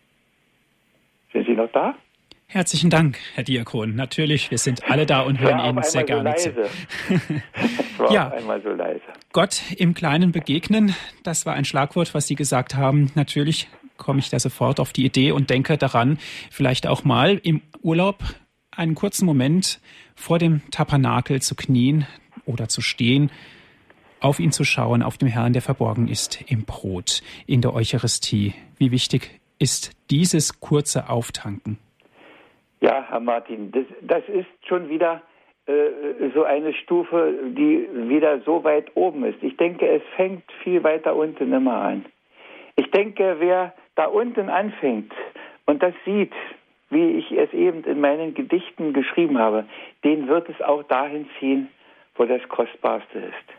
Sind 1.31 1.47
Sie 1.47 1.53
noch 1.53 1.71
da? 1.71 1.95
Herzlichen 2.47 2.89
Dank, 2.89 3.17
Herr 3.33 3.43
Diakon. 3.43 3.95
Natürlich, 3.95 4.51
wir 4.51 4.57
sind 4.57 4.89
alle 4.89 5.05
da 5.05 5.21
und 5.21 5.39
hören 5.39 5.59
Ihnen 5.59 5.83
sehr 5.83 6.03
gerne 6.03 6.35
so 6.37 6.51
zu. 6.51 8.13
ja, 8.13 8.31
so 8.63 8.69
Gott 9.33 9.61
im 9.77 9.93
Kleinen 9.93 10.31
begegnen, 10.31 10.95
das 11.23 11.45
war 11.45 11.53
ein 11.53 11.65
Schlagwort, 11.65 12.13
was 12.13 12.27
Sie 12.27 12.35
gesagt 12.35 12.75
haben. 12.75 13.11
Natürlich 13.15 13.67
komme 13.97 14.19
ich 14.19 14.29
da 14.29 14.39
sofort 14.39 14.79
auf 14.79 14.93
die 14.93 15.05
Idee 15.05 15.31
und 15.31 15.49
denke 15.49 15.77
daran, 15.77 16.19
vielleicht 16.51 16.87
auch 16.87 17.03
mal 17.03 17.39
im 17.43 17.61
Urlaub 17.81 18.23
einen 18.71 18.95
kurzen 18.95 19.25
Moment 19.25 19.79
vor 20.15 20.39
dem 20.39 20.61
Tabernakel 20.71 21.41
zu 21.41 21.55
knien 21.55 22.05
oder 22.45 22.67
zu 22.67 22.81
stehen, 22.81 23.31
auf 24.19 24.39
ihn 24.39 24.51
zu 24.51 24.63
schauen, 24.63 25.03
auf 25.03 25.17
dem 25.17 25.27
Herrn, 25.27 25.53
der 25.53 25.61
verborgen 25.61 26.07
ist 26.07 26.39
im 26.47 26.63
Brot, 26.65 27.21
in 27.47 27.61
der 27.61 27.73
Eucharistie. 27.73 28.53
Wie 28.77 28.91
wichtig 28.91 29.39
ist 29.59 29.91
dieses 30.09 30.59
kurze 30.59 31.09
Auftanken? 31.09 31.77
Ja, 32.81 33.05
Herr 33.09 33.19
Martin, 33.19 33.71
das, 33.71 33.85
das 34.01 34.23
ist 34.27 34.47
schon 34.67 34.89
wieder 34.89 35.21
äh, 35.67 36.29
so 36.33 36.43
eine 36.43 36.73
Stufe, 36.73 37.33
die 37.43 37.87
wieder 38.09 38.41
so 38.41 38.63
weit 38.63 38.91
oben 38.95 39.23
ist. 39.25 39.41
Ich 39.41 39.57
denke, 39.57 39.87
es 39.87 40.03
fängt 40.15 40.43
viel 40.63 40.83
weiter 40.83 41.15
unten 41.15 41.51
immer 41.53 41.75
an. 41.75 42.05
Ich 42.75 42.91
denke, 42.91 43.37
wer 43.39 43.73
da 43.95 44.05
unten 44.05 44.49
anfängt 44.49 45.13
und 45.65 45.81
das 45.81 45.93
sieht, 46.05 46.33
wie 46.89 47.17
ich 47.17 47.31
es 47.31 47.51
eben 47.53 47.83
in 47.83 47.99
meinen 47.99 48.33
Gedichten 48.33 48.93
geschrieben 48.93 49.37
habe, 49.37 49.65
den 50.03 50.27
wird 50.27 50.49
es 50.49 50.61
auch 50.61 50.83
dahin 50.83 51.27
ziehen, 51.39 51.69
wo 52.15 52.25
das 52.25 52.47
Kostbarste 52.49 53.19
ist. 53.19 53.55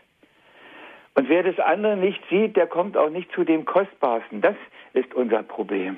Und 1.14 1.28
wer 1.28 1.42
das 1.42 1.58
andere 1.58 1.96
nicht 1.96 2.22
sieht, 2.28 2.56
der 2.56 2.66
kommt 2.66 2.96
auch 2.96 3.10
nicht 3.10 3.32
zu 3.32 3.42
dem 3.42 3.64
Kostbarsten. 3.64 4.42
Das 4.42 4.54
ist 4.92 5.14
unser 5.14 5.42
Problem. 5.42 5.96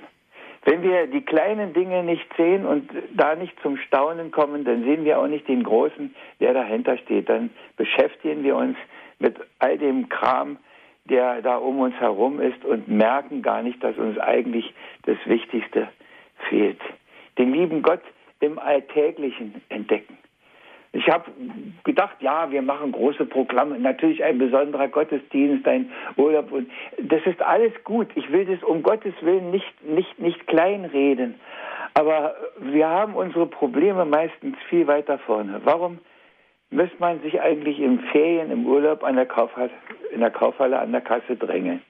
Wenn 0.64 0.82
wir 0.82 1.06
die 1.06 1.22
kleinen 1.22 1.72
Dinge 1.72 2.02
nicht 2.02 2.26
sehen 2.36 2.66
und 2.66 2.90
da 3.14 3.34
nicht 3.34 3.58
zum 3.62 3.76
Staunen 3.76 4.30
kommen, 4.30 4.64
dann 4.64 4.82
sehen 4.84 5.04
wir 5.04 5.18
auch 5.18 5.26
nicht 5.26 5.48
den 5.48 5.62
Großen, 5.62 6.14
der 6.40 6.54
dahinter 6.54 6.98
steht. 6.98 7.28
Dann 7.28 7.50
beschäftigen 7.76 8.42
wir 8.42 8.56
uns 8.56 8.76
mit 9.18 9.36
all 9.58 9.78
dem 9.78 10.08
Kram, 10.08 10.58
der 11.04 11.40
da 11.42 11.56
um 11.56 11.78
uns 11.78 11.94
herum 11.96 12.40
ist 12.40 12.64
und 12.64 12.88
merken 12.88 13.42
gar 13.42 13.62
nicht, 13.62 13.82
dass 13.82 13.96
uns 13.96 14.18
eigentlich 14.18 14.72
das 15.04 15.16
Wichtigste 15.24 15.88
fehlt. 16.48 16.80
Den 17.38 17.52
lieben 17.52 17.82
Gott 17.82 18.02
im 18.40 18.58
Alltäglichen 18.58 19.62
entdecken. 19.68 20.18
Ich 20.92 21.08
habe 21.08 21.30
gedacht, 21.84 22.16
ja, 22.20 22.50
wir 22.50 22.62
machen 22.62 22.92
große 22.92 23.26
Programme, 23.26 23.78
natürlich 23.78 24.24
ein 24.24 24.38
besonderer 24.38 24.88
Gottesdienst, 24.88 25.66
ein 25.68 25.90
Urlaub 26.16 26.50
und 26.50 26.70
das 27.02 27.20
ist 27.26 27.42
alles 27.42 27.72
gut. 27.84 28.08
Ich 28.14 28.32
will 28.32 28.46
das 28.46 28.62
um 28.62 28.82
Gottes 28.82 29.14
Willen 29.20 29.50
nicht, 29.50 29.84
nicht, 29.84 30.18
nicht 30.18 30.46
kleinreden. 30.46 31.34
Aber 31.94 32.34
wir 32.58 32.88
haben 32.88 33.14
unsere 33.14 33.46
Probleme 33.46 34.04
meistens 34.04 34.56
viel 34.68 34.86
weiter 34.86 35.18
vorne. 35.18 35.60
Warum 35.64 35.98
muss 36.70 36.90
man 36.98 37.20
sich 37.22 37.40
eigentlich 37.40 37.80
im 37.80 38.00
Ferien, 38.12 38.50
im 38.50 38.66
Urlaub 38.66 39.04
an 39.04 39.16
der 39.16 39.26
Kaufhalle, 39.26 39.70
in 40.12 40.20
der 40.20 40.30
Kaufhalle 40.30 40.78
an 40.78 40.92
der 40.92 41.00
Kasse 41.00 41.36
drängeln? 41.36 41.82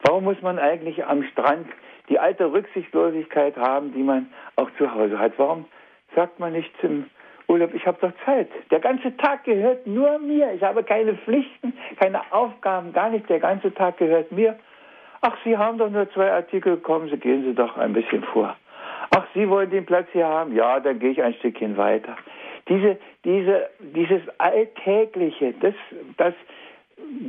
Warum 0.00 0.24
muss 0.24 0.40
man 0.42 0.58
eigentlich 0.58 1.04
am 1.04 1.22
Strand 1.24 1.66
die 2.08 2.18
alte 2.18 2.52
Rücksichtslosigkeit 2.52 3.56
haben, 3.56 3.92
die 3.92 4.02
man 4.02 4.28
auch 4.56 4.70
zu 4.78 4.92
Hause 4.92 5.18
hat? 5.18 5.32
Warum 5.38 5.66
sagt 6.14 6.38
man 6.38 6.52
nicht 6.52 6.70
zum 6.80 7.06
Urlaub, 7.48 7.74
ich 7.74 7.86
habe 7.86 7.98
doch 8.00 8.12
Zeit. 8.24 8.48
Der 8.70 8.80
ganze 8.80 9.16
Tag 9.16 9.44
gehört 9.44 9.86
nur 9.86 10.18
mir. 10.18 10.52
Ich 10.54 10.62
habe 10.62 10.82
keine 10.82 11.14
Pflichten, 11.14 11.72
keine 12.00 12.20
Aufgaben, 12.32 12.92
gar 12.92 13.10
nicht. 13.10 13.28
Der 13.28 13.40
ganze 13.40 13.72
Tag 13.72 13.98
gehört 13.98 14.32
mir. 14.32 14.58
Ach, 15.20 15.36
Sie 15.44 15.56
haben 15.56 15.78
doch 15.78 15.90
nur 15.90 16.10
zwei 16.12 16.30
Artikel, 16.30 16.76
kommen 16.76 17.08
Sie, 17.08 17.16
gehen 17.16 17.44
Sie 17.44 17.54
doch 17.54 17.76
ein 17.76 17.92
bisschen 17.92 18.22
vor. 18.24 18.56
Ach, 19.16 19.26
Sie 19.34 19.48
wollen 19.48 19.70
den 19.70 19.86
Platz 19.86 20.08
hier 20.12 20.26
haben? 20.26 20.54
Ja, 20.54 20.80
dann 20.80 20.98
gehe 20.98 21.10
ich 21.10 21.22
ein 21.22 21.34
Stückchen 21.34 21.76
weiter. 21.76 22.16
Diese, 22.68 22.98
diese, 23.24 23.70
dieses 23.80 24.22
Alltägliche, 24.38 25.54
das, 25.60 25.74
das 26.16 26.34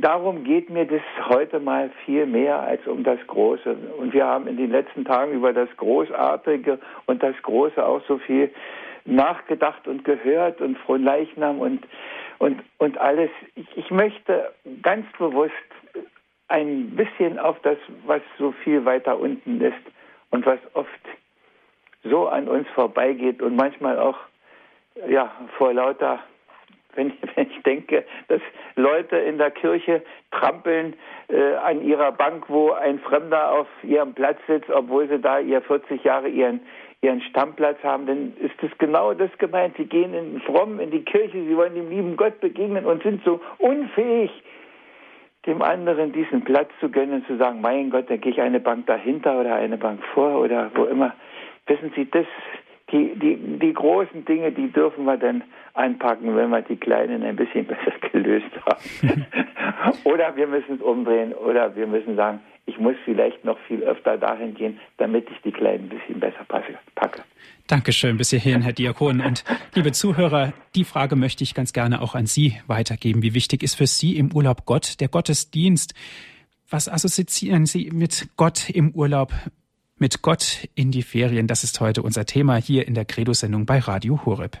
darum 0.00 0.44
geht 0.44 0.70
mir 0.70 0.86
das 0.86 1.00
heute 1.28 1.60
mal 1.60 1.90
viel 2.04 2.26
mehr 2.26 2.60
als 2.60 2.86
um 2.86 3.04
das 3.04 3.18
Große. 3.26 3.76
Und 3.98 4.12
wir 4.12 4.26
haben 4.26 4.46
in 4.46 4.56
den 4.56 4.70
letzten 4.70 5.04
Tagen 5.04 5.32
über 5.32 5.52
das 5.52 5.68
Großartige 5.76 6.78
und 7.06 7.22
das 7.22 7.34
Große 7.42 7.84
auch 7.84 8.02
so 8.08 8.18
viel 8.18 8.50
nachgedacht 9.08 9.88
und 9.88 10.04
gehört 10.04 10.60
und 10.60 10.78
Fronleichnam 10.78 11.58
und, 11.60 11.86
und, 12.38 12.62
und 12.78 12.98
alles. 12.98 13.30
Ich, 13.54 13.66
ich 13.76 13.90
möchte 13.90 14.52
ganz 14.82 15.06
bewusst 15.18 15.52
ein 16.48 16.90
bisschen 16.96 17.38
auf 17.38 17.58
das, 17.62 17.78
was 18.06 18.22
so 18.38 18.52
viel 18.64 18.84
weiter 18.84 19.18
unten 19.18 19.60
ist 19.60 19.74
und 20.30 20.46
was 20.46 20.60
oft 20.74 20.88
so 22.04 22.28
an 22.28 22.48
uns 22.48 22.68
vorbeigeht 22.74 23.42
und 23.42 23.56
manchmal 23.56 23.98
auch 23.98 24.18
ja 25.08 25.30
vor 25.56 25.72
lauter 25.72 26.20
wenn, 26.98 27.12
wenn 27.36 27.48
ich 27.48 27.62
denke, 27.62 28.04
dass 28.26 28.40
Leute 28.74 29.16
in 29.18 29.38
der 29.38 29.52
Kirche 29.52 30.02
trampeln 30.32 30.94
äh, 31.28 31.54
an 31.54 31.82
ihrer 31.82 32.10
Bank, 32.10 32.46
wo 32.48 32.72
ein 32.72 32.98
Fremder 32.98 33.52
auf 33.52 33.68
ihrem 33.84 34.14
Platz 34.14 34.38
sitzt, 34.48 34.68
obwohl 34.68 35.08
sie 35.08 35.20
da 35.20 35.38
ihr 35.38 35.62
40 35.62 36.02
Jahre 36.02 36.28
ihren 36.28 36.60
ihren 37.00 37.20
Stammplatz 37.22 37.82
haben, 37.82 38.06
dann 38.06 38.32
ist 38.38 38.54
das 38.60 38.70
genau 38.78 39.14
das 39.14 39.30
gemeint. 39.38 39.76
Sie 39.76 39.84
gehen 39.84 40.14
in 40.14 40.40
fromm 40.40 40.80
in 40.80 40.90
die 40.90 41.04
Kirche, 41.04 41.44
sie 41.44 41.56
wollen 41.56 41.74
dem 41.74 41.90
lieben 41.90 42.16
Gott 42.16 42.40
begegnen 42.40 42.84
und 42.86 43.02
sind 43.02 43.22
so 43.24 43.40
unfähig, 43.58 44.30
dem 45.46 45.62
anderen 45.62 46.12
diesen 46.12 46.42
Platz 46.42 46.70
zu 46.80 46.90
gönnen, 46.90 47.24
zu 47.26 47.36
sagen, 47.36 47.60
mein 47.60 47.90
Gott, 47.90 48.10
da 48.10 48.16
gehe 48.16 48.32
ich 48.32 48.40
eine 48.40 48.60
Bank 48.60 48.86
dahinter 48.86 49.40
oder 49.40 49.54
eine 49.54 49.78
Bank 49.78 50.02
vor 50.12 50.40
oder 50.40 50.70
wo 50.74 50.84
immer. 50.84 51.14
Wissen 51.66 51.92
Sie, 51.94 52.10
das, 52.10 52.26
die, 52.90 53.14
die, 53.14 53.58
die 53.58 53.72
großen 53.72 54.24
Dinge, 54.24 54.50
die 54.50 54.72
dürfen 54.72 55.04
wir 55.04 55.16
dann 55.16 55.44
anpacken, 55.74 56.34
wenn 56.34 56.50
wir 56.50 56.62
die 56.62 56.76
kleinen 56.76 57.22
ein 57.22 57.36
bisschen 57.36 57.66
besser 57.66 57.92
gelöst 58.10 58.50
haben. 58.66 59.26
oder 60.04 60.34
wir 60.34 60.48
müssen 60.48 60.76
es 60.76 60.80
umdrehen 60.80 61.32
oder 61.32 61.76
wir 61.76 61.86
müssen 61.86 62.16
sagen, 62.16 62.40
ich 62.68 62.78
muss 62.78 62.96
vielleicht 63.04 63.44
noch 63.44 63.58
viel 63.66 63.82
öfter 63.82 64.18
dahin 64.18 64.54
gehen, 64.54 64.78
damit 64.98 65.26
ich 65.30 65.40
die 65.42 65.52
Kleinen 65.52 65.84
ein 65.84 65.88
bisschen 65.88 66.20
besser 66.20 66.44
packe. 66.44 67.22
Dankeschön 67.66 68.18
bis 68.18 68.30
hierhin, 68.30 68.60
Herr 68.60 68.74
Diakon. 68.74 69.20
Und 69.20 69.42
liebe 69.74 69.92
Zuhörer, 69.92 70.52
die 70.74 70.84
Frage 70.84 71.16
möchte 71.16 71.42
ich 71.42 71.54
ganz 71.54 71.72
gerne 71.72 72.02
auch 72.02 72.14
an 72.14 72.26
Sie 72.26 72.60
weitergeben. 72.66 73.22
Wie 73.22 73.34
wichtig 73.34 73.62
ist 73.62 73.74
für 73.74 73.86
Sie 73.86 74.18
im 74.18 74.32
Urlaub 74.34 74.66
Gott, 74.66 75.00
der 75.00 75.08
Gottesdienst? 75.08 75.94
Was 76.68 76.88
assoziieren 76.88 77.64
Sie 77.64 77.90
mit 77.90 78.28
Gott 78.36 78.68
im 78.68 78.90
Urlaub? 78.90 79.32
Mit 79.96 80.20
Gott 80.20 80.68
in 80.74 80.90
die 80.90 81.02
Ferien? 81.02 81.46
Das 81.46 81.64
ist 81.64 81.80
heute 81.80 82.02
unser 82.02 82.26
Thema 82.26 82.56
hier 82.56 82.86
in 82.86 82.94
der 82.94 83.06
Credo-Sendung 83.06 83.64
bei 83.64 83.78
Radio 83.78 84.24
Horeb. 84.26 84.58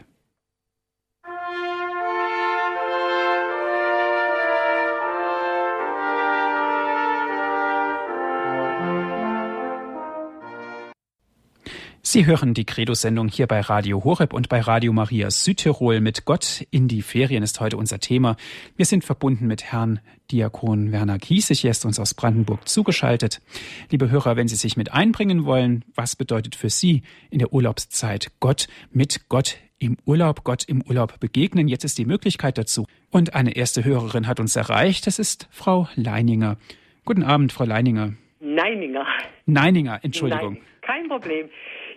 Sie 12.10 12.24
hören 12.24 12.54
die 12.54 12.64
Credo-Sendung 12.64 13.28
hier 13.28 13.46
bei 13.46 13.60
Radio 13.60 14.02
Horeb 14.02 14.32
und 14.32 14.48
bei 14.48 14.62
Radio 14.62 14.94
Maria 14.94 15.30
Südtirol. 15.30 16.00
Mit 16.00 16.24
Gott 16.24 16.66
in 16.70 16.88
die 16.88 17.02
Ferien 17.02 17.42
ist 17.42 17.60
heute 17.60 17.76
unser 17.76 18.00
Thema. 18.00 18.36
Wir 18.76 18.86
sind 18.86 19.04
verbunden 19.04 19.46
mit 19.46 19.64
Herrn 19.64 20.00
Diakon 20.32 20.90
Werner 20.90 21.18
Kiesig. 21.18 21.66
Er 21.66 21.72
ist 21.72 21.84
uns 21.84 22.00
aus 22.00 22.14
Brandenburg 22.14 22.66
zugeschaltet. 22.66 23.42
Liebe 23.90 24.10
Hörer, 24.10 24.36
wenn 24.36 24.48
Sie 24.48 24.56
sich 24.56 24.78
mit 24.78 24.90
einbringen 24.90 25.44
wollen, 25.44 25.84
was 25.94 26.16
bedeutet 26.16 26.54
für 26.56 26.70
Sie 26.70 27.02
in 27.28 27.40
der 27.40 27.52
Urlaubszeit 27.52 28.28
Gott 28.40 28.68
mit 28.90 29.28
Gott 29.28 29.58
im 29.78 29.98
Urlaub, 30.06 30.44
Gott 30.44 30.64
im 30.64 30.80
Urlaub 30.80 31.20
begegnen? 31.20 31.68
Jetzt 31.68 31.84
ist 31.84 31.98
die 31.98 32.06
Möglichkeit 32.06 32.56
dazu. 32.56 32.86
Und 33.10 33.34
eine 33.34 33.54
erste 33.54 33.84
Hörerin 33.84 34.26
hat 34.26 34.40
uns 34.40 34.56
erreicht. 34.56 35.06
Das 35.06 35.18
ist 35.18 35.46
Frau 35.50 35.90
Leininger. 35.94 36.56
Guten 37.04 37.22
Abend, 37.22 37.52
Frau 37.52 37.64
Leininger. 37.64 38.14
Neininger. 38.40 39.06
Neininger, 39.44 40.00
Entschuldigung. 40.02 40.54
Nein, 40.54 40.62
kein 40.80 41.08
Problem. 41.08 41.50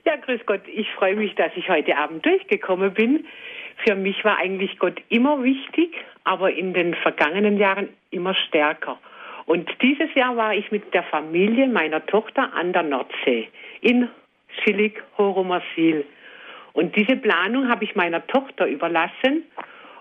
Ja, 0.04 0.16
grüß 0.16 0.41
Gott. 0.47 0.62
Ich 0.68 0.89
freue 0.91 1.16
mich, 1.16 1.36
dass 1.36 1.52
ich 1.56 1.70
heute 1.70 1.95
Abend 1.95 2.26
durchgekommen 2.26 2.93
bin. 2.93 3.26
Für 3.86 3.95
mich 3.95 4.24
war 4.26 4.38
eigentlich 4.38 4.80
Gott 4.80 4.99
immer 5.10 5.43
wichtig, 5.43 5.95
aber 6.24 6.52
in 6.52 6.74
den 6.74 6.95
vergangenen 6.95 7.58
Jahren 7.58 7.89
immer 8.10 8.34
stärker. 8.34 8.99
Und 9.45 9.70
dieses 9.82 10.14
Jahr 10.16 10.36
war 10.36 10.56
ich 10.56 10.72
mit 10.72 10.93
der 10.93 11.04
Familie 11.04 11.68
meiner 11.68 12.04
Tochter 12.06 12.52
an 12.54 12.74
der 12.74 12.84
Nordsee 12.84 13.47
in 13.82 14.10
Schillig, 14.64 15.02
Horomasil. 15.18 16.06
Und 16.74 16.95
diese 16.95 17.16
Planung 17.18 17.70
habe 17.70 17.84
ich 17.84 17.95
meiner 17.95 18.26
Tochter 18.28 18.66
überlassen. 18.66 19.43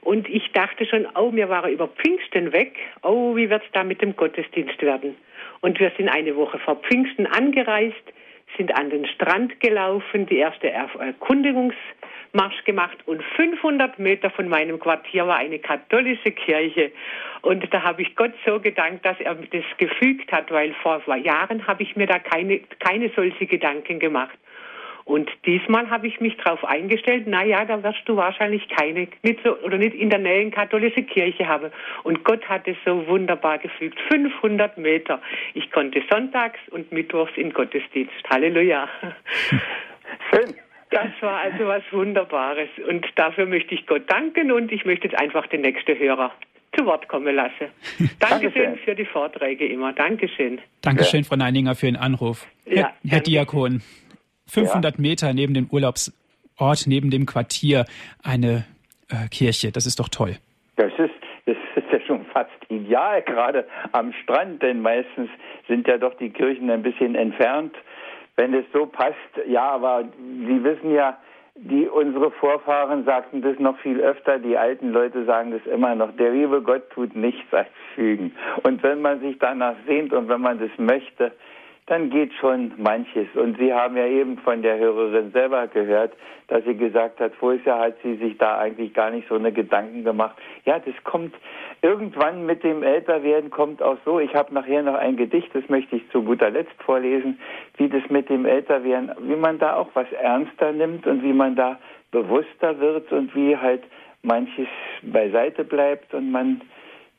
Und 0.01 0.28
ich 0.30 0.51
dachte 0.53 0.86
schon, 0.86 1.07
oh, 1.14 1.30
mir 1.30 1.51
war 1.51 1.64
er 1.64 1.70
über 1.70 1.88
Pfingsten 1.88 2.53
weg. 2.53 2.76
Oh, 3.03 3.36
wie 3.36 3.51
wird 3.51 3.62
es 3.62 3.72
da 3.72 3.84
mit 3.84 4.01
dem 4.01 4.16
Gottesdienst 4.16 4.80
werden? 4.80 5.14
Und 5.61 5.78
wir 5.78 5.92
sind 5.98 6.09
eine 6.09 6.34
Woche 6.36 6.59
vor 6.59 6.76
Pfingsten 6.76 7.26
angereist 7.26 8.03
sind 8.61 8.76
an 8.76 8.90
den 8.90 9.06
Strand 9.06 9.58
gelaufen, 9.61 10.26
die 10.26 10.36
erste 10.36 10.70
Erkundungsmarsch 10.70 12.62
gemacht 12.66 12.98
und 13.06 13.22
500 13.36 13.98
Meter 13.98 14.28
von 14.28 14.50
meinem 14.50 14.78
Quartier 14.78 15.26
war 15.26 15.38
eine 15.38 15.58
katholische 15.58 16.30
Kirche. 16.32 16.92
Und 17.40 17.72
da 17.72 17.82
habe 17.82 18.02
ich 18.02 18.14
Gott 18.16 18.34
so 18.44 18.61
gedankt, 18.61 19.06
dass 19.06 19.18
er 19.18 19.34
das 19.34 19.64
gefügt 19.78 20.30
hat, 20.30 20.50
weil 20.50 20.74
vor 20.82 21.00
Jahren 21.16 21.66
habe 21.66 21.82
ich 21.82 21.96
mir 21.96 22.06
da 22.06 22.18
keine, 22.18 22.58
keine 22.80 23.11
solche 23.16 23.46
Gedanken 23.46 23.98
gemacht. 23.98 24.36
Und 25.11 25.28
diesmal 25.44 25.90
habe 25.90 26.06
ich 26.06 26.20
mich 26.20 26.36
darauf 26.36 26.64
eingestellt, 26.64 27.24
na 27.26 27.44
ja, 27.44 27.64
da 27.64 27.82
wirst 27.82 27.98
du 28.04 28.14
wahrscheinlich 28.14 28.68
keine, 28.68 29.08
nicht 29.24 29.40
so, 29.42 29.58
oder 29.58 29.76
nicht 29.76 29.96
in 29.96 30.08
der 30.08 30.20
Nähe 30.20 30.42
eine 30.42 30.52
katholische 30.52 31.02
Kirche 31.02 31.48
haben. 31.48 31.72
Und 32.04 32.22
Gott 32.22 32.48
hat 32.48 32.68
es 32.68 32.76
so 32.86 33.08
wunderbar 33.08 33.58
gefügt. 33.58 33.98
500 34.08 34.78
Meter. 34.78 35.20
Ich 35.54 35.72
konnte 35.72 36.00
sonntags 36.08 36.61
und 36.70 36.92
mittwochs 36.92 37.32
in 37.34 37.52
Gottesdienst. 37.52 38.14
Halleluja. 38.30 38.88
Schön. 40.30 40.54
Das 40.90 41.08
war 41.22 41.40
also 41.40 41.66
was 41.66 41.82
Wunderbares. 41.90 42.68
Und 42.88 43.04
dafür 43.16 43.46
möchte 43.46 43.74
ich 43.74 43.88
Gott 43.88 44.08
danken 44.08 44.52
und 44.52 44.70
ich 44.70 44.84
möchte 44.84 45.08
jetzt 45.08 45.20
einfach 45.20 45.44
den 45.48 45.62
nächsten 45.62 45.98
Hörer 45.98 46.30
zu 46.78 46.86
Wort 46.86 47.08
kommen 47.08 47.34
lassen. 47.34 47.66
Dankeschön 48.20 48.76
für 48.84 48.94
die 48.94 49.06
Vorträge 49.06 49.66
immer. 49.66 49.92
Dankeschön. 49.92 50.61
Dankeschön, 50.82 51.24
Frau 51.24 51.34
Neininger, 51.34 51.74
für 51.74 51.86
den 51.86 51.96
Anruf. 51.96 52.46
Ja, 52.64 52.92
Herr, 53.02 53.11
Herr 53.11 53.20
Diakon. 53.20 53.82
500 54.51 54.96
ja. 54.96 55.01
Meter 55.01 55.32
neben 55.32 55.55
dem 55.55 55.68
Urlaubsort, 55.70 56.86
neben 56.86 57.11
dem 57.11 57.26
Quartier 57.26 57.84
eine 58.22 58.64
äh, 59.09 59.28
Kirche. 59.28 59.72
Das 59.72 59.86
ist 59.86 60.01
doch 60.01 60.09
toll. 60.09 60.36
Das 60.76 60.92
ist, 60.98 61.14
das 61.46 61.57
ist 61.76 61.92
ja 61.92 62.01
schon 62.07 62.24
fast 62.26 62.51
ideal, 62.68 63.22
gerade 63.22 63.66
am 63.92 64.12
Strand, 64.22 64.62
denn 64.62 64.80
meistens 64.82 65.28
sind 65.68 65.86
ja 65.86 65.98
doch 65.98 66.14
die 66.14 66.30
Kirchen 66.30 66.70
ein 66.70 66.82
bisschen 66.82 67.14
entfernt. 67.14 67.74
Wenn 68.36 68.55
es 68.55 68.64
so 68.72 68.86
passt, 68.86 69.16
ja, 69.46 69.70
aber 69.70 70.05
Sie 70.46 70.64
wissen 70.64 70.94
ja, 70.94 71.18
die 71.55 71.88
unsere 71.88 72.30
Vorfahren 72.30 73.05
sagten 73.05 73.42
das 73.42 73.59
noch 73.59 73.78
viel 73.80 74.01
öfter, 74.01 74.38
die 74.38 74.57
alten 74.57 74.90
Leute 74.92 75.24
sagen 75.24 75.51
das 75.51 75.66
immer 75.66 75.94
noch, 75.94 76.16
der 76.16 76.30
liebe 76.30 76.62
Gott 76.62 76.88
tut 76.90 77.14
nichts 77.14 77.53
als 77.53 77.68
fügen. 77.94 78.32
Und 78.62 78.82
wenn 78.82 79.03
man 79.03 79.20
sich 79.20 79.38
danach 79.38 79.74
sehnt 79.86 80.12
und 80.12 80.28
wenn 80.28 80.40
man 80.40 80.59
das 80.59 80.70
möchte, 80.78 81.32
dann 81.91 82.09
geht 82.09 82.32
schon 82.34 82.70
manches. 82.76 83.26
Und 83.34 83.59
Sie 83.59 83.74
haben 83.74 83.97
ja 83.97 84.07
eben 84.07 84.38
von 84.38 84.62
der 84.62 84.78
Hörerin 84.78 85.32
selber 85.32 85.66
gehört, 85.66 86.12
dass 86.47 86.64
sie 86.64 86.76
gesagt 86.76 87.18
hat, 87.18 87.34
vorher 87.34 87.80
hat 87.80 87.97
sie 88.05 88.14
sich 88.14 88.38
da 88.38 88.59
eigentlich 88.59 88.95
gar 88.95 89.11
nicht 89.11 89.26
so 89.28 89.34
eine 89.34 89.51
Gedanken 89.51 90.05
gemacht. 90.05 90.36
Ja, 90.64 90.78
das 90.78 90.95
kommt 91.03 91.34
irgendwann 91.82 92.47
mit 92.47 92.62
dem 92.62 92.84
Älterwerden 92.84 93.51
kommt 93.51 93.82
auch 93.82 93.97
so. 94.05 94.20
Ich 94.20 94.32
habe 94.36 94.55
nachher 94.55 94.84
noch 94.84 94.95
ein 94.95 95.16
Gedicht, 95.16 95.49
das 95.53 95.68
möchte 95.68 95.97
ich 95.97 96.09
zu 96.11 96.22
guter 96.22 96.51
Letzt 96.51 96.80
vorlesen, 96.84 97.41
wie 97.76 97.88
das 97.88 98.03
mit 98.09 98.28
dem 98.28 98.47
Älterwerden, 98.47 99.11
wie 99.22 99.36
man 99.36 99.59
da 99.59 99.74
auch 99.74 99.88
was 99.95 100.11
ernster 100.12 100.70
nimmt 100.70 101.09
und 101.09 101.24
wie 101.24 101.32
man 101.32 101.57
da 101.57 101.80
bewusster 102.12 102.78
wird 102.78 103.11
und 103.11 103.34
wie 103.34 103.57
halt 103.57 103.82
manches 104.22 104.68
beiseite 105.03 105.64
bleibt 105.64 106.14
und 106.14 106.30
man 106.30 106.61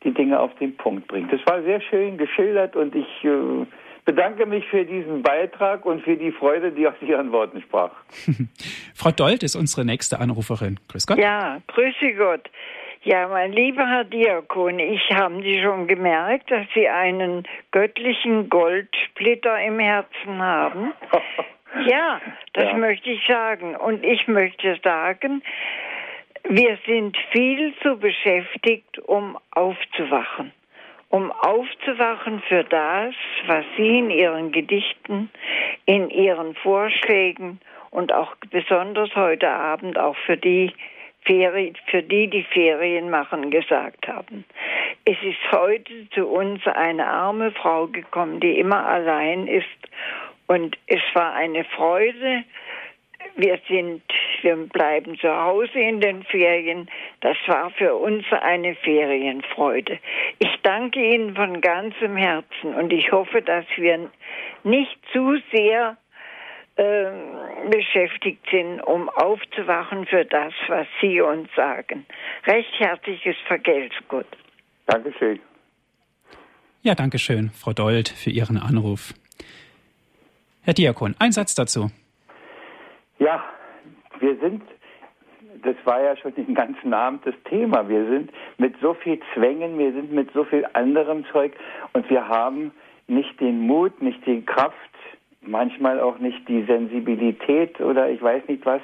die 0.05 0.13
Dinge 0.13 0.39
auf 0.39 0.55
den 0.55 0.77
Punkt 0.77 1.07
bringt. 1.07 1.31
Das 1.33 1.41
war 1.45 1.61
sehr 1.61 1.81
schön 1.81 2.17
geschildert 2.17 2.77
und 2.77 2.95
ich 2.95 3.25
äh, 3.25 3.65
bedanke 4.05 4.45
mich 4.45 4.65
für 4.67 4.85
diesen 4.85 5.21
Beitrag 5.21 5.85
und 5.85 6.03
für 6.03 6.17
die 6.17 6.31
Freude, 6.31 6.71
die 6.71 6.87
aus 6.87 6.95
Ihren 7.01 7.31
Worten 7.31 7.61
sprach. 7.61 7.91
Frau 8.95 9.11
Dold 9.11 9.43
ist 9.43 9.55
unsere 9.55 9.85
nächste 9.85 10.19
Anruferin. 10.19 10.79
Grüß 10.89 11.07
Gott. 11.07 11.17
Ja, 11.17 11.61
grüße 11.67 12.13
Gott. 12.13 12.49
Ja, 13.03 13.27
mein 13.27 13.51
lieber 13.51 13.87
Herr 13.87 14.03
Diakon, 14.03 14.77
ich 14.77 15.09
habe 15.11 15.41
Sie 15.41 15.59
schon 15.61 15.87
gemerkt, 15.87 16.51
dass 16.51 16.67
Sie 16.75 16.87
einen 16.87 17.47
göttlichen 17.71 18.47
Goldsplitter 18.47 19.59
im 19.63 19.79
Herzen 19.79 20.39
haben. 20.39 20.93
ja, 21.87 22.21
das 22.53 22.65
ja. 22.65 22.77
möchte 22.77 23.09
ich 23.09 23.25
sagen. 23.27 23.75
Und 23.75 24.03
ich 24.03 24.27
möchte 24.27 24.79
sagen, 24.83 25.41
wir 26.47 26.77
sind 26.85 27.17
viel 27.31 27.73
zu 27.81 27.97
beschäftigt, 27.97 28.99
um 28.99 29.37
aufzuwachen 29.51 30.51
um 31.11 31.31
aufzuwachen 31.31 32.41
für 32.47 32.63
das, 32.63 33.13
was 33.45 33.65
Sie 33.77 33.99
in 33.99 34.09
Ihren 34.09 34.51
Gedichten, 34.51 35.29
in 35.85 36.09
Ihren 36.09 36.55
Vorschlägen 36.55 37.59
und 37.91 38.13
auch 38.13 38.33
besonders 38.49 39.13
heute 39.15 39.49
Abend 39.49 39.99
auch 39.99 40.15
für 40.25 40.37
die 40.37 40.73
Ferien, 41.25 41.75
für 41.87 42.01
die 42.01 42.29
die 42.29 42.43
Ferien 42.43 43.09
machen, 43.09 43.51
gesagt 43.51 44.07
haben. 44.07 44.45
Es 45.03 45.17
ist 45.21 45.51
heute 45.51 46.09
zu 46.11 46.27
uns 46.27 46.65
eine 46.65 47.05
arme 47.05 47.51
Frau 47.51 47.87
gekommen, 47.87 48.39
die 48.39 48.57
immer 48.57 48.85
allein 48.85 49.47
ist. 49.47 49.67
Und 50.47 50.77
es 50.87 51.01
war 51.13 51.33
eine 51.33 51.65
Freude. 51.65 52.43
Wir 53.35 53.59
sind, 53.67 54.01
wir 54.41 54.55
bleiben 54.55 55.17
zu 55.19 55.29
Hause 55.29 55.79
in 55.79 56.01
den 56.01 56.23
Ferien. 56.23 56.89
Das 57.21 57.37
war 57.47 57.71
für 57.71 57.95
uns 57.95 58.25
eine 58.31 58.75
Ferienfreude. 58.75 59.99
Ich 60.39 60.59
danke 60.63 60.99
Ihnen 60.99 61.35
von 61.35 61.61
ganzem 61.61 62.17
Herzen 62.17 62.75
und 62.75 62.91
ich 62.91 63.11
hoffe, 63.11 63.41
dass 63.41 63.65
wir 63.77 64.09
nicht 64.63 64.97
zu 65.13 65.37
sehr 65.51 65.97
äh, 66.75 67.11
beschäftigt 67.69 68.45
sind, 68.49 68.81
um 68.81 69.09
aufzuwachen 69.09 70.05
für 70.05 70.25
das, 70.25 70.53
was 70.67 70.87
Sie 71.01 71.21
uns 71.21 71.49
sagen. 71.55 72.05
Recht 72.45 72.79
herzliches 72.79 73.35
Vergelt's 73.47 73.95
Gott. 74.07 74.27
Dankeschön. 74.85 75.39
Ja, 76.81 76.95
danke 76.95 77.19
schön, 77.19 77.51
Frau 77.51 77.73
Dold, 77.73 78.09
für 78.09 78.31
Ihren 78.31 78.57
Anruf. 78.57 79.13
Herr 80.63 80.73
Diakon, 80.73 81.15
ein 81.19 81.31
Satz 81.31 81.55
dazu. 81.55 81.91
Ja, 83.21 83.43
wir 84.19 84.35
sind, 84.37 84.63
das 85.61 85.75
war 85.83 86.01
ja 86.01 86.17
schon 86.17 86.33
den 86.33 86.55
ganzen 86.55 86.91
Abend 86.91 87.23
das 87.23 87.35
Thema, 87.43 87.87
wir 87.87 88.03
sind 88.07 88.31
mit 88.57 88.73
so 88.81 88.95
viel 88.95 89.19
Zwängen, 89.35 89.77
wir 89.77 89.91
sind 89.91 90.11
mit 90.11 90.31
so 90.33 90.43
viel 90.43 90.65
anderem 90.73 91.23
Zeug 91.31 91.53
und 91.93 92.09
wir 92.09 92.27
haben 92.27 92.71
nicht 93.05 93.39
den 93.39 93.67
Mut, 93.67 94.01
nicht 94.01 94.25
die 94.25 94.43
Kraft, 94.43 94.73
manchmal 95.41 95.99
auch 95.99 96.17
nicht 96.17 96.49
die 96.49 96.63
Sensibilität 96.63 97.79
oder 97.79 98.09
ich 98.09 98.23
weiß 98.23 98.41
nicht 98.47 98.65
was, 98.65 98.81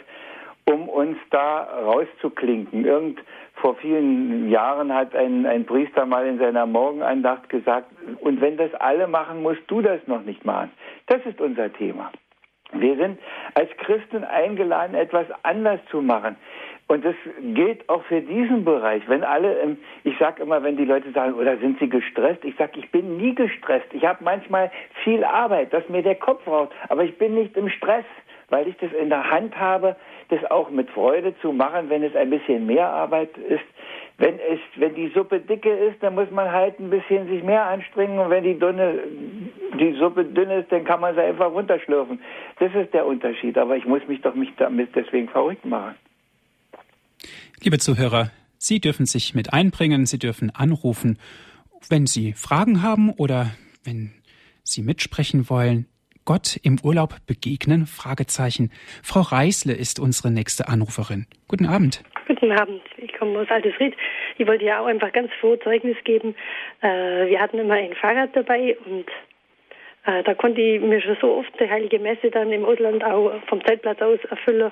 um 0.66 0.88
uns 0.88 1.18
da 1.32 1.64
rauszuklinken. 1.64 2.86
Irgend 2.86 3.20
vor 3.56 3.74
vielen 3.78 4.52
Jahren 4.52 4.94
hat 4.94 5.16
ein, 5.16 5.48
ein 5.48 5.66
Priester 5.66 6.06
mal 6.06 6.28
in 6.28 6.38
seiner 6.38 6.68
Morgenandacht 6.68 7.50
gesagt, 7.50 7.90
und 8.20 8.40
wenn 8.40 8.56
das 8.58 8.72
alle 8.76 9.08
machen, 9.08 9.42
musst 9.42 9.64
du 9.66 9.82
das 9.82 10.06
noch 10.06 10.22
nicht 10.22 10.46
machen. 10.46 10.70
Das 11.08 11.26
ist 11.26 11.42
unser 11.42 11.74
Thema. 11.74 12.12
Wir 12.74 12.98
sind 12.98 13.20
als 13.54 13.70
Christen 13.78 14.24
eingeladen, 14.24 14.96
etwas 14.96 15.26
anders 15.44 15.80
zu 15.90 16.02
machen. 16.02 16.36
Und 16.88 17.04
das 17.04 17.16
gilt 17.54 17.88
auch 17.90 18.04
für 18.04 18.22
diesen 18.22 18.64
Bereich. 18.64 19.04
Wenn 19.08 19.24
alle, 19.24 19.78
ich 20.06 20.18
sage 20.18 20.42
immer, 20.42 20.64
wenn 20.64 20.78
die 20.78 20.86
Leute 20.86 21.12
sagen, 21.12 21.34
oder 21.34 21.58
sind 21.58 21.80
sie 21.80 21.90
gestresst? 21.90 22.46
Ich 22.46 22.56
sage, 22.56 22.80
ich 22.80 22.90
bin 22.92 23.18
nie 23.18 23.36
gestresst. 23.36 23.88
Ich 23.92 24.06
habe 24.06 24.24
manchmal 24.24 24.72
viel 25.04 25.24
Arbeit, 25.24 25.74
dass 25.74 25.88
mir 25.90 26.02
der 26.02 26.16
Kopf 26.16 26.48
raucht, 26.48 26.72
aber 26.88 27.04
ich 27.04 27.18
bin 27.18 27.34
nicht 27.34 27.58
im 27.58 27.68
Stress, 27.70 28.06
weil 28.50 28.70
ich 28.70 28.78
das 28.78 28.94
in 28.94 29.10
der 29.10 29.30
Hand 29.30 29.58
habe, 29.60 29.98
das 30.30 30.44
auch 30.50 30.70
mit 30.70 30.90
Freude 30.92 31.38
zu 31.42 31.52
machen, 31.52 31.90
wenn 31.90 32.04
es 32.04 32.16
ein 32.16 32.30
bisschen 32.30 32.66
mehr 32.66 32.88
Arbeit 32.88 33.38
ist. 33.38 33.66
Wenn 34.20 34.40
es, 34.40 34.60
wenn 34.78 34.96
die 34.96 35.12
Suppe 35.14 35.40
dicke 35.40 35.70
ist, 35.70 36.02
dann 36.02 36.16
muss 36.16 36.32
man 36.32 36.52
halt 36.52 36.80
ein 36.80 36.90
bisschen 36.90 37.28
sich 37.28 37.44
mehr 37.44 37.66
anstrengen 37.66 38.18
und 38.18 38.32
wenn 38.32 38.44
die 38.44 38.58
dünne, 38.58 39.00
die 39.80 39.94
Suppe 40.00 40.26
dünn 40.26 40.50
ist, 40.50 40.72
dann 40.72 40.86
kann 40.86 41.02
man 41.02 41.14
sie 41.14 41.22
einfach 41.22 41.52
runterschlürfen. 41.52 42.20
Das 42.60 42.74
ist 42.74 42.94
der 42.94 43.06
Unterschied. 43.06 43.58
Aber 43.60 43.78
ich 43.78 43.86
muss 43.86 44.02
mich 44.08 44.22
doch 44.22 44.34
nicht 44.34 44.54
damit 44.60 44.96
deswegen 44.96 45.30
verrückt 45.30 45.66
machen. 45.66 45.96
Liebe 47.62 47.78
Zuhörer, 47.78 48.32
Sie 48.58 48.80
dürfen 48.80 49.06
sich 49.06 49.36
mit 49.36 49.54
einbringen, 49.54 50.08
Sie 50.08 50.18
dürfen 50.18 50.50
anrufen, 50.50 51.20
wenn 51.90 52.08
Sie 52.08 52.34
Fragen 52.34 52.82
haben 52.82 53.12
oder 53.12 53.52
wenn 53.84 54.14
Sie 54.64 54.82
mitsprechen 54.82 55.48
wollen. 55.48 55.86
Gott 56.26 56.60
im 56.64 56.80
Urlaub 56.84 57.16
begegnen? 57.28 57.86
Fragezeichen. 57.86 58.72
Frau 59.04 59.22
Reisle 59.22 59.74
ist 59.74 60.00
unsere 60.00 60.32
nächste 60.32 60.68
Anruferin. 60.68 61.28
Guten 61.48 61.68
Abend. 61.68 62.04
Guten 62.28 62.52
Abend. 62.52 62.82
Ich 62.98 63.14
komme 63.14 63.40
aus 63.40 63.50
Altes 63.50 63.80
Ried. 63.80 63.96
Ich 64.38 64.46
wollte 64.46 64.66
ja 64.66 64.82
auch 64.82 64.86
einfach 64.86 65.14
ganz 65.14 65.32
froh 65.40 65.56
Zeugnis 65.56 65.96
geben. 66.04 66.36
Äh, 66.82 67.28
wir 67.28 67.40
hatten 67.40 67.58
immer 67.58 67.76
ein 67.76 67.94
Fahrrad 67.94 68.36
dabei 68.36 68.78
und 68.86 69.06
äh, 70.06 70.24
da 70.24 70.34
konnte 70.34 70.60
ich 70.60 70.82
mir 70.82 71.02
schon 71.02 71.18
so 71.22 71.36
oft 71.38 71.58
die 71.60 71.70
heilige 71.70 72.00
Messe 72.00 72.30
dann 72.30 72.52
im 72.52 72.66
Ausland 72.66 73.04
auch 73.04 73.32
vom 73.48 73.64
Zeltplatz 73.64 74.02
aus 74.02 74.20
erfüllen. 74.30 74.72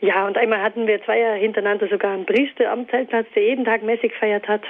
Ja, 0.00 0.26
und 0.26 0.36
einmal 0.38 0.60
hatten 0.62 0.86
wir 0.86 1.02
zwei 1.04 1.18
Jahre 1.18 1.38
hintereinander 1.38 1.88
sogar 1.88 2.12
einen 2.12 2.26
Priester 2.26 2.70
am 2.70 2.88
Zeltplatz, 2.88 3.26
der 3.34 3.42
jeden 3.42 3.64
Tag 3.64 3.82
Messe 3.82 4.08
gefeiert 4.08 4.46
hat. 4.46 4.62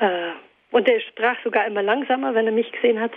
Äh, 0.00 0.30
und 0.70 0.88
der 0.88 1.00
sprach 1.00 1.36
sogar 1.44 1.66
immer 1.66 1.82
langsamer, 1.82 2.34
wenn 2.34 2.46
er 2.46 2.52
mich 2.52 2.72
gesehen 2.72 3.00
hat, 3.00 3.12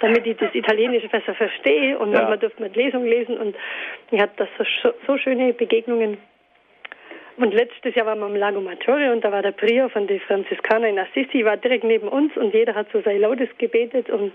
damit 0.00 0.26
ich 0.26 0.36
das 0.36 0.54
Italienische 0.54 1.08
besser 1.08 1.34
verstehe. 1.34 1.98
Und 1.98 2.12
manchmal 2.12 2.34
ja. 2.34 2.36
durfte 2.36 2.60
man 2.60 2.72
Lesung 2.74 3.06
lesen 3.06 3.38
und 3.38 3.56
ich 4.10 4.20
hatte 4.20 4.34
das 4.36 4.68
so, 4.82 4.92
so, 5.06 5.16
schöne 5.16 5.54
Begegnungen. 5.54 6.18
Und 7.36 7.54
letztes 7.54 7.94
Jahr 7.94 8.06
waren 8.06 8.18
wir 8.18 8.26
am 8.26 8.36
Lago 8.36 8.60
Maggiore 8.60 9.12
und 9.12 9.24
da 9.24 9.32
war 9.32 9.42
der 9.42 9.52
Prior 9.52 9.88
von 9.88 10.06
den 10.06 10.20
Franziskanern 10.20 10.90
in 10.90 10.98
Assisi, 10.98 11.44
war 11.44 11.56
direkt 11.56 11.84
neben 11.84 12.08
uns 12.08 12.36
und 12.36 12.52
jeder 12.52 12.74
hat 12.74 12.88
so 12.92 13.00
sein 13.00 13.20
Lautes 13.20 13.48
gebetet 13.58 14.10
und 14.10 14.32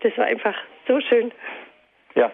das 0.00 0.16
war 0.18 0.26
einfach 0.26 0.54
so 0.86 1.00
schön. 1.00 1.32
Ja, 2.14 2.30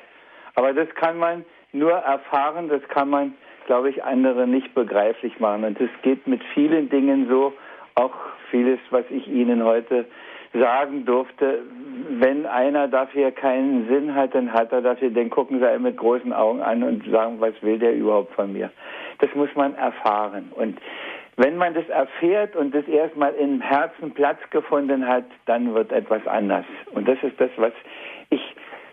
aber 0.55 0.73
das 0.73 0.89
kann 0.95 1.19
man 1.19 1.45
nur 1.73 1.93
erfahren, 1.93 2.69
das 2.69 2.83
kann 2.89 3.11
man, 3.11 3.35
glaube 3.67 3.91
ich, 3.91 4.03
andere 4.03 4.47
nicht 4.47 4.75
begreiflich 4.75 5.39
machen. 5.39 5.65
Und 5.65 5.81
das 5.81 5.91
geht 6.03 6.27
mit 6.27 6.43
vielen 6.55 6.89
Dingen 6.89 7.29
so, 7.29 7.53
auch 7.95 8.15
vieles, 8.51 8.79
was 8.91 9.05
ich 9.11 9.27
Ihnen 9.29 9.65
heute 9.65 10.07
sagen 10.55 11.05
durfte. 11.05 11.63
Wenn 12.11 12.47
einer 12.47 12.89
dafür 12.89 13.31
keinen 13.33 13.87
Sinn 13.89 14.15
hat, 14.15 14.35
dann 14.35 14.53
hat 14.53 14.73
er 14.73 14.81
dafür, 14.81 15.11
den 15.11 15.31
gucken 15.31 15.61
sie 15.61 15.79
mit 15.79 15.97
großen 15.97 16.33
Augen 16.33 16.63
an 16.63 16.83
und 16.83 17.05
sagen, 17.11 17.41
was 17.41 17.55
will 17.63 17.79
der 17.79 17.95
überhaupt 17.95 18.35
von 18.35 18.53
mir? 18.53 18.71
Das 19.19 19.35
muss 19.35 19.51
man 19.55 19.75
erfahren. 19.75 20.53
Und 20.55 20.79
wenn 21.37 21.57
man 21.57 21.75
das 21.75 21.89
erfährt 21.89 22.57
und 22.57 22.75
das 22.75 22.87
erstmal 22.89 23.33
im 23.35 23.61
Herzen 23.61 24.13
Platz 24.13 24.39
gefunden 24.51 25.07
hat, 25.07 25.25
dann 25.47 25.75
wird 25.75 25.93
etwas 25.93 26.27
anders. 26.27 26.67
Und 26.93 27.07
das 27.07 27.19
ist 27.23 27.41
das, 27.41 27.51
was 27.57 27.73
ich 28.31 28.41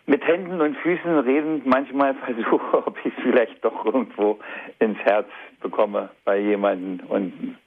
mit 0.05 0.25
Händen 0.27 0.61
und 0.61 0.77
Füßen 0.77 1.19
redend 1.19 1.65
manchmal 1.65 2.13
versuche, 2.25 2.85
ob 2.85 2.97
ich 3.03 3.13
es 3.17 3.23
vielleicht 3.23 3.63
doch 3.65 3.85
irgendwo 3.85 4.39
ins 4.79 4.99
Herz 4.99 5.27
bekomme 5.61 6.09
bei 6.23 6.37
jemandem. 6.37 7.05
Und 7.07 7.57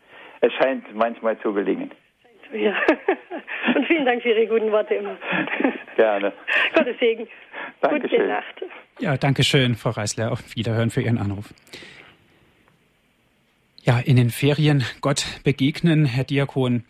es 0.41 0.53
scheint 0.55 0.85
manchmal 0.95 1.39
zu 1.41 1.53
gelingen. 1.53 1.91
Ja. 2.53 2.75
Und 3.75 3.87
vielen 3.87 4.07
Dank 4.07 4.23
für 4.23 4.31
Ihre 4.31 4.47
guten 4.47 4.73
Worte 4.73 4.95
immer. 4.95 5.17
Gerne. 5.97 6.33
Gottes 6.75 6.99
Segen. 6.99 7.29
Dankeschön. 7.81 8.21
Gute 8.21 8.29
Nacht. 8.29 8.65
Ja, 9.01 9.17
danke 9.17 9.43
schön, 9.43 9.75
Frau 9.75 9.91
Reisler. 9.91 10.33
Auf 10.33 10.57
Wiederhören 10.57 10.91
für 10.91 11.03
Ihren 11.03 11.19
Anruf. 11.19 11.53
Ja, 13.89 13.99
in 14.01 14.17
den 14.17 14.29
Ferien 14.29 14.85
Gott 15.01 15.25
begegnen, 15.45 16.05
Herr 16.05 16.25
Diakon. 16.25 16.85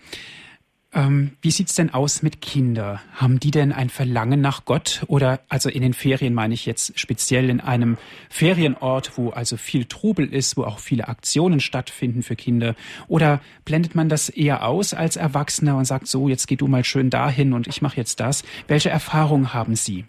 Ähm, 0.93 1.37
wie 1.41 1.53
sieht's 1.53 1.77
denn 1.77 1.95
aus 1.95 2.25
mit 2.25 2.41
Kindern? 2.41 2.99
Haben 3.15 3.39
die 3.39 3.53
denn 3.53 3.71
ein 3.71 3.89
Verlangen 3.89 4.41
nach 4.41 4.65
Gott? 4.65 5.05
Oder 5.07 5.39
also 5.49 5.69
in 5.69 5.83
den 5.83 5.93
Ferien 5.93 6.35
meine 6.35 6.55
ich 6.55 6.67
jetzt 6.67 6.99
speziell 6.99 7.51
in 7.51 7.61
einem 7.61 7.99
Ferienort, 8.31 9.17
wo 9.17 9.31
also 9.31 9.57
viel 9.57 9.85
Trubel 9.85 10.27
ist, 10.27 10.57
wo 10.57 10.65
auch 10.65 10.81
viele 10.81 11.07
Aktionen 11.07 11.61
stattfinden 11.61 12.25
für 12.25 12.35
Kinder? 12.35 12.75
Oder 13.07 13.43
blendet 13.65 13.95
man 13.95 14.09
das 14.09 14.29
eher 14.29 14.67
aus 14.67 14.93
als 14.93 15.15
Erwachsener 15.15 15.77
und 15.77 15.85
sagt 15.85 16.09
so, 16.09 16.29
jetzt 16.29 16.49
geh 16.49 16.57
du 16.57 16.67
mal 16.67 16.83
schön 16.83 17.11
dahin 17.11 17.53
und 17.53 17.69
ich 17.69 17.81
mache 17.81 17.97
jetzt 17.97 18.19
das? 18.19 18.43
Welche 18.67 18.91
Erfahrungen 18.91 19.55
haben 19.55 19.77
Sie? 19.77 20.05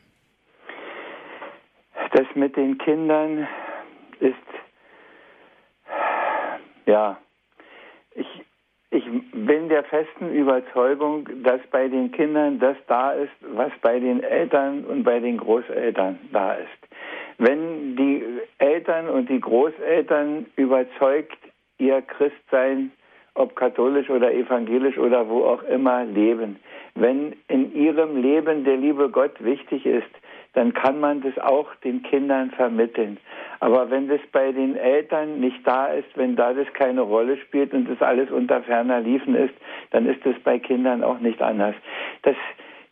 Das 2.13 2.25
mit 2.33 2.55
den 2.55 2.79
Kindern 2.79 3.47
ist 4.19 4.33
ja 6.89 7.17
ich 8.15 8.27
ich 8.91 9.03
bin 9.33 9.69
der 9.69 9.83
festen 9.83 10.33
Überzeugung, 10.33 11.29
dass 11.43 11.61
bei 11.71 11.87
den 11.87 12.11
Kindern 12.11 12.59
das 12.59 12.75
da 12.87 13.11
ist, 13.11 13.31
was 13.53 13.71
bei 13.81 13.99
den 13.99 14.23
Eltern 14.23 14.83
und 14.83 15.03
bei 15.03 15.19
den 15.19 15.37
Großeltern 15.37 16.17
da 16.31 16.53
ist. 16.53 16.67
Wenn 17.37 17.95
die 17.95 18.23
Eltern 18.57 19.07
und 19.07 19.29
die 19.29 19.39
Großeltern 19.39 20.47
überzeugt 20.55 21.37
ihr 21.77 22.01
Christsein, 22.01 22.91
ob 23.35 23.55
katholisch 23.55 24.09
oder 24.09 24.33
evangelisch 24.33 24.97
oder 24.97 25.29
wo 25.29 25.45
auch 25.45 25.61
immer, 25.63 26.03
leben, 26.05 26.59
wenn 26.95 27.35
in 27.47 27.73
ihrem 27.75 28.19
Leben 28.19 28.63
der 28.63 28.77
liebe 28.77 29.09
Gott 29.09 29.41
wichtig 29.43 29.85
ist, 29.85 30.09
dann 30.53 30.73
kann 30.73 30.99
man 30.99 31.21
das 31.21 31.37
auch 31.37 31.73
den 31.83 32.01
Kindern 32.01 32.49
vermitteln. 32.51 33.17
Aber 33.59 33.89
wenn 33.91 34.07
das 34.07 34.21
bei 34.31 34.51
den 34.51 34.75
Eltern 34.77 35.39
nicht 35.39 35.67
da 35.67 35.87
ist, 35.87 36.07
wenn 36.15 36.35
da 36.35 36.53
das 36.53 36.71
keine 36.73 37.01
Rolle 37.01 37.37
spielt 37.37 37.73
und 37.73 37.89
das 37.89 38.01
alles 38.01 38.31
unter 38.31 38.61
ferner 38.61 39.01
Liefen 39.01 39.35
ist, 39.35 39.53
dann 39.91 40.05
ist 40.05 40.25
es 40.25 40.39
bei 40.43 40.59
Kindern 40.59 41.03
auch 41.03 41.19
nicht 41.19 41.41
anders. 41.41 41.75
Das, 42.21 42.35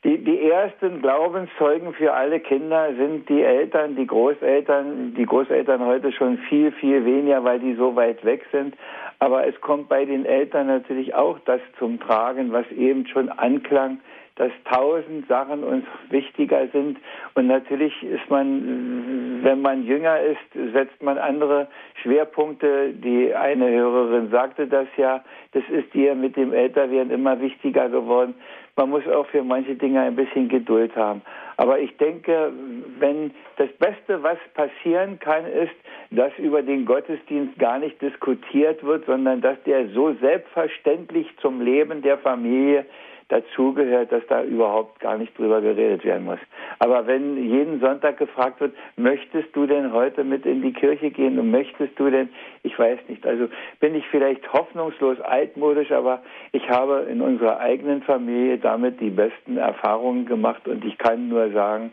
die, 0.03 0.17
die 0.23 0.49
ersten 0.49 1.01
Glaubenszeugen 1.01 1.93
für 1.93 2.13
alle 2.13 2.39
Kinder 2.39 2.93
sind 2.95 3.29
die 3.29 3.41
Eltern, 3.41 3.95
die 3.95 4.05
Großeltern, 4.07 5.15
die 5.15 5.25
Großeltern 5.25 5.85
heute 5.85 6.11
schon 6.11 6.37
viel, 6.49 6.71
viel 6.73 7.03
weniger, 7.05 7.43
weil 7.43 7.59
die 7.59 7.73
so 7.75 7.95
weit 7.95 8.23
weg 8.25 8.45
sind. 8.51 8.75
Aber 9.19 9.47
es 9.47 9.59
kommt 9.61 9.89
bei 9.89 10.05
den 10.05 10.25
Eltern 10.25 10.67
natürlich 10.67 11.15
auch 11.15 11.39
das 11.45 11.61
zum 11.79 11.99
Tragen, 11.99 12.51
was 12.51 12.69
eben 12.71 13.07
schon 13.07 13.29
anklang, 13.29 13.99
dass 14.37 14.51
tausend 14.71 15.27
Sachen 15.27 15.63
uns 15.63 15.85
wichtiger 16.09 16.67
sind. 16.67 16.97
Und 17.33 17.47
natürlich 17.47 17.93
ist 18.03 18.29
man, 18.29 19.43
wenn 19.43 19.61
man 19.61 19.85
jünger 19.85 20.19
ist, 20.21 20.73
setzt 20.73 21.01
man 21.01 21.17
andere 21.17 21.67
Schwerpunkte. 22.01 22.93
Die 22.93 23.33
eine 23.33 23.69
Hörerin 23.69 24.29
sagte 24.29 24.67
das 24.67 24.87
ja, 24.97 25.23
das 25.53 25.63
ist 25.69 25.93
ihr 25.95 26.15
mit 26.15 26.35
dem 26.35 26.53
Älterwerden 26.53 27.11
immer 27.11 27.39
wichtiger 27.41 27.89
geworden. 27.89 28.35
Man 28.75 28.91
muss 28.91 29.07
auch 29.07 29.25
für 29.27 29.43
manche 29.43 29.73
Dinge 29.75 30.01
ein 30.01 30.15
bisschen 30.15 30.49
Geduld 30.49 30.95
haben. 30.95 31.23
Aber 31.57 31.79
ich 31.79 31.97
denke, 31.97 32.51
wenn 32.99 33.31
das 33.55 33.69
Beste, 33.79 34.21
was 34.21 34.37
passieren 34.53 35.17
kann, 35.19 35.47
ist, 35.47 35.73
dass 36.11 36.31
über 36.37 36.61
den 36.61 36.85
Gottesdienst 36.85 37.57
gar 37.57 37.79
nicht 37.79 37.99
diskutiert 37.99 38.83
wird, 38.83 39.07
sondern 39.07 39.41
dass 39.41 39.61
der 39.63 39.87
so 39.89 40.13
selbstverständlich 40.21 41.27
zum 41.41 41.61
Leben 41.61 42.03
der 42.03 42.19
Familie 42.19 42.85
dazugehört, 43.29 44.11
dass 44.11 44.25
da 44.27 44.43
überhaupt 44.43 44.99
gar 44.99 45.17
nicht 45.17 45.37
drüber 45.37 45.61
geredet 45.61 46.05
werden 46.05 46.25
muss. 46.25 46.39
Aber 46.79 47.07
wenn 47.07 47.37
jeden 47.49 47.79
Sonntag 47.79 48.17
gefragt 48.17 48.61
wird, 48.61 48.73
möchtest 48.95 49.53
du 49.55 49.65
denn 49.65 49.91
heute 49.91 50.23
mit 50.23 50.45
in 50.45 50.61
die 50.61 50.73
Kirche 50.73 51.11
gehen 51.11 51.37
und 51.37 51.51
möchtest 51.51 51.99
du 51.99 52.09
denn, 52.09 52.29
ich 52.63 52.77
weiß 52.77 52.99
nicht, 53.09 53.25
also 53.25 53.49
bin 53.79 53.95
ich 53.95 54.05
vielleicht 54.07 54.51
hoffnungslos 54.53 55.19
altmodisch, 55.19 55.91
aber 55.91 56.21
ich 56.53 56.69
habe 56.69 57.07
in 57.09 57.21
unserer 57.21 57.59
eigenen 57.59 58.01
Familie 58.03 58.57
damit 58.57 59.01
die 59.01 59.09
besten 59.09 59.57
Erfahrungen 59.57 60.25
gemacht 60.25 60.67
und 60.67 60.85
ich 60.85 60.97
kann 60.97 61.27
nur 61.27 61.51
sagen, 61.51 61.91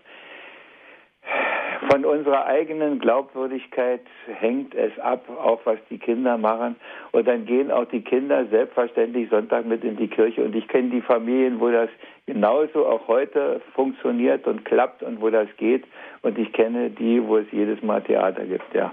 von 1.90 2.04
unserer 2.04 2.46
eigenen 2.46 2.98
Glaubwürdigkeit 2.98 4.00
hängt 4.26 4.74
es 4.74 4.98
ab, 4.98 5.28
auch 5.28 5.60
was 5.64 5.78
die 5.90 5.98
Kinder 5.98 6.38
machen. 6.38 6.76
Und 7.12 7.26
dann 7.26 7.46
gehen 7.46 7.70
auch 7.70 7.86
die 7.86 8.02
Kinder 8.02 8.46
selbstverständlich 8.46 9.30
Sonntag 9.30 9.66
mit 9.66 9.84
in 9.84 9.96
die 9.96 10.08
Kirche. 10.08 10.42
Und 10.44 10.54
ich 10.54 10.68
kenne 10.68 10.90
die 10.90 11.00
Familien, 11.00 11.60
wo 11.60 11.70
das 11.70 11.90
genauso 12.26 12.86
auch 12.86 13.06
heute 13.08 13.60
funktioniert 13.74 14.46
und 14.46 14.64
klappt 14.64 15.02
und 15.02 15.20
wo 15.20 15.30
das 15.30 15.48
geht. 15.56 15.84
Und 16.22 16.38
ich 16.38 16.52
kenne 16.52 16.90
die, 16.90 17.22
wo 17.26 17.38
es 17.38 17.46
jedes 17.52 17.82
Mal 17.82 18.02
Theater 18.02 18.44
gibt, 18.44 18.74
ja. 18.74 18.92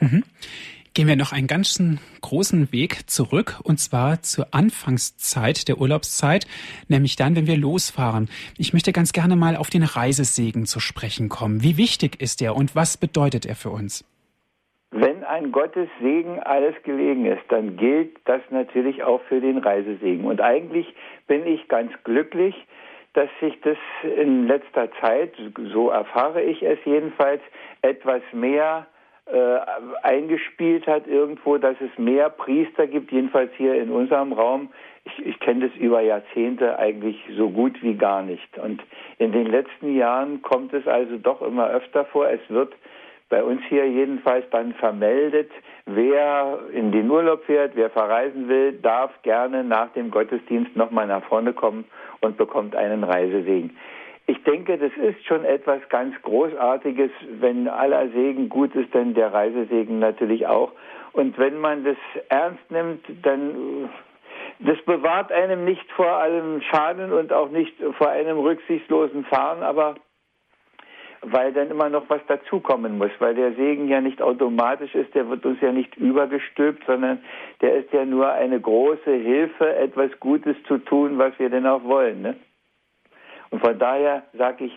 Mhm 0.00 0.22
gehen 0.94 1.08
wir 1.08 1.16
noch 1.16 1.32
einen 1.32 1.46
ganzen 1.46 2.00
großen 2.20 2.72
Weg 2.72 3.08
zurück 3.08 3.60
und 3.64 3.78
zwar 3.78 4.22
zur 4.22 4.48
Anfangszeit 4.52 5.68
der 5.68 5.78
Urlaubszeit, 5.78 6.46
nämlich 6.88 7.16
dann, 7.16 7.34
wenn 7.34 7.46
wir 7.46 7.56
losfahren. 7.56 8.28
Ich 8.58 8.72
möchte 8.72 8.92
ganz 8.92 9.12
gerne 9.12 9.36
mal 9.36 9.56
auf 9.56 9.70
den 9.70 9.82
Reisesegen 9.82 10.66
zu 10.66 10.80
sprechen 10.80 11.28
kommen. 11.28 11.62
Wie 11.62 11.78
wichtig 11.78 12.20
ist 12.20 12.42
er 12.42 12.56
und 12.56 12.76
was 12.76 12.98
bedeutet 12.98 13.46
er 13.46 13.54
für 13.54 13.70
uns? 13.70 14.04
Wenn 14.90 15.24
ein 15.24 15.52
Gottes 15.52 15.88
Segen 16.02 16.38
alles 16.40 16.74
gelegen 16.82 17.24
ist, 17.24 17.42
dann 17.48 17.78
gilt 17.78 18.18
das 18.26 18.42
natürlich 18.50 19.02
auch 19.02 19.22
für 19.28 19.40
den 19.40 19.56
Reisesegen. 19.56 20.26
Und 20.26 20.42
eigentlich 20.42 20.86
bin 21.26 21.46
ich 21.46 21.66
ganz 21.68 21.90
glücklich, 22.04 22.54
dass 23.14 23.30
sich 23.40 23.58
das 23.62 23.78
in 24.16 24.46
letzter 24.46 24.90
Zeit, 25.00 25.32
so 25.72 25.88
erfahre 25.88 26.42
ich 26.42 26.62
es 26.62 26.78
jedenfalls, 26.84 27.40
etwas 27.80 28.22
mehr 28.32 28.86
äh, 29.26 29.58
eingespielt 30.02 30.86
hat 30.86 31.06
irgendwo, 31.06 31.56
dass 31.56 31.76
es 31.80 31.96
mehr 31.98 32.28
Priester 32.28 32.86
gibt, 32.86 33.12
jedenfalls 33.12 33.52
hier 33.56 33.74
in 33.74 33.90
unserem 33.90 34.32
Raum. 34.32 34.70
Ich, 35.04 35.26
ich 35.26 35.40
kenne 35.40 35.68
das 35.68 35.76
über 35.78 36.00
Jahrzehnte 36.00 36.78
eigentlich 36.78 37.16
so 37.36 37.50
gut 37.50 37.82
wie 37.82 37.94
gar 37.94 38.22
nicht. 38.22 38.58
Und 38.58 38.82
in 39.18 39.32
den 39.32 39.46
letzten 39.46 39.96
Jahren 39.96 40.42
kommt 40.42 40.72
es 40.74 40.86
also 40.86 41.18
doch 41.18 41.40
immer 41.42 41.68
öfter 41.68 42.04
vor. 42.06 42.28
Es 42.28 42.40
wird 42.48 42.72
bei 43.28 43.42
uns 43.42 43.62
hier 43.68 43.88
jedenfalls 43.88 44.44
dann 44.50 44.74
vermeldet, 44.74 45.50
wer 45.86 46.58
in 46.72 46.92
den 46.92 47.10
Urlaub 47.10 47.42
fährt, 47.44 47.72
wer 47.74 47.88
verreisen 47.88 48.48
will, 48.48 48.72
darf 48.72 49.10
gerne 49.22 49.64
nach 49.64 49.90
dem 49.94 50.10
Gottesdienst 50.10 50.76
nochmal 50.76 51.06
nach 51.06 51.24
vorne 51.24 51.54
kommen 51.54 51.86
und 52.20 52.36
bekommt 52.36 52.76
einen 52.76 53.04
Reisesegen. 53.04 53.74
Ich 54.26 54.42
denke, 54.44 54.78
das 54.78 54.92
ist 54.96 55.24
schon 55.26 55.44
etwas 55.44 55.80
ganz 55.88 56.14
Großartiges. 56.22 57.10
Wenn 57.40 57.68
aller 57.68 58.08
Segen 58.10 58.48
gut 58.48 58.74
ist, 58.74 58.94
dann 58.94 59.14
der 59.14 59.32
Reisesegen 59.32 59.98
natürlich 59.98 60.46
auch. 60.46 60.72
Und 61.12 61.38
wenn 61.38 61.58
man 61.58 61.84
das 61.84 61.96
ernst 62.28 62.70
nimmt, 62.70 63.04
dann 63.22 63.90
das 64.60 64.80
bewahrt 64.82 65.32
einem 65.32 65.64
nicht 65.64 65.90
vor 65.92 66.06
allem 66.06 66.62
Schaden 66.62 67.12
und 67.12 67.32
auch 67.32 67.50
nicht 67.50 67.74
vor 67.98 68.10
einem 68.10 68.38
rücksichtslosen 68.38 69.24
Fahren, 69.24 69.62
aber 69.62 69.96
weil 71.22 71.52
dann 71.52 71.70
immer 71.70 71.88
noch 71.88 72.04
was 72.08 72.20
dazukommen 72.26 72.98
muss, 72.98 73.10
weil 73.20 73.34
der 73.34 73.52
Segen 73.52 73.88
ja 73.88 74.00
nicht 74.00 74.20
automatisch 74.20 74.94
ist, 74.94 75.14
der 75.14 75.28
wird 75.28 75.44
uns 75.46 75.60
ja 75.60 75.70
nicht 75.70 75.96
übergestülpt, 75.96 76.84
sondern 76.84 77.22
der 77.60 77.76
ist 77.76 77.92
ja 77.92 78.04
nur 78.04 78.30
eine 78.32 78.60
große 78.60 79.12
Hilfe, 79.12 79.74
etwas 79.76 80.10
Gutes 80.18 80.56
zu 80.66 80.78
tun, 80.78 81.18
was 81.18 81.38
wir 81.38 81.48
denn 81.48 81.66
auch 81.66 81.84
wollen. 81.84 82.22
Ne? 82.22 82.36
Und 83.52 83.60
von 83.60 83.78
daher 83.78 84.24
sage 84.36 84.64
ich, 84.64 84.72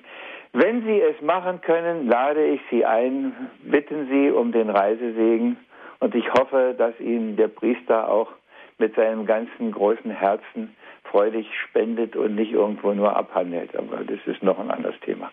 wenn 0.53 0.83
Sie 0.85 1.01
es 1.01 1.19
machen 1.21 1.61
können, 1.61 2.07
lade 2.07 2.45
ich 2.45 2.61
Sie 2.69 2.85
ein, 2.85 3.33
bitten 3.63 4.07
Sie 4.09 4.29
um 4.29 4.51
den 4.51 4.69
Reisesegen 4.69 5.57
und 5.99 6.13
ich 6.13 6.31
hoffe, 6.33 6.75
dass 6.77 6.97
Ihnen 6.99 7.35
der 7.35 7.47
Priester 7.47 8.09
auch 8.09 8.29
mit 8.77 8.93
seinem 8.95 9.25
ganzen 9.25 9.71
großen 9.71 10.11
Herzen 10.11 10.75
freudig 11.03 11.47
spendet 11.63 12.15
und 12.15 12.35
nicht 12.35 12.51
irgendwo 12.51 12.93
nur 12.93 13.15
abhandelt. 13.15 13.75
Aber 13.75 14.03
das 14.03 14.19
ist 14.25 14.43
noch 14.43 14.59
ein 14.59 14.69
anderes 14.69 14.99
Thema. 15.01 15.31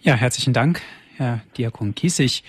Ja, 0.00 0.14
herzlichen 0.14 0.52
Dank, 0.52 0.80
Herr 1.16 1.40
Diakon 1.58 1.94
Kiesig. 1.94 2.44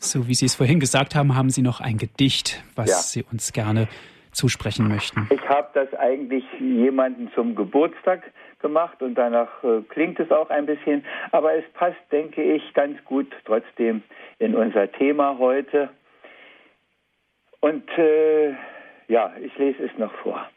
So 0.00 0.26
wie 0.26 0.34
Sie 0.34 0.46
es 0.46 0.56
vorhin 0.56 0.80
gesagt 0.80 1.14
haben, 1.14 1.36
haben 1.36 1.50
Sie 1.50 1.62
noch 1.62 1.80
ein 1.80 1.96
Gedicht, 1.96 2.62
was 2.74 2.90
ja. 2.90 2.96
Sie 2.96 3.24
uns 3.30 3.52
gerne 3.52 3.88
zusprechen 4.32 4.88
möchten. 4.88 5.28
Ich 5.30 5.48
habe 5.48 5.68
das 5.74 5.92
eigentlich 5.94 6.44
jemanden 6.60 7.30
zum 7.34 7.54
Geburtstag 7.54 8.22
gemacht 8.60 9.02
und 9.02 9.14
danach 9.14 9.62
äh, 9.62 9.82
klingt 9.88 10.18
es 10.20 10.30
auch 10.30 10.50
ein 10.50 10.66
bisschen, 10.66 11.04
aber 11.32 11.54
es 11.54 11.64
passt, 11.74 12.00
denke 12.10 12.42
ich, 12.42 12.74
ganz 12.74 13.02
gut 13.04 13.30
trotzdem 13.44 14.02
in 14.38 14.54
unser 14.54 14.90
Thema 14.90 15.38
heute. 15.38 15.90
Und 17.60 17.88
äh, 17.98 18.54
ja, 19.08 19.32
ich 19.40 19.56
lese 19.58 19.84
es 19.84 19.98
noch 19.98 20.12
vor. 20.16 20.48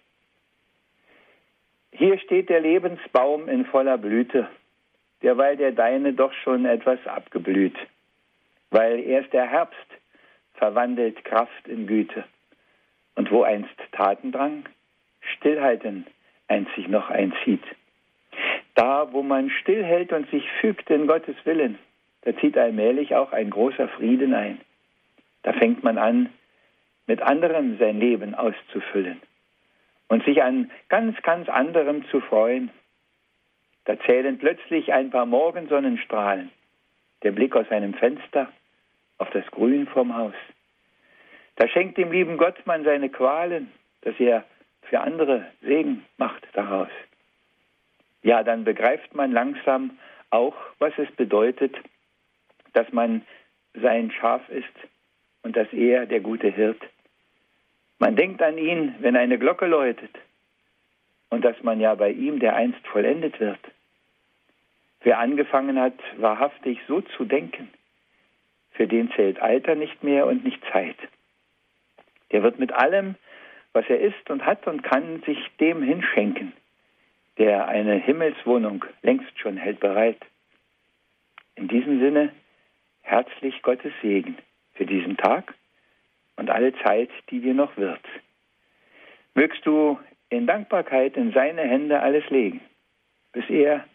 Hier 1.92 2.18
steht 2.20 2.50
der 2.50 2.62
Lebensbaum 2.62 3.50
in 3.50 3.66
voller 3.66 3.98
Blüte, 3.98 4.48
derweil 5.22 5.58
der 5.58 5.72
deine 5.72 6.14
doch 6.14 6.34
schon 6.34 6.66
etwas 6.66 7.00
abgeblüht, 7.06 7.76
weil 8.70 9.00
erst 9.00 9.34
der 9.34 9.48
Herbst 9.48 9.78
verwandelt 10.54 11.24
Kraft 11.26 11.68
in 11.68 11.88
Güte. 11.88 12.24
Und 13.16 13.30
wo 13.32 13.44
einst 13.44 13.76
Tatendrang, 13.92 14.66
Stillhalten 15.20 16.08
einzig 16.48 16.88
noch 16.88 17.10
einzieht. 17.10 17.64
Da, 18.82 19.14
wo 19.14 19.22
man 19.22 19.52
stillhält 19.52 20.12
und 20.12 20.28
sich 20.32 20.44
fügt 20.60 20.90
in 20.90 21.06
Gottes 21.06 21.36
Willen, 21.44 21.78
da 22.24 22.36
zieht 22.38 22.58
allmählich 22.58 23.14
auch 23.14 23.32
ein 23.32 23.52
großer 23.52 23.88
Frieden 23.90 24.34
ein. 24.34 24.60
Da 25.44 25.54
fängt 25.54 25.84
man 25.84 26.00
an, 26.00 26.34
mit 27.06 27.22
anderem 27.22 27.78
sein 27.78 28.00
Leben 28.00 28.34
auszufüllen 28.34 29.22
und 30.08 30.26
sich 30.26 30.42
an 30.42 30.72
ganz, 30.90 31.16
ganz 31.22 31.48
anderem 31.48 32.06
zu 32.10 32.22
freuen. 32.22 32.72
Da 33.86 34.00
zählen 34.00 34.40
plötzlich 34.40 34.92
ein 34.92 35.12
paar 35.12 35.28
Morgensonnenstrahlen, 35.28 36.50
der 37.22 37.34
Blick 37.34 37.56
aus 37.56 37.70
einem 37.70 37.94
Fenster 37.94 38.52
auf 39.20 39.30
das 39.30 39.46
Grün 39.52 39.86
vom 39.86 40.18
Haus. 40.18 40.34
Da 41.58 41.68
schenkt 41.68 42.00
dem 42.00 42.12
lieben 42.12 42.38
Gott 42.38 42.66
man 42.66 42.84
seine 42.84 43.10
Qualen, 43.10 43.72
dass 44.02 44.20
er 44.20 44.44
für 44.90 45.02
andere 45.02 45.46
Segen 45.62 46.04
macht 46.18 46.48
daraus 46.54 46.90
ja, 48.24 48.44
dann 48.44 48.64
begreift 48.64 49.16
man 49.16 49.32
langsam 49.32 49.98
auch, 50.30 50.56
was 50.80 50.94
es 50.98 51.12
bedeutet, 51.12 51.76
dass 52.74 52.92
man 52.92 53.26
sein 53.74 54.12
Schaf 54.12 54.48
ist 54.50 54.68
und 55.44 55.56
dass 55.56 55.72
er 55.74 56.06
der 56.06 56.20
gute 56.20 56.50
Hirt. 56.50 56.82
Man 58.00 58.16
denkt 58.16 58.42
an 58.42 58.58
ihn, 58.58 58.96
wenn 59.00 59.16
eine 59.16 59.38
Glocke 59.38 59.66
läutet 59.66 60.12
und 61.30 61.44
dass 61.44 61.62
man 61.64 61.80
ja 61.80 61.96
bei 61.96 62.12
ihm 62.12 62.40
der 62.40 62.56
einst 62.56 62.86
vollendet 62.88 63.40
wird. 63.40 63.60
Wer 65.04 65.20
angefangen 65.20 65.80
hat, 65.80 65.98
wahrhaftig 66.18 66.80
so 66.88 67.02
zu 67.02 67.26
denken, 67.26 67.70
für 68.72 68.88
den 68.88 69.12
zählt 69.12 69.40
Alter 69.40 69.76
nicht 69.76 70.04
mehr 70.04 70.28
und 70.28 70.44
nicht 70.44 70.62
Zeit. 70.72 70.98
Der 72.32 72.44
wird 72.44 72.60
mit 72.60 72.72
allem, 72.72 73.16
was 73.74 73.86
er 73.90 74.00
ist 74.00 74.30
und 74.30 74.46
hat 74.46 74.68
und 74.68 74.84
kann, 74.84 75.22
sich 75.26 75.40
dem 75.60 75.82
hinschenken, 75.82 76.54
der 77.38 77.68
eine 77.68 77.96
Himmelswohnung 77.96 78.86
längst 79.02 79.38
schon 79.40 79.58
hält 79.58 79.80
bereit. 79.80 80.20
In 81.56 81.68
diesem 81.68 82.00
Sinne 82.00 82.32
herzlich 83.02 83.62
Gottes 83.62 83.94
Segen 84.02 84.38
für 84.74 84.86
diesen 84.86 85.18
Tag 85.18 85.54
und 86.36 86.50
alle 86.50 86.74
Zeit, 86.84 87.10
die 87.30 87.42
dir 87.42 87.54
noch 87.54 87.76
wird. 87.78 88.02
Mögst 89.34 89.66
du 89.66 90.00
in 90.30 90.48
Dankbarkeit 90.48 91.18
in 91.18 91.34
seine 91.34 91.62
Hände 91.62 92.02
alles 92.02 92.30
legen, 92.30 92.62
bis 93.34 93.50
er 93.50 93.86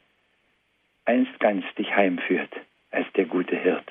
einst 1.05 1.39
ganz 1.41 1.65
dich 1.79 1.95
heimführt 1.95 2.53
als 2.91 3.07
der 3.15 3.25
gute 3.25 3.57
Hirt. 3.57 3.87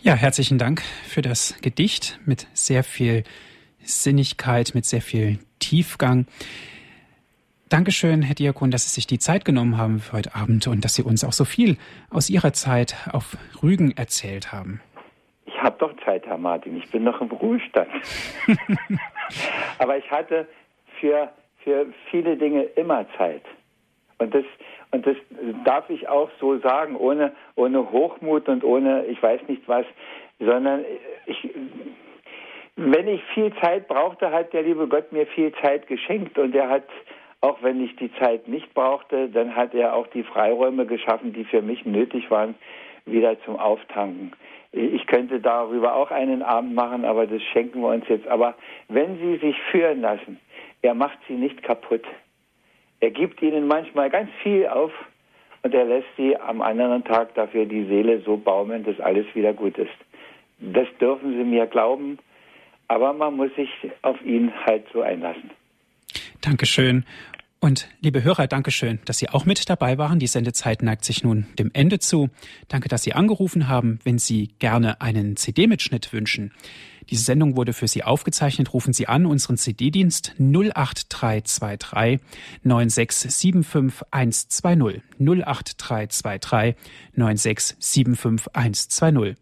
Ja, 0.00 0.14
herzlichen 0.14 0.58
Dank 0.58 0.82
für 0.82 1.22
das 1.22 1.58
Gedicht 1.62 2.20
mit 2.26 2.46
sehr 2.52 2.84
viel 2.84 3.24
Sinnigkeit, 3.78 4.72
mit 4.74 4.84
sehr 4.84 5.00
viel 5.00 5.38
Tiefgang. 5.60 6.26
Dankeschön, 7.74 8.22
Herr 8.22 8.36
Diakon, 8.36 8.70
dass 8.70 8.84
Sie 8.84 8.94
sich 8.94 9.08
die 9.08 9.18
Zeit 9.18 9.44
genommen 9.44 9.78
haben 9.78 9.98
für 9.98 10.18
heute 10.18 10.36
Abend 10.36 10.68
und 10.68 10.84
dass 10.84 10.94
Sie 10.94 11.02
uns 11.02 11.24
auch 11.24 11.32
so 11.32 11.44
viel 11.44 11.76
aus 12.08 12.30
Ihrer 12.30 12.52
Zeit 12.52 12.94
auf 13.12 13.36
Rügen 13.64 13.90
erzählt 13.96 14.52
haben. 14.52 14.80
Ich 15.44 15.60
habe 15.60 15.74
doch 15.80 15.92
Zeit, 16.04 16.24
Herr 16.24 16.38
Martin. 16.38 16.76
Ich 16.76 16.88
bin 16.92 17.02
noch 17.02 17.20
im 17.20 17.32
Ruhestand. 17.32 17.88
Aber 19.80 19.98
ich 19.98 20.08
hatte 20.08 20.46
für, 21.00 21.32
für 21.64 21.86
viele 22.12 22.36
Dinge 22.36 22.62
immer 22.76 23.06
Zeit. 23.18 23.42
Und 24.18 24.32
das, 24.36 24.44
und 24.92 25.04
das 25.04 25.16
darf 25.64 25.90
ich 25.90 26.06
auch 26.06 26.30
so 26.38 26.60
sagen, 26.60 26.94
ohne, 26.94 27.32
ohne 27.56 27.90
Hochmut 27.90 28.48
und 28.48 28.62
ohne 28.62 29.04
ich 29.06 29.20
weiß 29.20 29.40
nicht 29.48 29.66
was, 29.66 29.84
sondern 30.38 30.84
ich, 31.26 31.50
wenn 32.76 33.08
ich 33.08 33.20
viel 33.34 33.52
Zeit 33.60 33.88
brauchte, 33.88 34.30
hat 34.30 34.52
der 34.52 34.62
liebe 34.62 34.86
Gott 34.86 35.10
mir 35.10 35.26
viel 35.26 35.52
Zeit 35.60 35.88
geschenkt 35.88 36.38
und 36.38 36.54
er 36.54 36.68
hat 36.68 36.84
auch 37.44 37.62
wenn 37.62 37.84
ich 37.84 37.94
die 37.96 38.10
Zeit 38.14 38.48
nicht 38.48 38.72
brauchte, 38.72 39.28
dann 39.28 39.54
hat 39.54 39.74
er 39.74 39.94
auch 39.94 40.06
die 40.06 40.22
Freiräume 40.22 40.86
geschaffen, 40.86 41.34
die 41.34 41.44
für 41.44 41.60
mich 41.60 41.84
nötig 41.84 42.30
waren, 42.30 42.54
wieder 43.04 43.38
zum 43.42 43.56
Auftanken. 43.56 44.32
Ich 44.72 45.06
könnte 45.06 45.40
darüber 45.40 45.94
auch 45.94 46.10
einen 46.10 46.42
Abend 46.42 46.74
machen, 46.74 47.04
aber 47.04 47.26
das 47.26 47.42
schenken 47.52 47.82
wir 47.82 47.88
uns 47.88 48.08
jetzt. 48.08 48.26
Aber 48.28 48.54
wenn 48.88 49.18
Sie 49.18 49.36
sich 49.36 49.56
führen 49.70 50.00
lassen, 50.00 50.40
er 50.80 50.94
macht 50.94 51.18
Sie 51.28 51.34
nicht 51.34 51.62
kaputt. 51.62 52.04
Er 53.00 53.10
gibt 53.10 53.42
Ihnen 53.42 53.66
manchmal 53.66 54.08
ganz 54.08 54.30
viel 54.42 54.66
auf 54.66 54.92
und 55.62 55.74
er 55.74 55.84
lässt 55.84 56.08
Sie 56.16 56.34
am 56.38 56.62
anderen 56.62 57.04
Tag 57.04 57.34
dafür 57.34 57.66
die 57.66 57.84
Seele 57.84 58.20
so 58.20 58.38
baumeln, 58.38 58.84
dass 58.84 58.98
alles 59.00 59.26
wieder 59.34 59.52
gut 59.52 59.76
ist. 59.76 59.98
Das 60.60 60.88
dürfen 60.98 61.36
Sie 61.36 61.44
mir 61.44 61.66
glauben, 61.66 62.18
aber 62.88 63.12
man 63.12 63.36
muss 63.36 63.54
sich 63.54 63.68
auf 64.00 64.16
ihn 64.24 64.50
halt 64.64 64.86
so 64.94 65.02
einlassen. 65.02 65.50
Dankeschön. 66.44 67.04
Und 67.64 67.88
liebe 68.02 68.22
Hörer, 68.22 68.46
Dankeschön, 68.46 68.98
dass 69.06 69.16
Sie 69.16 69.30
auch 69.30 69.46
mit 69.46 69.70
dabei 69.70 69.96
waren. 69.96 70.18
Die 70.18 70.26
Sendezeit 70.26 70.82
neigt 70.82 71.02
sich 71.02 71.24
nun 71.24 71.46
dem 71.58 71.70
Ende 71.72 71.98
zu. 71.98 72.28
Danke, 72.68 72.90
dass 72.90 73.04
Sie 73.04 73.14
angerufen 73.14 73.68
haben. 73.68 74.00
Wenn 74.04 74.18
Sie 74.18 74.50
gerne 74.58 75.00
einen 75.00 75.38
CD-Mitschnitt 75.38 76.12
wünschen, 76.12 76.52
diese 77.08 77.24
Sendung 77.24 77.56
wurde 77.56 77.72
für 77.72 77.88
Sie 77.88 78.04
aufgezeichnet. 78.04 78.74
Rufen 78.74 78.92
Sie 78.92 79.08
an 79.08 79.24
unseren 79.24 79.56
CD-Dienst 79.56 80.34
08323 80.38 82.20
9675120 82.66 85.00
08323 85.18 86.74
9675120. 87.16 89.36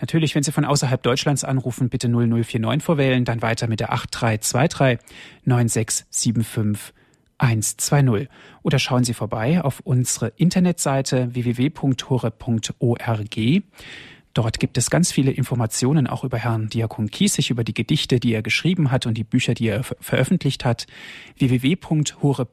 Natürlich, 0.00 0.34
wenn 0.34 0.42
Sie 0.42 0.50
von 0.50 0.64
außerhalb 0.64 1.00
Deutschlands 1.04 1.44
anrufen, 1.44 1.88
bitte 1.88 2.08
0049 2.08 2.82
vorwählen, 2.82 3.24
dann 3.24 3.42
weiter 3.42 3.68
mit 3.68 3.78
der 3.78 3.92
8323 3.92 4.98
9675 5.44 6.94
120 7.40 8.28
oder 8.62 8.78
schauen 8.78 9.04
Sie 9.04 9.14
vorbei 9.14 9.62
auf 9.62 9.80
unsere 9.80 10.28
Internetseite 10.36 11.34
www.hore.org. 11.34 12.38
Dort 14.32 14.60
gibt 14.60 14.78
es 14.78 14.90
ganz 14.90 15.10
viele 15.10 15.32
Informationen 15.32 16.06
auch 16.06 16.22
über 16.22 16.38
Herrn 16.38 16.68
Diakon 16.68 17.10
Kiesig, 17.10 17.50
über 17.50 17.64
die 17.64 17.74
Gedichte, 17.74 18.20
die 18.20 18.32
er 18.32 18.42
geschrieben 18.42 18.92
hat 18.92 19.06
und 19.06 19.14
die 19.14 19.24
Bücher, 19.24 19.54
die 19.54 19.66
er 19.66 19.82
veröffentlicht 19.82 20.64
hat. 20.64 20.86
www.hore.org, 21.38 22.46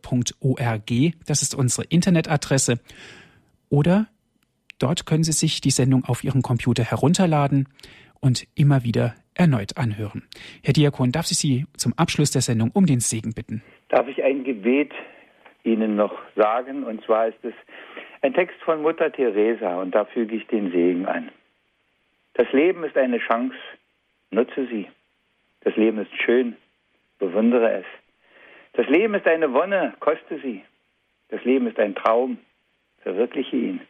das 1.25 1.41
ist 1.43 1.53
unsere 1.53 1.83
Internetadresse. 1.83 2.79
Oder 3.69 4.07
dort 4.79 5.05
können 5.05 5.23
Sie 5.23 5.33
sich 5.33 5.61
die 5.61 5.69
Sendung 5.69 6.03
auf 6.05 6.23
Ihrem 6.23 6.41
Computer 6.41 6.83
herunterladen 6.83 7.67
und 8.21 8.47
immer 8.55 8.83
wieder 8.83 9.13
erneut 9.37 9.77
anhören. 9.77 10.23
Herr 10.63 10.73
Diakon, 10.73 11.11
darf 11.11 11.31
ich 11.31 11.37
Sie 11.37 11.65
zum 11.77 11.93
Abschluss 11.97 12.31
der 12.31 12.41
Sendung 12.41 12.71
um 12.73 12.85
den 12.85 12.99
Segen 12.99 13.33
bitten? 13.33 13.61
Darf 13.89 14.07
ich 14.07 14.23
ein 14.23 14.43
Gebet 14.43 14.91
Ihnen 15.63 15.95
noch 15.95 16.13
sagen? 16.35 16.83
Und 16.83 17.03
zwar 17.05 17.27
ist 17.27 17.43
es 17.43 17.53
ein 18.21 18.33
Text 18.33 18.59
von 18.61 18.81
Mutter 18.81 19.11
Teresa 19.11 19.81
und 19.81 19.91
da 19.91 20.05
füge 20.05 20.35
ich 20.35 20.47
den 20.47 20.71
Segen 20.71 21.05
an. 21.05 21.29
Das 22.33 22.51
Leben 22.51 22.83
ist 22.83 22.97
eine 22.97 23.19
Chance, 23.19 23.55
nutze 24.31 24.67
sie. 24.67 24.87
Das 25.61 25.75
Leben 25.75 25.99
ist 25.99 26.11
schön, 26.23 26.55
bewundere 27.19 27.79
es. 27.79 27.85
Das 28.73 28.87
Leben 28.87 29.15
ist 29.15 29.27
eine 29.27 29.53
Wonne, 29.53 29.93
koste 29.99 30.39
sie. 30.39 30.63
Das 31.29 31.43
Leben 31.43 31.67
ist 31.67 31.79
ein 31.79 31.95
Traum, 31.95 32.37
verwirkliche 33.01 33.55
ihn. 33.55 33.81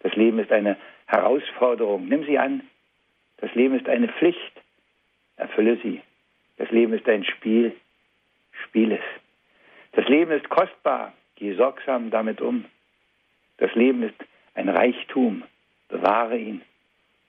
Das 0.00 0.14
Leben 0.16 0.38
ist 0.38 0.50
eine 0.50 0.76
Herausforderung, 1.06 2.08
nimm 2.08 2.24
sie 2.24 2.38
an. 2.38 2.62
Das 3.36 3.54
Leben 3.54 3.78
ist 3.78 3.88
eine 3.88 4.08
Pflicht, 4.08 4.61
erfülle 5.36 5.78
sie. 5.82 6.00
Das 6.58 6.70
Leben 6.70 6.92
ist 6.92 7.08
ein 7.08 7.24
Spiel, 7.24 7.74
spiel 8.64 8.92
es. 8.92 9.04
Das 9.92 10.06
Leben 10.08 10.30
ist 10.32 10.48
kostbar, 10.48 11.12
geh 11.36 11.54
sorgsam 11.54 12.10
damit 12.10 12.40
um. 12.40 12.64
Das 13.58 13.74
Leben 13.74 14.02
ist 14.02 14.14
ein 14.54 14.68
Reichtum, 14.68 15.44
bewahre 15.88 16.36
ihn. 16.36 16.62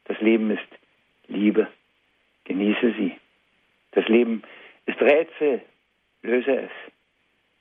Das 0.05 0.19
Leben 0.21 0.51
ist 0.51 0.67
Liebe, 1.27 1.67
genieße 2.45 2.93
sie. 2.97 3.15
Das 3.91 4.07
Leben 4.07 4.43
ist 4.85 4.99
Rätsel, 5.01 5.61
löse 6.21 6.55
es. 6.55 6.71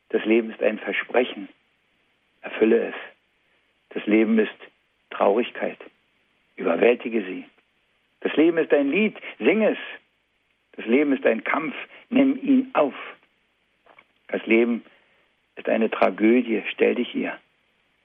Das 0.08 0.24
Leben 0.24 0.50
ist 0.50 0.62
ein 0.62 0.78
Versprechen, 0.78 1.48
erfülle 2.42 2.88
es. 2.88 2.94
Das 3.90 4.04
Leben 4.06 4.38
ist 4.38 4.54
Traurigkeit, 5.10 5.78
überwältige 6.56 7.22
sie. 7.24 7.44
Das 8.20 8.34
Leben 8.36 8.58
ist 8.58 8.72
ein 8.72 8.90
Lied, 8.90 9.16
sing 9.38 9.62
es. 9.62 9.78
Das 10.72 10.86
Leben 10.86 11.12
ist 11.12 11.26
ein 11.26 11.44
Kampf, 11.44 11.74
nimm 12.08 12.38
ihn 12.42 12.70
auf. 12.74 12.94
Das 14.28 14.44
Leben 14.46 14.84
ist 15.56 15.68
eine 15.68 15.90
Tragödie, 15.90 16.62
stell 16.70 16.94
dich 16.94 17.14
ihr. 17.14 17.38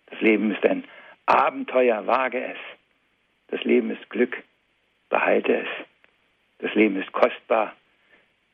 Das 0.07 0.20
Leben 0.22 0.51
ist 0.51 0.65
ein 0.65 0.84
Abenteuer, 1.26 2.05
wage 2.07 2.43
es. 2.43 2.57
Das 3.47 3.63
Leben 3.63 3.91
ist 3.91 4.09
Glück, 4.09 4.43
behalte 5.09 5.61
es. 5.61 5.68
Das 6.59 6.74
Leben 6.74 7.01
ist 7.01 7.11
kostbar, 7.13 7.74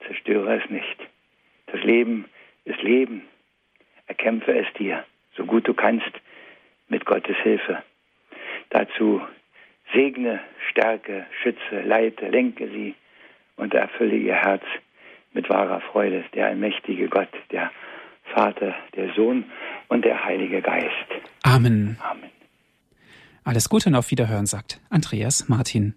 zerstöre 0.05 0.61
es 0.61 0.69
nicht. 0.69 0.97
Das 1.67 1.81
Leben 1.83 2.25
ist 2.65 2.81
Leben, 2.83 3.23
erkämpfe 4.07 4.55
es 4.55 4.71
dir, 4.73 5.05
so 5.35 5.45
gut 5.45 5.67
du 5.67 5.73
kannst, 5.73 6.11
mit 6.87 7.05
Gottes 7.05 7.37
Hilfe. 7.37 7.81
Dazu 8.69 9.21
segne, 9.93 10.39
stärke, 10.69 11.25
schütze, 11.41 11.81
leite, 11.81 12.27
lenke 12.27 12.67
sie 12.69 12.95
und 13.63 13.73
erfülle 13.73 14.17
ihr 14.17 14.35
Herz 14.35 14.63
mit 15.31 15.49
wahrer 15.49 15.79
Freude, 15.79 16.25
der 16.35 16.47
allmächtige 16.47 17.07
Gott, 17.07 17.29
der 17.51 17.71
Vater, 18.35 18.75
der 18.95 19.13
Sohn 19.15 19.45
und 19.87 20.03
der 20.03 20.23
Heilige 20.25 20.61
Geist. 20.61 21.09
Amen. 21.43 21.97
Amen. 22.01 22.29
Alles 23.45 23.69
Gute 23.69 23.89
und 23.89 23.95
auf 23.95 24.11
Wiederhören, 24.11 24.45
sagt 24.45 24.81
Andreas 24.89 25.47
Martin. 25.47 25.95